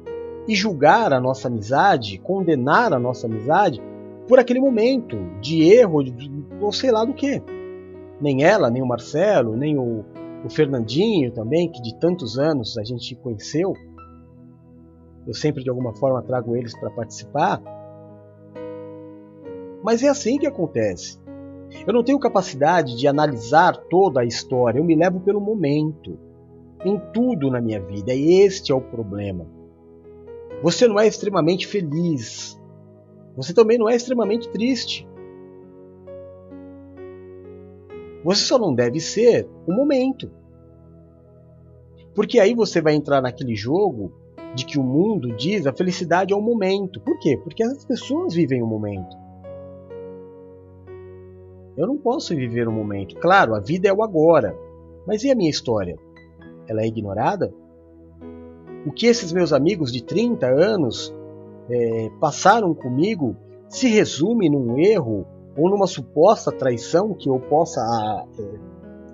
e 0.47 0.53
julgar 0.53 1.13
a 1.13 1.19
nossa 1.19 1.47
amizade, 1.47 2.17
condenar 2.17 2.93
a 2.93 2.99
nossa 2.99 3.27
amizade 3.27 3.81
por 4.27 4.37
aquele 4.37 4.59
momento 4.59 5.17
de 5.41 5.63
erro, 5.63 6.03
de, 6.03 6.31
ou 6.59 6.71
sei 6.73 6.91
lá 6.91 7.05
do 7.05 7.13
que. 7.13 7.41
Nem 8.19 8.43
ela, 8.43 8.69
nem 8.69 8.81
o 8.81 8.85
Marcelo, 8.85 9.55
nem 9.55 9.77
o, 9.77 10.03
o 10.43 10.49
Fernandinho 10.49 11.31
também, 11.31 11.71
que 11.71 11.81
de 11.81 11.97
tantos 11.99 12.37
anos 12.37 12.77
a 12.77 12.83
gente 12.83 13.15
conheceu. 13.15 13.73
Eu 15.25 15.33
sempre 15.33 15.63
de 15.63 15.69
alguma 15.69 15.93
forma 15.93 16.21
trago 16.21 16.55
eles 16.55 16.77
para 16.77 16.89
participar. 16.89 17.61
Mas 19.83 20.03
é 20.03 20.09
assim 20.09 20.37
que 20.37 20.47
acontece. 20.47 21.19
Eu 21.87 21.93
não 21.93 22.03
tenho 22.03 22.19
capacidade 22.19 22.95
de 22.97 23.07
analisar 23.07 23.75
toda 23.89 24.21
a 24.21 24.25
história, 24.25 24.79
eu 24.79 24.83
me 24.83 24.95
levo 24.95 25.19
pelo 25.19 25.41
momento. 25.41 26.17
Em 26.85 26.99
tudo 27.13 27.49
na 27.49 27.61
minha 27.61 27.81
vida, 27.81 28.13
e 28.13 28.41
este 28.41 28.71
é 28.71 28.75
o 28.75 28.81
problema. 28.81 29.47
Você 30.61 30.87
não 30.87 30.99
é 30.99 31.07
extremamente 31.07 31.65
feliz. 31.65 32.59
Você 33.35 33.53
também 33.53 33.77
não 33.77 33.89
é 33.89 33.95
extremamente 33.95 34.49
triste. 34.49 35.07
Você 38.23 38.41
só 38.41 38.57
não 38.57 38.73
deve 38.73 38.99
ser 38.99 39.49
o 39.67 39.73
momento. 39.73 40.31
Porque 42.13 42.39
aí 42.39 42.53
você 42.53 42.81
vai 42.81 42.93
entrar 42.93 43.21
naquele 43.21 43.55
jogo 43.55 44.13
de 44.55 44.65
que 44.65 44.79
o 44.79 44.83
mundo 44.83 45.35
diz 45.35 45.65
a 45.65 45.73
felicidade 45.73 46.33
é 46.33 46.35
o 46.35 46.41
momento. 46.41 46.99
Por 47.01 47.17
quê? 47.19 47.37
Porque 47.43 47.63
as 47.63 47.85
pessoas 47.85 48.33
vivem 48.33 48.61
o 48.61 48.67
momento. 48.67 49.15
Eu 51.75 51.87
não 51.87 51.97
posso 51.97 52.35
viver 52.35 52.67
o 52.67 52.71
momento. 52.71 53.15
Claro, 53.15 53.55
a 53.55 53.59
vida 53.59 53.87
é 53.87 53.93
o 53.93 54.03
agora. 54.03 54.55
Mas 55.07 55.23
e 55.23 55.31
a 55.31 55.35
minha 55.35 55.49
história? 55.49 55.97
Ela 56.67 56.83
é 56.83 56.87
ignorada? 56.87 57.51
o 58.85 58.91
que 58.91 59.07
esses 59.07 59.31
meus 59.31 59.53
amigos 59.53 59.91
de 59.91 60.03
30 60.03 60.45
anos 60.47 61.13
é, 61.69 62.09
passaram 62.19 62.73
comigo 62.73 63.35
se 63.69 63.87
resume 63.87 64.49
num 64.49 64.77
erro 64.77 65.25
ou 65.57 65.69
numa 65.69 65.87
suposta 65.87 66.51
traição 66.51 67.13
que 67.13 67.29
eu 67.29 67.39
possa 67.39 67.81
é, 68.37 68.43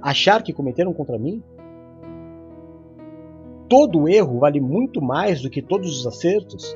achar 0.02 0.42
que 0.42 0.54
cometeram 0.54 0.94
contra 0.94 1.18
mim? 1.18 1.44
Todo 3.70 4.10
erro 4.10 4.40
vale 4.40 4.60
muito 4.60 5.02
mais 5.02 5.42
do 5.42 5.50
que 5.50 5.62
todos 5.62 6.00
os 6.00 6.08
acertos? 6.08 6.76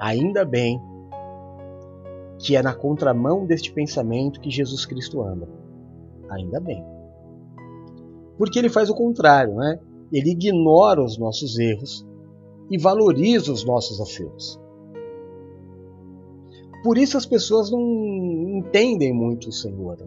Ainda 0.00 0.44
bem 0.44 0.80
que 2.38 2.56
é 2.56 2.62
na 2.62 2.74
contramão 2.74 3.44
deste 3.44 3.72
pensamento 3.72 4.40
que 4.40 4.50
Jesus 4.50 4.86
Cristo 4.86 5.22
anda. 5.22 5.48
Ainda 6.30 6.60
bem. 6.60 6.82
Porque 8.38 8.58
ele 8.58 8.68
faz 8.68 8.88
o 8.88 8.94
contrário, 8.94 9.54
né? 9.54 9.80
ele 10.12 10.30
ignora 10.30 11.02
os 11.02 11.18
nossos 11.18 11.58
erros 11.58 12.06
e 12.70 12.78
valoriza 12.78 13.52
os 13.52 13.64
nossos 13.64 14.00
acertos. 14.00 14.58
Por 16.82 16.96
isso 16.96 17.16
as 17.16 17.26
pessoas 17.26 17.70
não 17.70 17.80
entendem 18.58 19.12
muito 19.12 19.48
o 19.48 19.52
Senhor. 19.52 19.98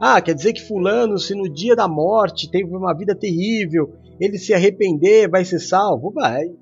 Ah, 0.00 0.20
quer 0.20 0.34
dizer 0.34 0.52
que 0.52 0.66
fulano, 0.66 1.18
se 1.18 1.34
no 1.34 1.48
dia 1.48 1.74
da 1.74 1.88
morte 1.88 2.50
teve 2.50 2.74
uma 2.74 2.94
vida 2.94 3.16
terrível, 3.16 3.92
ele 4.20 4.38
se 4.38 4.54
arrepender, 4.54 5.28
vai 5.28 5.44
ser 5.44 5.58
salvo? 5.58 6.12
Vai. 6.12 6.54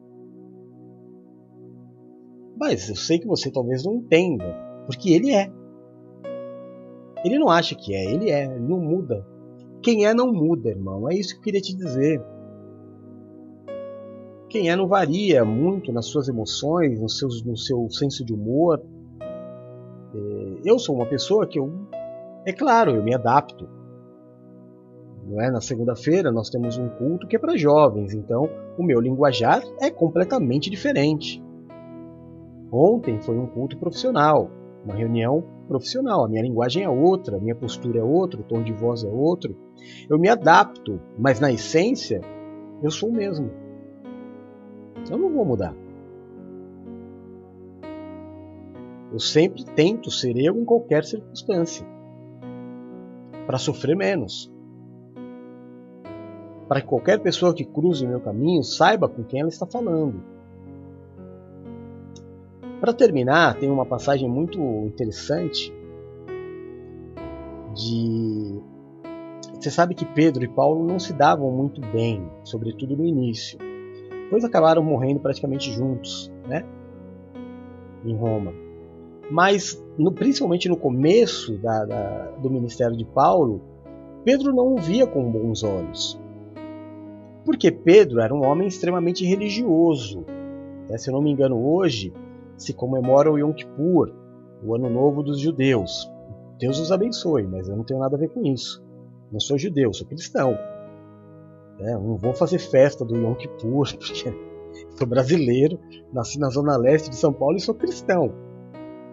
Mas 2.58 2.88
eu 2.88 2.96
sei 2.96 3.18
que 3.18 3.26
você 3.26 3.50
talvez 3.50 3.84
não 3.84 3.96
entenda, 3.96 4.44
porque 4.86 5.12
ele 5.12 5.32
é. 5.32 5.52
Ele 7.24 7.38
não 7.38 7.48
acha 7.48 7.74
que 7.74 7.94
é, 7.94 8.04
ele 8.04 8.30
é, 8.30 8.44
ele 8.44 8.66
não 8.66 8.80
muda. 8.80 9.26
Quem 9.82 10.06
é 10.06 10.14
não 10.14 10.32
muda, 10.32 10.70
irmão. 10.70 11.08
É 11.10 11.14
isso 11.14 11.34
que 11.34 11.40
eu 11.40 11.42
queria 11.42 11.60
te 11.60 11.76
dizer. 11.76 12.22
Quem 14.48 14.70
é 14.70 14.76
não 14.76 14.86
varia 14.86 15.44
muito 15.44 15.92
nas 15.92 16.06
suas 16.06 16.28
emoções, 16.28 16.98
no 17.00 17.08
seu, 17.08 17.28
no 17.44 17.56
seu 17.56 17.88
senso 17.90 18.24
de 18.24 18.32
humor. 18.32 18.82
É, 19.20 20.60
eu 20.64 20.78
sou 20.78 20.94
uma 20.94 21.06
pessoa 21.06 21.46
que 21.46 21.58
eu, 21.58 21.70
é 22.46 22.52
claro, 22.52 22.94
eu 22.94 23.02
me 23.02 23.12
adapto. 23.12 23.68
Não 25.26 25.42
é? 25.42 25.50
Na 25.50 25.60
segunda-feira 25.60 26.30
nós 26.30 26.48
temos 26.48 26.78
um 26.78 26.88
culto 26.88 27.26
que 27.26 27.34
é 27.34 27.38
para 27.38 27.56
jovens, 27.56 28.14
então 28.14 28.48
o 28.78 28.84
meu 28.84 29.00
linguajar 29.00 29.62
é 29.80 29.90
completamente 29.90 30.70
diferente. 30.70 31.42
Ontem 32.72 33.20
foi 33.20 33.36
um 33.36 33.48
culto 33.48 33.76
profissional, 33.76 34.48
uma 34.84 34.94
reunião 34.94 35.42
profissional. 35.66 36.24
A 36.24 36.28
minha 36.28 36.42
linguagem 36.42 36.84
é 36.84 36.88
outra, 36.88 37.36
a 37.36 37.40
minha 37.40 37.56
postura 37.56 37.98
é 37.98 38.04
outra, 38.04 38.40
o 38.40 38.44
tom 38.44 38.62
de 38.62 38.72
voz 38.72 39.02
é 39.02 39.08
outro. 39.08 39.56
Eu 40.08 40.16
me 40.16 40.28
adapto, 40.28 41.00
mas 41.18 41.40
na 41.40 41.50
essência 41.50 42.20
eu 42.80 42.90
sou 42.92 43.08
o 43.08 43.12
mesmo. 43.12 43.50
Eu 45.10 45.18
não 45.18 45.32
vou 45.32 45.44
mudar. 45.44 45.74
Eu 49.12 49.18
sempre 49.18 49.64
tento 49.64 50.10
ser 50.10 50.36
eu 50.36 50.56
em 50.56 50.64
qualquer 50.64 51.04
circunstância. 51.04 51.95
Para 53.46 53.58
sofrer 53.58 53.96
menos. 53.96 54.52
Para 56.68 56.80
que 56.80 56.86
qualquer 56.86 57.20
pessoa 57.20 57.54
que 57.54 57.64
cruze 57.64 58.04
o 58.04 58.08
meu 58.08 58.20
caminho 58.20 58.62
saiba 58.62 59.08
com 59.08 59.22
quem 59.22 59.40
ela 59.40 59.48
está 59.48 59.66
falando. 59.66 60.20
Para 62.80 62.92
terminar, 62.92 63.54
tem 63.58 63.70
uma 63.70 63.86
passagem 63.86 64.28
muito 64.28 64.58
interessante 64.60 65.72
de 67.74 68.60
você 69.66 69.70
sabe 69.70 69.94
que 69.94 70.04
Pedro 70.04 70.44
e 70.44 70.48
Paulo 70.48 70.86
não 70.86 70.98
se 70.98 71.12
davam 71.12 71.50
muito 71.50 71.80
bem, 71.80 72.24
sobretudo 72.44 72.96
no 72.96 73.04
início. 73.04 73.58
Depois 74.08 74.44
acabaram 74.44 74.82
morrendo 74.82 75.18
praticamente 75.18 75.72
juntos, 75.72 76.32
né? 76.46 76.64
Em 78.04 78.14
Roma. 78.14 78.52
Mas, 79.30 79.82
no, 79.98 80.12
principalmente 80.12 80.68
no 80.68 80.76
começo 80.76 81.56
da, 81.58 81.84
da, 81.84 82.30
do 82.42 82.50
ministério 82.50 82.96
de 82.96 83.04
Paulo, 83.04 83.62
Pedro 84.24 84.54
não 84.54 84.74
o 84.74 84.76
via 84.76 85.06
com 85.06 85.30
bons 85.30 85.62
olhos. 85.62 86.20
Porque 87.44 87.70
Pedro 87.70 88.20
era 88.20 88.34
um 88.34 88.44
homem 88.44 88.66
extremamente 88.66 89.24
religioso. 89.24 90.24
Né? 90.88 90.98
Se 90.98 91.08
eu 91.08 91.14
não 91.14 91.22
me 91.22 91.30
engano, 91.30 91.56
hoje 91.64 92.12
se 92.56 92.72
comemora 92.72 93.30
o 93.30 93.38
Yom 93.38 93.52
Kippur, 93.52 94.12
o 94.64 94.74
Ano 94.74 94.90
Novo 94.90 95.22
dos 95.22 95.38
Judeus. 95.38 96.10
Deus 96.58 96.78
os 96.80 96.90
abençoe, 96.90 97.44
mas 97.44 97.68
eu 97.68 97.76
não 97.76 97.84
tenho 97.84 98.00
nada 98.00 98.16
a 98.16 98.18
ver 98.18 98.30
com 98.30 98.42
isso. 98.44 98.84
Não 99.30 99.38
sou 99.38 99.58
judeu, 99.58 99.92
sou 99.92 100.06
cristão. 100.06 100.58
É, 101.78 101.92
não 101.92 102.16
vou 102.16 102.32
fazer 102.32 102.58
festa 102.58 103.04
do 103.04 103.14
Yom 103.14 103.34
Kippur, 103.34 103.86
porque 103.96 104.34
sou 104.96 105.06
brasileiro, 105.06 105.78
nasci 106.12 106.38
na 106.38 106.48
zona 106.48 106.76
leste 106.76 107.10
de 107.10 107.16
São 107.16 107.32
Paulo 107.32 107.56
e 107.56 107.60
sou 107.60 107.74
cristão. 107.74 108.45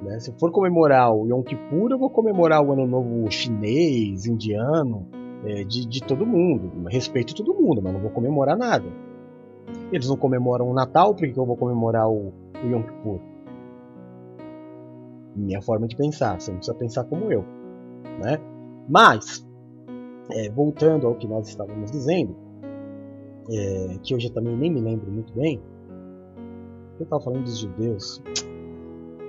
Né? 0.02 0.20
Se 0.20 0.32
eu 0.32 0.36
for 0.38 0.52
comemorar 0.52 1.14
o 1.14 1.28
Yom 1.28 1.42
Kippur, 1.44 1.92
eu 1.92 1.98
vou 1.98 2.10
comemorar 2.10 2.62
o 2.66 2.72
Ano 2.72 2.88
Novo 2.88 3.30
chinês, 3.32 4.26
indiano, 4.26 5.08
é, 5.46 5.64
de, 5.64 5.88
de 5.88 6.02
todo 6.02 6.26
mundo. 6.26 6.72
Respeito 6.90 7.36
todo 7.36 7.54
mundo, 7.54 7.82
mas 7.82 7.94
não 7.94 8.02
vou 8.02 8.12
comemorar 8.12 8.58
nada. 8.58 8.86
Eles 9.92 10.08
não 10.08 10.18
comemoram 10.18 10.70
o 10.70 10.74
Natal, 10.74 11.14
por 11.14 11.28
que 11.28 11.38
eu 11.38 11.46
vou 11.46 11.56
comemorar 11.56 12.10
o, 12.10 12.34
o 12.64 12.68
Yom 12.68 12.84
Kippur? 12.84 13.20
Minha 15.36 15.62
forma 15.62 15.88
de 15.88 15.96
pensar, 15.96 16.40
você 16.40 16.52
não 16.52 16.58
precisa 16.58 16.78
pensar 16.78 17.04
como 17.06 17.32
eu. 17.32 17.44
Né? 18.24 18.40
Mas, 18.88 19.48
é, 20.32 20.50
voltando 20.50 21.08
ao 21.08 21.16
que 21.16 21.28
nós 21.28 21.48
estávamos 21.48 21.92
dizendo, 21.92 22.36
é, 23.50 23.98
que 24.02 24.16
hoje 24.16 24.28
eu 24.28 24.34
também 24.34 24.56
nem 24.56 24.72
me 24.72 24.82
lembro 24.82 25.12
muito 25.12 25.34
bem, 25.34 25.62
eu 27.00 27.04
estava 27.04 27.22
falando 27.22 27.44
dos 27.44 27.58
judeus, 27.58 28.22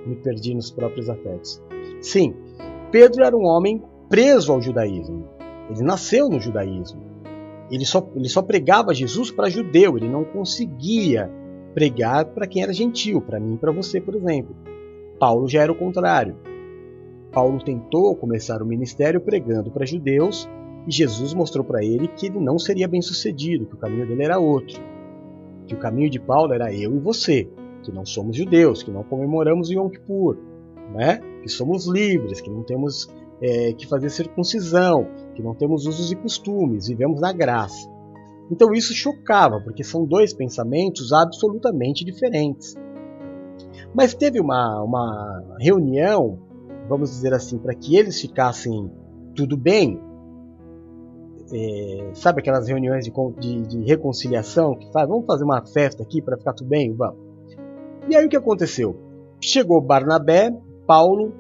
me 0.07 0.17
perdi 0.17 0.55
nos 0.55 0.71
próprios 0.71 1.09
afetos. 1.09 1.63
Sim, 2.01 2.35
Pedro 2.91 3.25
era 3.25 3.37
um 3.37 3.45
homem 3.45 3.83
preso 4.09 4.53
ao 4.53 4.61
judaísmo. 4.61 5.29
Ele 5.71 5.83
nasceu 5.83 6.29
no 6.29 6.41
judaísmo. 6.41 7.03
Ele 7.71 7.85
só, 7.85 8.07
ele 8.15 8.29
só 8.29 8.43
pregava 8.43 8.95
Jesus 8.95 9.31
para 9.31 9.49
judeu, 9.49 9.97
ele 9.97 10.09
não 10.09 10.25
conseguia 10.25 11.31
pregar 11.73 12.27
para 12.27 12.47
quem 12.47 12.63
era 12.63 12.73
gentil, 12.73 13.21
para 13.21 13.41
mim 13.41 13.55
e 13.55 13.59
para 13.59 13.73
você, 13.73 14.01
por 14.01 14.15
exemplo. 14.15 14.55
Paulo 15.19 15.49
já 15.49 15.63
era 15.63 15.73
o 15.73 15.77
contrário. 15.77 16.37
Paulo 17.33 17.63
tentou 17.65 18.15
começar 18.15 18.63
o 18.63 18.67
ministério 18.67 19.21
pregando 19.21 19.71
para 19.71 19.87
judeus 19.87 20.49
e 20.87 20.93
Jesus 20.93 21.35
mostrou 21.35 21.65
para 21.65 21.85
ele 21.85 22.07
que 22.09 22.27
ele 22.27 22.39
não 22.39 22.59
seria 22.59 22.87
bem 22.87 23.03
sucedido, 23.03 23.67
que 23.67 23.75
o 23.75 23.79
caminho 23.79 24.07
dele 24.07 24.23
era 24.23 24.39
outro. 24.39 24.81
Que 25.67 25.75
o 25.75 25.79
caminho 25.79 26.11
de 26.11 26.21
Paulo 26.21 26.53
era 26.53 26.73
eu 26.73 26.95
e 26.95 26.99
você, 27.01 27.49
que 27.85 27.93
não 27.93 28.05
somos 28.05 28.37
judeus, 28.37 28.83
que 28.83 28.91
não 28.91 29.05
comemoramos 29.05 29.71
Yom 29.71 29.89
Kippur, 29.89 30.37
né? 30.93 31.21
que 31.43 31.49
somos 31.49 31.87
livres, 31.87 32.41
que 32.41 32.51
não 32.51 32.63
temos 32.63 33.09
é, 33.41 33.73
que 33.73 33.87
fazer 33.87 34.11
circuncisão, 34.11 35.07
que 35.35 35.43
não 35.43 35.55
temos 35.55 35.87
usos 35.87 36.11
e 36.11 36.17
costumes, 36.17 36.89
vivemos 36.89 37.21
na 37.21 37.33
graça. 37.33 37.89
Então 38.51 38.73
isso 38.73 38.93
chocava, 38.93 39.61
porque 39.61 39.85
são 39.85 40.05
dois 40.05 40.33
pensamentos 40.33 41.13
absolutamente 41.13 42.05
diferentes. 42.05 42.75
Mas 43.95 44.15
teve 44.15 44.41
uma, 44.41 44.83
uma 44.83 45.57
reunião, 45.61 46.39
vamos 46.89 47.11
dizer 47.11 47.33
assim, 47.33 47.59
para 47.59 47.75
que 47.75 47.97
eles 47.97 48.21
ficassem 48.21 48.91
tudo 49.35 49.57
bem, 49.57 50.01
é, 51.53 52.11
sabe 52.15 52.41
aquelas 52.41 52.69
reuniões 52.69 53.05
de, 53.05 53.13
de, 53.39 53.63
de, 53.63 53.85
reconciliação 53.85 54.75
que 54.75 54.91
faz, 54.91 55.09
vamos 55.09 55.27
fazer 55.27 55.45
uma 55.45 55.65
festa 55.65 56.03
aqui 56.03 56.23
para 56.23 56.37
ficar 56.37 56.53
tudo 56.55 56.69
bem? 56.69 56.93
Vamos. 56.95 57.24
E 58.09 58.17
aí 58.17 58.27
o 58.27 58.29
que 58.29 58.37
aconteceu? 58.37 58.97
Chegou 59.41 59.81
Barnabé, 59.81 60.51
Paulo 60.87 61.33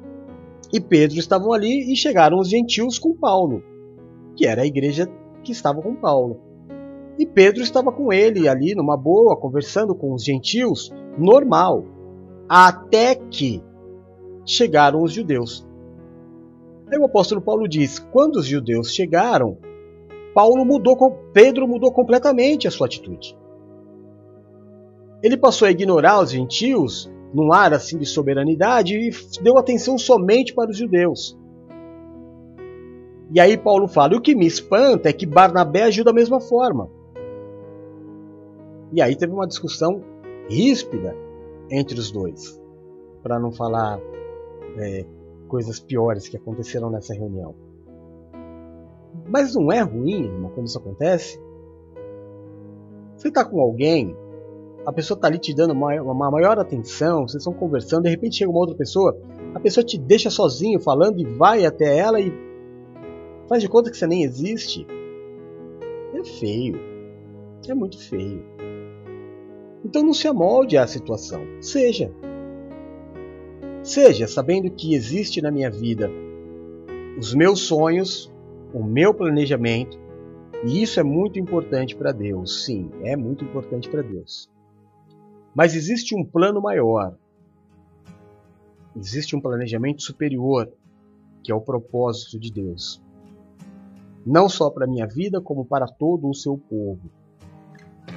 e 0.72 0.80
Pedro 0.80 1.18
estavam 1.18 1.52
ali 1.52 1.92
e 1.92 1.96
chegaram 1.96 2.38
os 2.38 2.48
gentios 2.48 2.98
com 2.98 3.14
Paulo, 3.14 3.62
que 4.36 4.46
era 4.46 4.62
a 4.62 4.66
igreja 4.66 5.08
que 5.42 5.52
estava 5.52 5.80
com 5.82 5.94
Paulo. 5.94 6.40
E 7.18 7.26
Pedro 7.26 7.62
estava 7.62 7.92
com 7.92 8.12
ele 8.12 8.48
ali 8.48 8.74
numa 8.74 8.96
boa, 8.96 9.36
conversando 9.36 9.94
com 9.94 10.12
os 10.12 10.24
gentios, 10.24 10.92
normal, 11.16 11.84
até 12.48 13.14
que 13.14 13.62
chegaram 14.44 15.02
os 15.02 15.12
judeus. 15.12 15.66
Aí 16.90 16.98
o 16.98 17.04
apóstolo 17.04 17.40
Paulo 17.40 17.68
diz: 17.68 17.98
quando 17.98 18.36
os 18.36 18.46
judeus 18.46 18.92
chegaram, 18.92 19.58
Paulo 20.34 20.64
mudou, 20.64 20.96
Pedro 21.32 21.68
mudou 21.68 21.92
completamente 21.92 22.66
a 22.66 22.70
sua 22.70 22.86
atitude. 22.86 23.36
Ele 25.24 25.38
passou 25.38 25.66
a 25.66 25.70
ignorar 25.70 26.20
os 26.20 26.32
gentios 26.32 27.10
num 27.32 27.50
ar 27.50 27.72
assim 27.72 27.96
de 27.96 28.04
soberanidade 28.04 28.94
e 28.94 29.10
deu 29.42 29.56
atenção 29.56 29.96
somente 29.96 30.52
para 30.52 30.70
os 30.70 30.76
judeus. 30.76 31.34
E 33.32 33.40
aí 33.40 33.56
Paulo 33.56 33.88
fala: 33.88 34.18
o 34.18 34.20
que 34.20 34.34
me 34.34 34.46
espanta 34.46 35.08
é 35.08 35.14
que 35.14 35.24
Barnabé 35.24 35.84
agiu 35.84 36.04
da 36.04 36.12
mesma 36.12 36.42
forma. 36.42 36.90
E 38.92 39.00
aí 39.00 39.16
teve 39.16 39.32
uma 39.32 39.46
discussão 39.46 40.04
ríspida 40.46 41.16
entre 41.70 41.98
os 41.98 42.10
dois, 42.10 42.62
para 43.22 43.38
não 43.38 43.50
falar 43.50 43.98
é, 44.76 45.06
coisas 45.48 45.80
piores 45.80 46.28
que 46.28 46.36
aconteceram 46.36 46.90
nessa 46.90 47.14
reunião. 47.14 47.54
Mas 49.26 49.54
não 49.54 49.72
é 49.72 49.80
ruim, 49.80 50.24
irmão, 50.24 50.50
quando 50.50 50.66
isso 50.66 50.76
acontece? 50.76 51.40
Você 53.16 53.28
está 53.28 53.42
com 53.42 53.58
alguém, 53.58 54.14
a 54.86 54.92
pessoa 54.92 55.16
está 55.16 55.28
ali 55.28 55.38
te 55.38 55.54
dando 55.54 55.72
uma, 55.72 55.94
uma 56.02 56.30
maior 56.30 56.58
atenção, 56.58 57.26
vocês 57.26 57.40
estão 57.40 57.52
conversando, 57.52 58.04
de 58.04 58.10
repente 58.10 58.36
chega 58.36 58.50
uma 58.50 58.60
outra 58.60 58.76
pessoa, 58.76 59.16
a 59.54 59.60
pessoa 59.60 59.84
te 59.84 59.96
deixa 59.96 60.30
sozinho 60.30 60.80
falando 60.80 61.20
e 61.20 61.24
vai 61.24 61.64
até 61.64 61.96
ela 61.98 62.20
e 62.20 62.32
faz 63.48 63.62
de 63.62 63.68
conta 63.68 63.90
que 63.90 63.96
você 63.96 64.06
nem 64.06 64.24
existe. 64.24 64.86
É 66.14 66.24
feio. 66.24 66.78
É 67.68 67.74
muito 67.74 67.98
feio. 67.98 68.44
Então 69.84 70.02
não 70.02 70.12
se 70.12 70.28
amolde 70.28 70.76
à 70.76 70.86
situação. 70.86 71.42
Seja. 71.60 72.12
Seja 73.82 74.26
sabendo 74.26 74.70
que 74.70 74.94
existe 74.94 75.42
na 75.42 75.50
minha 75.50 75.70
vida 75.70 76.10
os 77.18 77.34
meus 77.34 77.60
sonhos, 77.60 78.32
o 78.72 78.82
meu 78.82 79.14
planejamento, 79.14 79.98
e 80.64 80.82
isso 80.82 80.98
é 80.98 81.02
muito 81.02 81.38
importante 81.38 81.94
para 81.94 82.12
Deus. 82.12 82.64
Sim, 82.64 82.90
é 83.02 83.14
muito 83.14 83.44
importante 83.44 83.88
para 83.88 84.02
Deus. 84.02 84.50
Mas 85.54 85.74
existe 85.74 86.14
um 86.16 86.24
plano 86.24 86.60
maior. 86.60 87.16
Existe 88.96 89.36
um 89.36 89.40
planejamento 89.40 90.02
superior, 90.02 90.72
que 91.42 91.52
é 91.52 91.54
o 91.54 91.60
propósito 91.60 92.38
de 92.38 92.50
Deus. 92.52 93.02
não 94.26 94.48
só 94.48 94.70
para 94.70 94.84
a 94.86 94.88
minha 94.88 95.06
vida, 95.06 95.40
como 95.40 95.64
para 95.64 95.86
todo 95.86 96.28
o 96.28 96.34
seu 96.34 96.56
povo. 96.56 97.10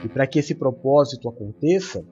E 0.03 0.07
para 0.07 0.25
que 0.25 0.39
esse 0.39 0.55
propósito 0.55 1.27
aconteça, 1.27 2.05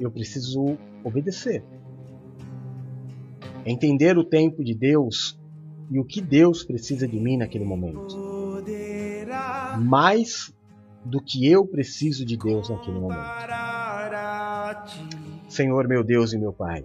eu 0.00 0.10
preciso 0.10 0.76
obedecer. 1.04 1.62
Entender 3.64 4.18
o 4.18 4.24
tempo 4.24 4.64
de 4.64 4.74
Deus 4.74 5.38
e 5.90 6.00
o 6.00 6.04
que 6.04 6.20
Deus 6.20 6.64
precisa 6.64 7.06
de 7.06 7.18
mim 7.20 7.36
naquele 7.36 7.64
momento. 7.64 8.16
Mais 9.80 10.52
do 11.04 11.20
que 11.20 11.46
eu 11.50 11.66
preciso 11.66 12.24
de 12.24 12.36
Deus 12.36 12.68
naquele 12.70 12.98
momento. 12.98 13.20
Senhor 15.48 15.86
meu 15.86 16.02
Deus 16.02 16.32
e 16.32 16.38
meu 16.38 16.52
Pai, 16.52 16.84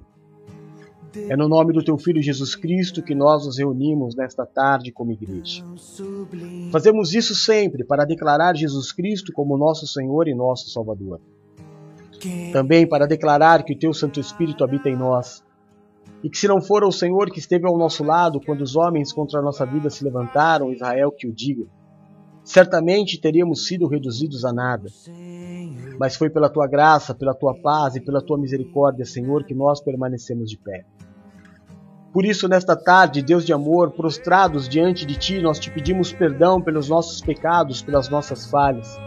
é 1.28 1.36
no 1.36 1.48
nome 1.48 1.74
do 1.74 1.84
Teu 1.84 1.98
Filho 1.98 2.22
Jesus 2.22 2.56
Cristo 2.56 3.02
que 3.02 3.16
nós 3.16 3.46
nos 3.46 3.58
reunimos 3.58 4.16
nesta 4.16 4.46
tarde 4.46 4.92
como 4.92 5.12
igreja. 5.12 5.64
Fazemos 6.72 7.14
isso 7.14 7.34
sempre 7.34 7.84
para 7.84 8.06
declarar 8.06 8.56
Jesus 8.56 8.92
Cristo 8.92 9.34
como 9.34 9.58
nosso 9.58 9.88
Senhor 9.88 10.28
e 10.28 10.36
nosso 10.36 10.70
Salvador. 10.70 11.20
Também 12.52 12.88
para 12.88 13.08
declarar 13.08 13.64
que 13.64 13.74
o 13.74 13.80
Teu 13.80 13.94
Santo 13.94 14.20
Espírito 14.20 14.64
habita 14.64 14.90
em 14.90 14.96
nós 14.96 15.44
e 16.22 16.30
que 16.30 16.38
se 16.38 16.48
não 16.48 16.62
for 16.62 16.84
o 16.84 16.92
Senhor 16.92 17.32
que 17.32 17.40
esteve 17.40 17.66
ao 17.66 17.78
nosso 17.78 18.04
lado 18.04 18.42
quando 18.46 18.62
os 18.62 18.76
homens 18.76 19.12
contra 19.12 19.40
a 19.40 19.44
nossa 19.44 19.66
vida 19.66 19.90
se 19.90 20.04
levantaram, 20.04 20.72
Israel 20.72 21.12
que 21.12 21.28
o 21.28 21.34
diga, 21.34 21.66
certamente 22.50 23.22
teríamos 23.22 23.68
sido 23.68 23.88
reduzidos 23.88 24.44
a 24.44 24.52
nada. 24.52 24.90
Mas 26.00 26.16
foi 26.16 26.32
pela 26.32 26.50
tua 26.50 26.66
graça, 26.66 27.14
pela 27.14 27.36
tua 27.36 27.54
paz 27.54 27.96
e 27.96 28.02
pela 28.02 28.24
tua 28.24 28.40
misericórdia, 28.40 29.06
Senhor, 29.06 29.44
que 29.44 29.54
nós 29.54 29.80
permanecemos 29.80 30.50
de 30.50 30.58
pé. 30.58 30.84
Por 32.12 32.26
isso, 32.26 32.48
nesta 32.48 32.76
tarde, 32.76 33.22
Deus 33.22 33.46
de 33.46 33.54
amor, 33.54 33.92
prostrados 33.92 34.68
diante 34.68 35.06
de 35.06 35.16
ti, 35.16 35.40
nós 35.40 35.60
te 35.60 35.70
pedimos 35.70 36.12
perdão 36.12 36.60
pelos 36.60 36.90
nossos 36.90 37.22
pecados, 37.22 37.84
pelas 37.84 38.10
nossas 38.10 38.50
falhas. 38.50 38.98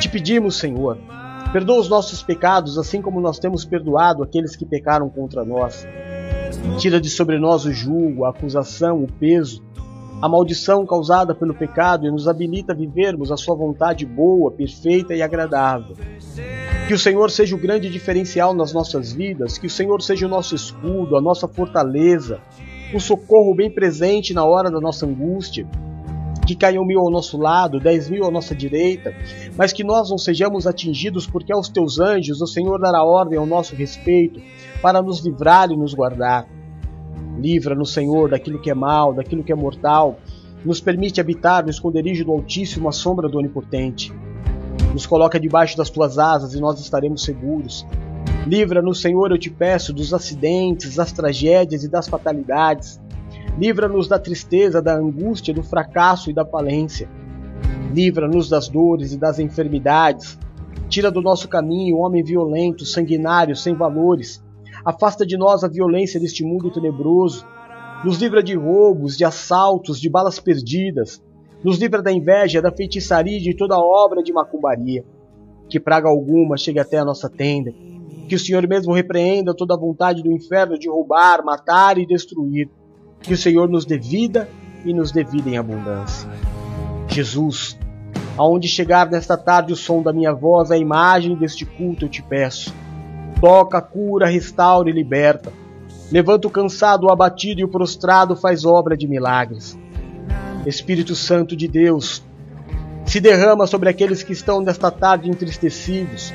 Te 0.00 0.08
pedimos, 0.08 0.56
Senhor, 0.56 0.96
perdoa 1.52 1.80
os 1.80 1.88
nossos 1.88 2.22
pecados, 2.22 2.78
assim 2.78 3.02
como 3.02 3.20
nós 3.20 3.40
temos 3.40 3.64
perdoado 3.64 4.22
aqueles 4.22 4.54
que 4.54 4.64
pecaram 4.64 5.10
contra 5.10 5.44
nós. 5.44 5.84
Tira 6.78 7.00
de 7.00 7.10
sobre 7.10 7.36
nós 7.36 7.64
o 7.64 7.72
julgo, 7.72 8.24
a 8.24 8.30
acusação, 8.30 9.02
o 9.02 9.10
peso, 9.10 9.60
a 10.20 10.28
maldição 10.28 10.86
causada 10.86 11.34
pelo 11.34 11.54
pecado 11.54 12.06
e 12.06 12.10
nos 12.10 12.26
habilita 12.26 12.72
a 12.72 12.76
vivermos 12.76 13.30
a 13.30 13.36
sua 13.36 13.56
vontade 13.56 14.06
boa, 14.06 14.50
perfeita 14.50 15.14
e 15.14 15.22
agradável. 15.22 15.96
Que 16.86 16.94
o 16.94 16.98
Senhor 16.98 17.30
seja 17.30 17.54
o 17.54 17.58
grande 17.58 17.90
diferencial 17.90 18.54
nas 18.54 18.72
nossas 18.72 19.12
vidas, 19.12 19.58
que 19.58 19.66
o 19.66 19.70
Senhor 19.70 20.00
seja 20.02 20.26
o 20.26 20.28
nosso 20.28 20.54
escudo, 20.54 21.16
a 21.16 21.20
nossa 21.20 21.48
fortaleza, 21.48 22.40
o 22.94 23.00
socorro 23.00 23.54
bem 23.54 23.70
presente 23.70 24.32
na 24.32 24.44
hora 24.44 24.70
da 24.70 24.80
nossa 24.80 25.06
angústia. 25.06 25.66
Que 26.46 26.54
caiam 26.54 26.84
mil 26.84 27.00
ao 27.00 27.10
nosso 27.10 27.38
lado, 27.38 27.80
dez 27.80 28.10
mil 28.10 28.26
à 28.26 28.30
nossa 28.30 28.54
direita, 28.54 29.14
mas 29.56 29.72
que 29.72 29.82
nós 29.82 30.10
não 30.10 30.18
sejamos 30.18 30.66
atingidos, 30.66 31.26
porque 31.26 31.50
aos 31.50 31.70
teus 31.70 31.98
anjos 31.98 32.42
o 32.42 32.46
Senhor 32.46 32.78
dará 32.78 33.02
ordem 33.02 33.38
ao 33.38 33.46
nosso 33.46 33.74
respeito 33.74 34.42
para 34.82 35.00
nos 35.00 35.24
livrar 35.24 35.70
e 35.70 35.76
nos 35.76 35.94
guardar. 35.94 36.46
Livra-nos, 37.38 37.92
Senhor, 37.92 38.30
daquilo 38.30 38.60
que 38.60 38.70
é 38.70 38.74
mal, 38.74 39.12
daquilo 39.12 39.42
que 39.42 39.52
é 39.52 39.54
mortal. 39.54 40.18
Nos 40.64 40.80
permite 40.80 41.20
habitar 41.20 41.64
no 41.64 41.70
esconderijo 41.70 42.24
do 42.24 42.32
Altíssimo, 42.32 42.88
a 42.88 42.92
sombra 42.92 43.28
do 43.28 43.38
Onipotente. 43.38 44.12
Nos 44.92 45.06
coloca 45.06 45.40
debaixo 45.40 45.76
das 45.76 45.90
tuas 45.90 46.18
asas 46.18 46.54
e 46.54 46.60
nós 46.60 46.80
estaremos 46.80 47.22
seguros. 47.22 47.86
Livra-nos, 48.46 49.00
Senhor, 49.00 49.30
eu 49.30 49.38
te 49.38 49.50
peço, 49.50 49.92
dos 49.92 50.12
acidentes, 50.12 50.96
das 50.96 51.12
tragédias 51.12 51.82
e 51.82 51.88
das 51.88 52.08
fatalidades. 52.08 53.00
Livra-nos 53.58 54.08
da 54.08 54.18
tristeza, 54.18 54.82
da 54.82 54.94
angústia, 54.94 55.54
do 55.54 55.62
fracasso 55.62 56.30
e 56.30 56.34
da 56.34 56.44
falência. 56.44 57.08
Livra-nos 57.94 58.48
das 58.48 58.68
dores 58.68 59.12
e 59.12 59.18
das 59.18 59.38
enfermidades. 59.38 60.38
Tira 60.88 61.10
do 61.10 61.22
nosso 61.22 61.48
caminho 61.48 61.96
o 61.96 62.00
homem 62.00 62.22
violento, 62.22 62.84
sanguinário, 62.84 63.56
sem 63.56 63.74
valores, 63.74 64.42
Afasta 64.84 65.24
de 65.24 65.38
nós 65.38 65.64
a 65.64 65.68
violência 65.68 66.20
deste 66.20 66.44
mundo 66.44 66.70
tenebroso. 66.70 67.46
Nos 68.04 68.18
livra 68.18 68.42
de 68.42 68.54
roubos, 68.54 69.16
de 69.16 69.24
assaltos, 69.24 69.98
de 69.98 70.10
balas 70.10 70.38
perdidas. 70.38 71.22
Nos 71.64 71.78
livra 71.78 72.02
da 72.02 72.12
inveja, 72.12 72.60
da 72.60 72.70
feitiçaria 72.70 73.38
e 73.38 73.42
de 73.42 73.56
toda 73.56 73.78
obra 73.78 74.22
de 74.22 74.30
macumbaria. 74.30 75.02
Que 75.70 75.80
praga 75.80 76.10
alguma 76.10 76.58
chegue 76.58 76.78
até 76.78 76.98
a 76.98 77.04
nossa 77.04 77.30
tenda. 77.30 77.72
Que 78.28 78.34
o 78.34 78.38
Senhor 78.38 78.66
mesmo 78.68 78.92
repreenda 78.92 79.56
toda 79.56 79.72
a 79.72 79.78
vontade 79.78 80.22
do 80.22 80.30
inferno 80.30 80.78
de 80.78 80.86
roubar, 80.86 81.42
matar 81.42 81.96
e 81.96 82.06
destruir. 82.06 82.68
Que 83.22 83.32
o 83.32 83.38
Senhor 83.38 83.66
nos 83.70 83.86
dê 83.86 83.96
vida 83.96 84.46
e 84.84 84.92
nos 84.92 85.10
dê 85.10 85.24
vida 85.24 85.48
em 85.48 85.56
abundância. 85.56 86.28
Jesus, 87.08 87.78
aonde 88.36 88.68
chegar 88.68 89.10
nesta 89.10 89.38
tarde 89.38 89.72
o 89.72 89.76
som 89.76 90.02
da 90.02 90.12
minha 90.12 90.34
voz, 90.34 90.70
a 90.70 90.76
imagem 90.76 91.36
deste 91.36 91.64
culto, 91.64 92.04
eu 92.04 92.08
te 92.10 92.22
peço 92.22 92.83
toca, 93.40 93.80
cura, 93.80 94.26
restaura 94.26 94.88
e 94.88 94.92
liberta. 94.92 95.52
Levanta 96.10 96.46
o 96.46 96.50
cansado, 96.50 97.06
o 97.06 97.12
abatido 97.12 97.60
e 97.60 97.64
o 97.64 97.68
prostrado, 97.68 98.36
faz 98.36 98.64
obra 98.64 98.96
de 98.96 99.06
milagres. 99.06 99.78
Espírito 100.66 101.14
Santo 101.14 101.56
de 101.56 101.68
Deus, 101.68 102.22
se 103.04 103.20
derrama 103.20 103.66
sobre 103.66 103.88
aqueles 103.88 104.22
que 104.22 104.32
estão 104.32 104.60
nesta 104.60 104.90
tarde 104.90 105.28
entristecidos, 105.28 106.32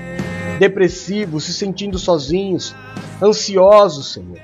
depressivos, 0.59 1.45
se 1.45 1.53
sentindo 1.53 1.97
sozinhos, 1.97 2.75
ansiosos, 3.21 4.13
Senhor, 4.13 4.39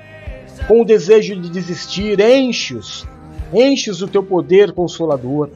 com 0.68 0.82
o 0.82 0.86
desejo 0.86 1.39
de 1.39 1.49
desistir, 1.49 2.20
enche-os, 2.20 3.08
enche-os 3.53 3.99
do 3.99 4.08
teu 4.08 4.24
poder 4.24 4.72
consolador. 4.74 5.49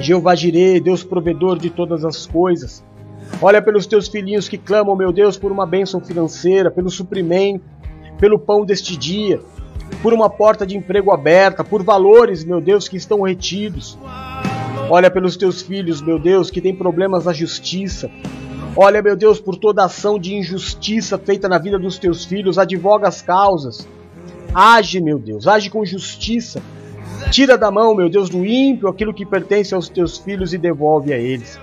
Jeová 0.00 0.34
Jireh, 0.34 0.80
Deus 0.80 1.02
provedor 1.02 1.58
de 1.58 1.70
todas 1.70 2.04
as 2.04 2.26
coisas, 2.26 2.84
Olha 3.40 3.60
pelos 3.60 3.86
teus 3.86 4.08
filhinhos 4.08 4.48
que 4.48 4.56
clamam, 4.56 4.96
meu 4.96 5.12
Deus, 5.12 5.36
por 5.36 5.52
uma 5.52 5.66
bênção 5.66 6.00
financeira, 6.00 6.70
pelo 6.70 6.90
suprimento, 6.90 7.64
pelo 8.18 8.38
pão 8.38 8.64
deste 8.64 8.96
dia, 8.96 9.40
por 10.02 10.12
uma 10.12 10.30
porta 10.30 10.66
de 10.66 10.76
emprego 10.76 11.12
aberta, 11.12 11.62
por 11.62 11.82
valores, 11.82 12.44
meu 12.44 12.60
Deus, 12.60 12.88
que 12.88 12.96
estão 12.96 13.22
retidos. 13.22 13.98
Olha 14.88 15.10
pelos 15.10 15.36
teus 15.36 15.62
filhos, 15.62 16.00
meu 16.00 16.18
Deus, 16.18 16.50
que 16.50 16.60
têm 16.60 16.74
problemas 16.74 17.24
na 17.24 17.32
justiça. 17.32 18.10
Olha, 18.76 19.02
meu 19.02 19.16
Deus, 19.16 19.40
por 19.40 19.56
toda 19.56 19.84
ação 19.84 20.18
de 20.18 20.34
injustiça 20.34 21.18
feita 21.18 21.48
na 21.48 21.58
vida 21.58 21.78
dos 21.78 21.98
teus 21.98 22.24
filhos, 22.24 22.58
advoga 22.58 23.08
as 23.08 23.20
causas. 23.20 23.88
Age, 24.54 25.00
meu 25.00 25.18
Deus, 25.18 25.46
age 25.46 25.70
com 25.70 25.84
justiça. 25.84 26.62
Tira 27.30 27.58
da 27.58 27.70
mão, 27.70 27.94
meu 27.94 28.08
Deus, 28.08 28.28
do 28.28 28.44
ímpio 28.44 28.88
aquilo 28.88 29.12
que 29.12 29.26
pertence 29.26 29.74
aos 29.74 29.88
teus 29.88 30.18
filhos 30.18 30.54
e 30.54 30.58
devolve 30.58 31.12
a 31.12 31.18
eles. 31.18 31.58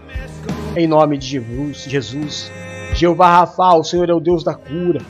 Em 0.76 0.88
nome 0.88 1.20
de 1.20 1.28
Jesus, 1.28 1.84
Jesus. 1.84 2.52
Jeová 2.96 3.30
Rafa, 3.30 3.76
o 3.76 3.84
Senhor 3.84 4.10
é 4.10 4.14
o 4.14 4.20
Deus 4.20 4.44
da 4.44 4.56
cura. 4.56 5.02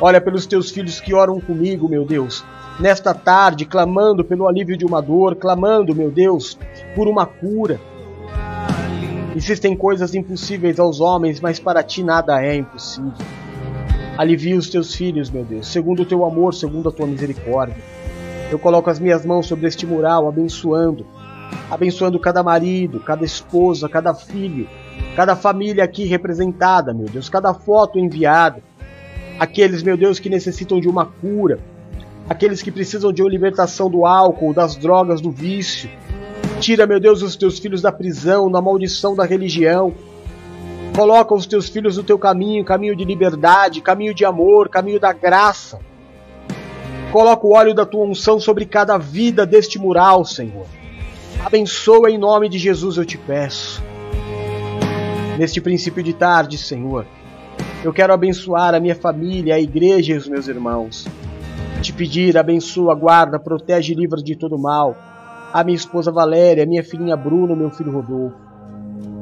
Olha 0.00 0.20
pelos 0.20 0.46
teus 0.46 0.72
filhos 0.72 0.98
que 0.98 1.14
oram 1.14 1.40
comigo, 1.40 1.88
meu 1.88 2.04
Deus. 2.04 2.44
Nesta 2.80 3.14
tarde, 3.14 3.64
clamando 3.64 4.24
pelo 4.24 4.48
alívio 4.48 4.76
de 4.76 4.84
uma 4.84 5.00
dor, 5.00 5.36
clamando, 5.36 5.94
meu 5.94 6.10
Deus, 6.10 6.58
por 6.96 7.06
uma 7.06 7.24
cura. 7.24 7.80
Existem 9.36 9.76
coisas 9.76 10.12
impossíveis 10.12 10.80
aos 10.80 10.98
homens, 11.00 11.40
mas 11.40 11.60
para 11.60 11.84
ti 11.84 12.02
nada 12.02 12.44
é 12.44 12.56
impossível. 12.56 13.12
Alivia 14.18 14.56
os 14.56 14.68
teus 14.68 14.92
filhos, 14.92 15.30
meu 15.30 15.44
Deus, 15.44 15.68
segundo 15.68 16.02
o 16.02 16.06
teu 16.06 16.24
amor, 16.24 16.52
segundo 16.52 16.88
a 16.88 16.92
tua 16.92 17.06
misericórdia. 17.06 17.76
Eu 18.50 18.58
coloco 18.58 18.90
as 18.90 18.98
minhas 18.98 19.24
mãos 19.24 19.46
sobre 19.46 19.68
este 19.68 19.86
mural, 19.86 20.26
abençoando, 20.26 21.06
abençoando 21.70 22.18
cada 22.18 22.42
marido, 22.42 22.98
cada 22.98 23.24
esposa, 23.24 23.88
cada 23.88 24.12
filho, 24.12 24.68
cada 25.16 25.34
família 25.34 25.82
aqui 25.82 26.04
representada, 26.04 26.92
meu 26.92 27.06
Deus, 27.06 27.30
cada 27.30 27.54
foto 27.54 27.98
enviada, 27.98 28.62
aqueles, 29.40 29.82
meu 29.82 29.96
Deus, 29.96 30.18
que 30.18 30.28
necessitam 30.28 30.78
de 30.78 30.86
uma 30.86 31.06
cura, 31.06 31.58
aqueles 32.28 32.60
que 32.60 32.70
precisam 32.70 33.10
de 33.10 33.22
uma 33.22 33.30
libertação 33.30 33.88
do 33.88 34.04
álcool, 34.04 34.52
das 34.52 34.76
drogas, 34.76 35.22
do 35.22 35.30
vício. 35.30 35.88
Tira, 36.60 36.86
meu 36.86 37.00
Deus, 37.00 37.22
os 37.22 37.34
teus 37.34 37.58
filhos 37.58 37.80
da 37.80 37.90
prisão, 37.90 38.50
da 38.50 38.60
maldição 38.60 39.16
da 39.16 39.24
religião. 39.24 39.94
Coloca 40.94 41.34
os 41.34 41.46
teus 41.46 41.66
filhos 41.66 41.96
no 41.96 42.02
teu 42.02 42.18
caminho, 42.18 42.62
caminho 42.62 42.94
de 42.94 43.04
liberdade, 43.04 43.80
caminho 43.80 44.12
de 44.12 44.24
amor, 44.26 44.68
caminho 44.68 45.00
da 45.00 45.14
graça. 45.14 45.78
Coloca 47.10 47.46
o 47.46 47.54
óleo 47.54 47.74
da 47.74 47.86
tua 47.86 48.04
unção 48.04 48.38
sobre 48.38 48.66
cada 48.66 48.98
vida 48.98 49.46
deste 49.46 49.78
mural, 49.78 50.26
Senhor. 50.26 50.66
Abençoa 51.42 52.10
em 52.10 52.18
nome 52.18 52.50
de 52.50 52.58
Jesus, 52.58 52.98
eu 52.98 53.04
te 53.06 53.16
peço 53.16 53.82
neste 55.38 55.60
princípio 55.60 56.02
de 56.02 56.12
tarde, 56.12 56.58
Senhor. 56.58 57.06
Eu 57.84 57.92
quero 57.92 58.12
abençoar 58.12 58.74
a 58.74 58.80
minha 58.80 58.94
família, 58.94 59.54
a 59.54 59.60
igreja 59.60 60.14
e 60.14 60.16
os 60.16 60.28
meus 60.28 60.48
irmãos. 60.48 61.06
Te 61.80 61.92
pedir, 61.92 62.36
abençoa, 62.36 62.94
guarda, 62.94 63.38
protege 63.38 63.92
e 63.92 63.96
livra 63.96 64.22
de 64.22 64.34
todo 64.34 64.58
mal. 64.58 64.96
A 65.52 65.62
minha 65.62 65.76
esposa 65.76 66.10
Valéria, 66.10 66.64
a 66.64 66.66
minha 66.66 66.82
filhinha 66.82 67.16
Bruno, 67.16 67.54
meu 67.54 67.70
filho 67.70 67.92
Rodolfo. 67.92 68.36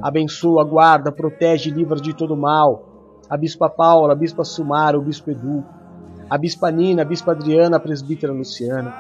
Abençoa, 0.02 0.64
guarda, 0.64 1.12
protege 1.12 1.70
e 1.70 1.72
livra 1.72 2.00
de 2.00 2.14
todo 2.14 2.36
mal. 2.36 3.20
A 3.28 3.36
bispa 3.36 3.68
Paula, 3.68 4.12
a 4.12 4.16
bispa 4.16 4.44
Sumara, 4.44 4.98
o 4.98 5.02
bispo 5.02 5.30
Edu. 5.30 5.64
A 6.30 6.38
bispa 6.38 6.70
Nina, 6.70 7.02
a 7.02 7.04
bispa 7.04 7.32
Adriana, 7.32 7.76
a 7.76 7.80
presbítera 7.80 8.32
Luciana. 8.32 8.92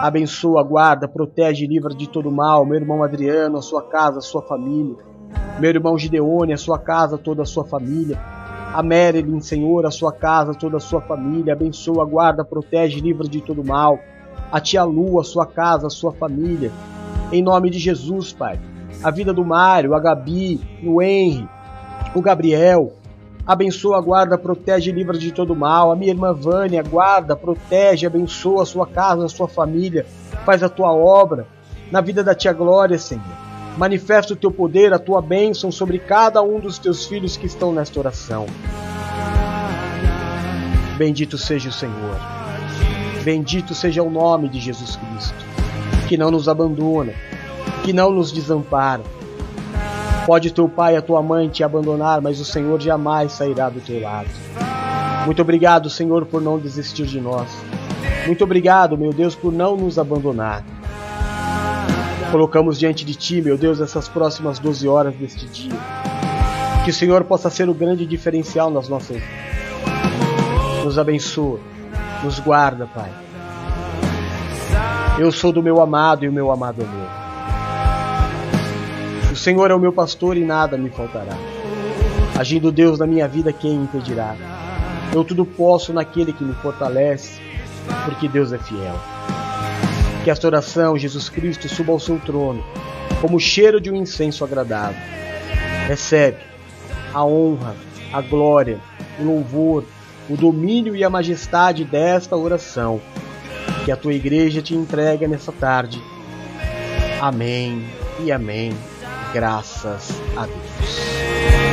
Abençoa, 0.00 0.62
guarda, 0.62 1.08
protege 1.08 1.64
e 1.64 1.68
livra 1.68 1.94
de 1.94 2.08
todo 2.08 2.30
mal. 2.30 2.66
Meu 2.66 2.76
irmão 2.76 3.02
Adriano, 3.02 3.58
a 3.58 3.62
sua 3.62 3.82
casa, 3.82 4.18
a 4.18 4.22
sua 4.22 4.42
família. 4.42 5.11
Meu 5.58 5.70
irmão 5.70 5.98
Gideone, 5.98 6.52
a 6.52 6.56
sua 6.56 6.78
casa, 6.78 7.18
toda 7.18 7.42
a 7.42 7.46
sua 7.46 7.64
família. 7.64 8.18
A 8.72 8.82
Marilyn, 8.82 9.40
Senhor, 9.40 9.84
a 9.86 9.90
sua 9.90 10.12
casa, 10.12 10.54
toda 10.54 10.78
a 10.78 10.80
sua 10.80 11.00
família. 11.00 11.52
Abençoa, 11.52 12.04
guarda, 12.04 12.44
protege 12.44 13.00
livra 13.00 13.28
de 13.28 13.40
todo 13.40 13.64
mal. 13.64 13.98
A 14.50 14.60
tia 14.60 14.82
Lu, 14.84 15.20
a 15.20 15.24
sua 15.24 15.46
casa, 15.46 15.86
a 15.86 15.90
sua 15.90 16.12
família. 16.12 16.70
Em 17.30 17.42
nome 17.42 17.70
de 17.70 17.78
Jesus, 17.78 18.32
Pai. 18.32 18.58
A 19.02 19.10
vida 19.10 19.32
do 19.32 19.44
Mário, 19.44 19.94
a 19.94 20.00
Gabi, 20.00 20.60
o 20.84 21.02
Henry, 21.02 21.48
o 22.14 22.20
Gabriel, 22.20 22.92
Abençoa, 23.44 24.00
guarda, 24.00 24.38
protege 24.38 24.92
livra 24.92 25.18
de 25.18 25.32
todo 25.32 25.56
mal. 25.56 25.90
A 25.90 25.96
minha 25.96 26.12
irmã 26.12 26.32
Vânia, 26.32 26.80
guarda, 26.80 27.34
protege, 27.34 28.06
abençoa 28.06 28.62
a 28.62 28.66
sua 28.66 28.86
casa, 28.86 29.24
a 29.24 29.28
sua 29.28 29.48
família. 29.48 30.06
Faz 30.44 30.62
a 30.62 30.68
tua 30.68 30.92
obra 30.92 31.46
na 31.90 32.00
vida 32.00 32.22
da 32.22 32.36
tia 32.36 32.52
Glória, 32.52 32.98
Senhor. 32.98 33.51
Manifesta 33.76 34.34
o 34.34 34.36
teu 34.36 34.50
poder, 34.50 34.92
a 34.92 34.98
tua 34.98 35.20
bênção 35.22 35.72
sobre 35.72 35.98
cada 35.98 36.42
um 36.42 36.60
dos 36.60 36.78
teus 36.78 37.06
filhos 37.06 37.36
que 37.36 37.46
estão 37.46 37.72
nesta 37.72 37.98
oração. 37.98 38.46
Bendito 40.96 41.38
seja 41.38 41.68
o 41.68 41.72
Senhor. 41.72 42.16
Bendito 43.24 43.74
seja 43.74 44.02
o 44.02 44.10
nome 44.10 44.48
de 44.48 44.60
Jesus 44.60 44.96
Cristo, 44.96 45.44
que 46.08 46.16
não 46.16 46.30
nos 46.30 46.48
abandona, 46.48 47.12
que 47.82 47.92
não 47.92 48.10
nos 48.10 48.30
desampara 48.30 49.02
Pode 50.26 50.52
teu 50.52 50.68
pai 50.68 50.94
e 50.94 50.96
a 50.96 51.02
tua 51.02 51.20
mãe 51.20 51.48
te 51.48 51.64
abandonar, 51.64 52.20
mas 52.20 52.38
o 52.38 52.44
Senhor 52.44 52.80
jamais 52.80 53.32
sairá 53.32 53.68
do 53.68 53.80
teu 53.80 54.00
lado. 54.00 54.28
Muito 55.26 55.42
obrigado, 55.42 55.90
Senhor, 55.90 56.26
por 56.26 56.40
não 56.40 56.58
desistir 56.58 57.06
de 57.06 57.20
nós. 57.20 57.50
Muito 58.26 58.44
obrigado, 58.44 58.96
meu 58.96 59.12
Deus, 59.12 59.34
por 59.34 59.52
não 59.52 59.76
nos 59.76 59.98
abandonar. 59.98 60.64
Colocamos 62.32 62.78
diante 62.78 63.04
de 63.04 63.14
ti, 63.14 63.40
meu 63.40 63.56
Deus, 63.56 63.80
essas 63.80 64.08
próximas 64.08 64.58
12 64.58 64.88
horas 64.88 65.14
deste 65.14 65.46
dia. 65.46 65.78
Que 66.84 66.90
o 66.90 66.94
Senhor 66.94 67.22
possa 67.22 67.48
ser 67.48 67.68
o 67.68 67.74
grande 67.74 68.04
diferencial 68.04 68.70
nas 68.70 68.88
nossas 68.88 69.18
vidas. 69.18 70.82
Nos 70.84 70.98
abençoa, 70.98 71.60
nos 72.24 72.40
guarda, 72.40 72.88
Pai. 72.92 73.12
Eu 75.18 75.30
sou 75.30 75.52
do 75.52 75.62
meu 75.62 75.80
amado 75.80 76.24
e 76.24 76.28
o 76.28 76.32
meu 76.32 76.50
amado 76.50 76.82
é 76.82 76.86
meu. 76.86 77.22
Senhor 79.42 79.72
é 79.72 79.74
o 79.74 79.80
meu 79.80 79.92
pastor 79.92 80.36
e 80.36 80.44
nada 80.44 80.78
me 80.78 80.88
faltará. 80.88 81.36
Agindo 82.38 82.70
Deus 82.70 83.00
na 83.00 83.08
minha 83.08 83.26
vida, 83.26 83.52
quem 83.52 83.74
impedirá? 83.74 84.36
Eu 85.12 85.24
tudo 85.24 85.44
posso 85.44 85.92
naquele 85.92 86.32
que 86.32 86.44
me 86.44 86.54
fortalece, 86.54 87.40
porque 88.04 88.28
Deus 88.28 88.52
é 88.52 88.58
fiel. 88.58 88.94
Que 90.24 90.30
esta 90.30 90.46
oração, 90.46 90.96
Jesus 90.96 91.28
Cristo, 91.28 91.68
suba 91.68 91.92
ao 91.92 91.98
seu 91.98 92.18
trono, 92.18 92.64
como 93.20 93.36
o 93.36 93.40
cheiro 93.40 93.80
de 93.80 93.90
um 93.90 93.96
incenso 93.96 94.44
agradável. 94.44 95.00
Recebe 95.88 96.38
a 97.12 97.24
honra, 97.24 97.74
a 98.12 98.20
glória, 98.20 98.78
o 99.18 99.24
louvor, 99.24 99.84
o 100.30 100.36
domínio 100.36 100.94
e 100.94 101.02
a 101.02 101.10
majestade 101.10 101.84
desta 101.84 102.36
oração 102.36 103.00
que 103.84 103.90
a 103.90 103.96
tua 103.96 104.14
igreja 104.14 104.62
te 104.62 104.74
entrega 104.74 105.26
nessa 105.26 105.50
tarde. 105.52 106.00
Amém 107.20 107.84
e 108.20 108.30
amém 108.30 108.72
graças 109.32 110.20
a 110.36 110.46
Deus. 110.46 111.71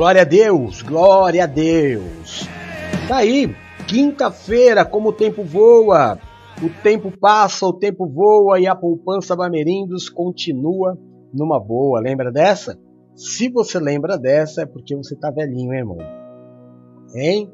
Glória 0.00 0.22
a 0.22 0.24
Deus, 0.24 0.80
glória 0.80 1.44
a 1.44 1.46
Deus. 1.46 2.48
Tá 3.06 3.18
aí, 3.18 3.54
quinta-feira, 3.86 4.82
como 4.82 5.10
o 5.10 5.12
tempo 5.12 5.44
voa. 5.44 6.18
O 6.62 6.70
tempo 6.82 7.12
passa, 7.18 7.66
o 7.66 7.72
tempo 7.74 8.08
voa 8.08 8.58
e 8.58 8.66
a 8.66 8.74
poupança 8.74 9.36
Bamerindos 9.36 10.08
continua 10.08 10.98
numa 11.34 11.60
boa. 11.60 12.00
Lembra 12.00 12.32
dessa? 12.32 12.78
Se 13.14 13.50
você 13.50 13.78
lembra 13.78 14.16
dessa, 14.16 14.62
é 14.62 14.66
porque 14.66 14.96
você 14.96 15.14
tá 15.14 15.30
velhinho, 15.30 15.74
hein, 15.74 15.80
irmão. 15.80 15.98
Hein? 17.14 17.52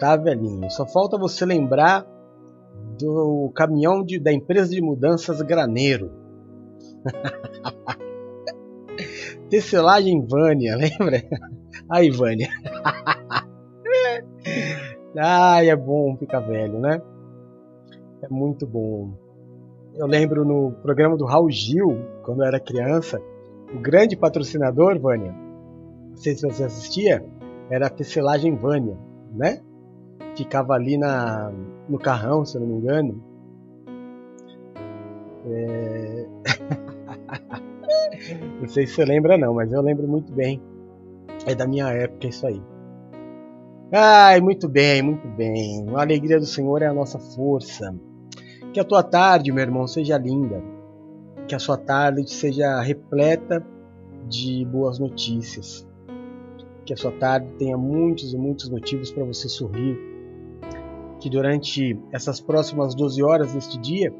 Tá 0.00 0.16
velhinho. 0.16 0.68
Só 0.72 0.84
falta 0.88 1.16
você 1.16 1.46
lembrar 1.46 2.04
do 2.98 3.52
caminhão 3.54 4.02
de, 4.02 4.18
da 4.18 4.32
empresa 4.32 4.70
de 4.70 4.82
mudanças 4.82 5.40
Graneiro. 5.40 6.10
Tecelagem 9.48 10.26
Vânia, 10.26 10.74
lembra? 10.98 11.22
Aí, 11.88 12.10
Vânia. 12.10 12.48
Ai, 15.16 15.70
é 15.70 15.76
bom 15.76 16.16
ficar 16.16 16.40
velho, 16.40 16.80
né? 16.80 17.00
É 18.22 18.28
muito 18.28 18.66
bom. 18.66 19.12
Eu 19.94 20.06
lembro 20.06 20.44
no 20.44 20.72
programa 20.82 21.16
do 21.16 21.24
Raul 21.24 21.50
Gil, 21.50 21.96
quando 22.22 22.42
eu 22.42 22.46
era 22.46 22.60
criança, 22.60 23.20
o 23.74 23.78
grande 23.78 24.16
patrocinador, 24.16 24.98
Vânia, 24.98 25.34
não 26.10 26.16
sei 26.16 26.34
se 26.34 26.42
você 26.42 26.64
assistia, 26.64 27.24
era 27.70 27.86
a 27.86 27.90
tecelagem 27.90 28.54
Vânia, 28.54 28.98
né? 29.32 29.62
Ficava 30.36 30.74
ali 30.74 30.98
na, 30.98 31.50
no 31.88 31.98
carrão, 31.98 32.44
se 32.44 32.56
eu 32.56 32.60
não 32.60 32.68
me 32.68 32.74
engano. 32.74 33.22
É... 35.48 36.26
não 38.60 38.68
sei 38.68 38.86
se 38.86 38.94
você 38.94 39.04
lembra 39.04 39.38
não, 39.38 39.54
mas 39.54 39.72
eu 39.72 39.80
lembro 39.80 40.06
muito 40.06 40.32
bem. 40.32 40.60
É 41.46 41.54
da 41.54 41.66
minha 41.66 41.88
época 41.92 42.26
isso 42.26 42.44
aí. 42.44 42.60
Ai, 43.92 44.40
muito 44.40 44.68
bem, 44.68 45.00
muito 45.00 45.28
bem. 45.28 45.86
A 45.94 46.00
alegria 46.00 46.40
do 46.40 46.44
Senhor 46.44 46.82
é 46.82 46.88
a 46.88 46.92
nossa 46.92 47.20
força. 47.20 47.94
Que 48.72 48.80
a 48.80 48.84
tua 48.84 49.02
tarde, 49.04 49.52
meu 49.52 49.62
irmão, 49.62 49.86
seja 49.86 50.18
linda. 50.18 50.60
Que 51.46 51.54
a 51.54 51.58
sua 51.60 51.78
tarde 51.78 52.28
seja 52.28 52.80
repleta 52.80 53.64
de 54.28 54.64
boas 54.66 54.98
notícias. 54.98 55.88
Que 56.84 56.92
a 56.92 56.96
sua 56.96 57.12
tarde 57.12 57.46
tenha 57.58 57.78
muitos 57.78 58.34
e 58.34 58.36
muitos 58.36 58.68
motivos 58.68 59.12
para 59.12 59.24
você 59.24 59.48
sorrir. 59.48 59.96
Que 61.20 61.30
durante 61.30 61.96
essas 62.12 62.40
próximas 62.40 62.92
12 62.92 63.22
horas 63.22 63.54
deste 63.54 63.78
dia 63.78 64.12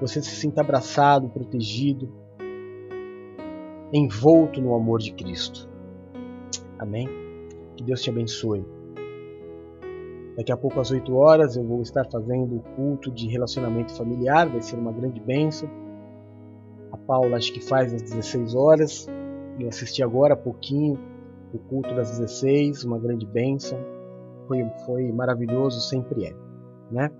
você 0.00 0.22
se 0.22 0.34
sinta 0.34 0.62
abraçado, 0.62 1.28
protegido, 1.28 2.10
envolto 3.92 4.62
no 4.62 4.74
amor 4.74 4.98
de 4.98 5.12
Cristo. 5.12 5.69
Amém? 6.80 7.06
Que 7.76 7.84
Deus 7.84 8.02
te 8.02 8.08
abençoe. 8.08 8.64
Daqui 10.34 10.50
a 10.50 10.56
pouco, 10.56 10.80
às 10.80 10.90
8 10.90 11.14
horas, 11.14 11.54
eu 11.54 11.62
vou 11.62 11.82
estar 11.82 12.06
fazendo 12.10 12.56
o 12.56 12.60
culto 12.74 13.10
de 13.10 13.28
relacionamento 13.28 13.94
familiar, 13.94 14.48
vai 14.48 14.62
ser 14.62 14.76
uma 14.76 14.90
grande 14.90 15.20
bênção. 15.20 15.68
A 16.90 16.96
Paula 16.96 17.36
acho 17.36 17.52
que 17.52 17.60
faz 17.60 17.92
às 17.92 18.00
16 18.00 18.54
horas. 18.54 19.06
Eu 19.58 19.68
assisti 19.68 20.02
agora 20.02 20.32
há 20.32 20.36
pouquinho 20.36 20.98
o 21.52 21.58
culto 21.58 21.94
das 21.94 22.18
16, 22.18 22.84
uma 22.84 22.98
grande 22.98 23.26
bênção. 23.26 23.78
Foi, 24.48 24.64
foi 24.86 25.12
maravilhoso, 25.12 25.80
sempre 25.82 26.24
é. 26.24 26.34
Né? 26.90 27.10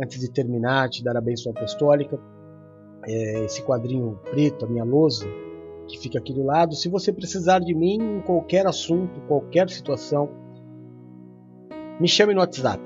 Antes 0.00 0.18
de 0.18 0.30
terminar, 0.30 0.88
te 0.88 1.04
dar 1.04 1.16
a 1.18 1.20
bênção 1.20 1.52
apostólica, 1.52 2.18
é, 3.06 3.44
esse 3.44 3.62
quadrinho 3.62 4.18
preto, 4.30 4.64
a 4.64 4.68
minha 4.68 4.84
lousa, 4.84 5.26
que 5.88 5.98
fica 5.98 6.18
aqui 6.18 6.32
do 6.32 6.44
lado. 6.44 6.74
Se 6.74 6.88
você 6.88 7.12
precisar 7.12 7.58
de 7.60 7.74
mim 7.74 7.98
em 8.00 8.20
qualquer 8.20 8.66
assunto, 8.66 9.20
qualquer 9.28 9.68
situação, 9.68 10.28
me 12.00 12.08
chame 12.08 12.34
no 12.34 12.40
WhatsApp 12.40 12.82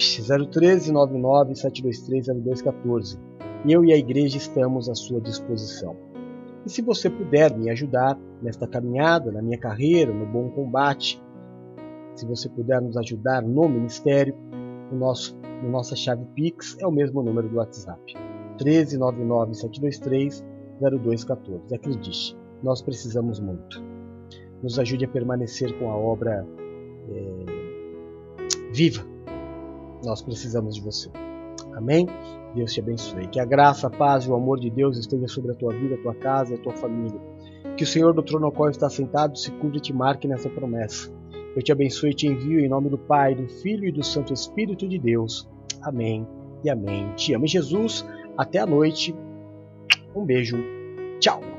013 0.51 0.93
99 0.93 1.55
723 1.55 2.27
0214. 2.45 3.19
Eu 3.67 3.85
e 3.85 3.93
a 3.93 3.97
igreja 3.97 4.37
estamos 4.37 4.89
à 4.89 4.95
sua 4.95 5.21
disposição. 5.21 5.97
E 6.65 6.71
se 6.71 6.83
você 6.83 7.09
puder 7.09 7.57
me 7.57 7.71
ajudar 7.71 8.19
nesta 8.43 8.67
caminhada, 8.67 9.31
na 9.31 9.41
minha 9.41 9.59
carreira, 9.59 10.13
no 10.13 10.27
bom 10.27 10.51
combate, 10.51 11.23
se 12.15 12.27
você 12.27 12.49
puder 12.49 12.81
nos 12.81 12.97
ajudar 12.97 13.43
no 13.43 13.69
ministério, 13.69 14.35
o 14.91 14.97
nosso, 14.97 15.39
a 15.43 15.69
nossa 15.69 15.95
chave 15.95 16.25
Pix 16.35 16.77
é 16.81 16.87
o 16.87 16.91
mesmo 16.91 17.23
número 17.23 17.49
do 17.49 17.57
WhatsApp. 17.57 18.15
1399 18.63 19.55
723 19.55 20.45
0214. 20.81 21.75
Acredite, 21.75 22.37
nós 22.63 22.83
precisamos 22.83 23.41
muito. 23.41 23.83
Nos 24.63 24.79
ajude 24.79 25.05
a 25.05 25.09
permanecer 25.09 25.77
com 25.79 25.91
a 25.91 25.97
obra 25.97 26.47
é, 27.11 28.73
viva. 28.73 29.05
Nós 30.05 30.23
precisamos 30.23 30.75
de 30.75 30.81
você. 30.81 31.11
Amém? 31.75 32.07
Deus 32.55 32.73
te 32.73 32.81
abençoe. 32.81 33.29
Que 33.29 33.39
a 33.39 33.45
graça, 33.45 33.87
a 33.87 33.91
paz 33.91 34.25
e 34.25 34.31
o 34.31 34.35
amor 34.35 34.59
de 34.59 34.71
Deus 34.71 34.99
esteja 34.99 35.29
sobre 35.29 35.53
a 35.53 35.55
tua 35.55 35.73
vida, 35.73 35.95
a 35.95 35.99
tua 35.99 36.15
casa 36.15 36.55
e 36.55 36.57
a 36.57 36.61
tua 36.61 36.73
família. 36.73 37.21
Que 37.77 37.85
o 37.85 37.87
Senhor 37.87 38.15
do 38.15 38.23
trono 38.23 38.47
ao 38.47 38.53
qual 38.53 38.71
está 38.71 38.89
sentado 38.89 39.37
se 39.37 39.51
cuide 39.53 39.79
e 39.79 39.81
te 39.81 39.93
marque 39.93 40.27
nessa 40.27 40.49
promessa. 40.49 41.13
Eu 41.55 41.63
te 41.63 41.73
abençoe 41.73 42.11
e 42.11 42.15
te 42.15 42.27
envio 42.27 42.61
em 42.61 42.69
nome 42.69 42.89
do 42.89 42.99
Pai, 42.99 43.35
do 43.35 43.47
Filho 43.49 43.87
e 43.87 43.93
do 43.93 44.03
Santo 44.03 44.33
Espírito 44.33 44.89
de 44.89 44.99
Deus. 44.99 45.49
Amém 45.83 46.27
e 46.65 46.71
amém. 46.71 47.13
Te 47.17 47.35
amo, 47.35 47.47
Jesus. 47.47 48.05
Até 48.37 48.59
a 48.59 48.67
noite. 48.67 49.15
Um 50.15 50.25
beijo. 50.25 50.59
Tchau. 51.21 51.56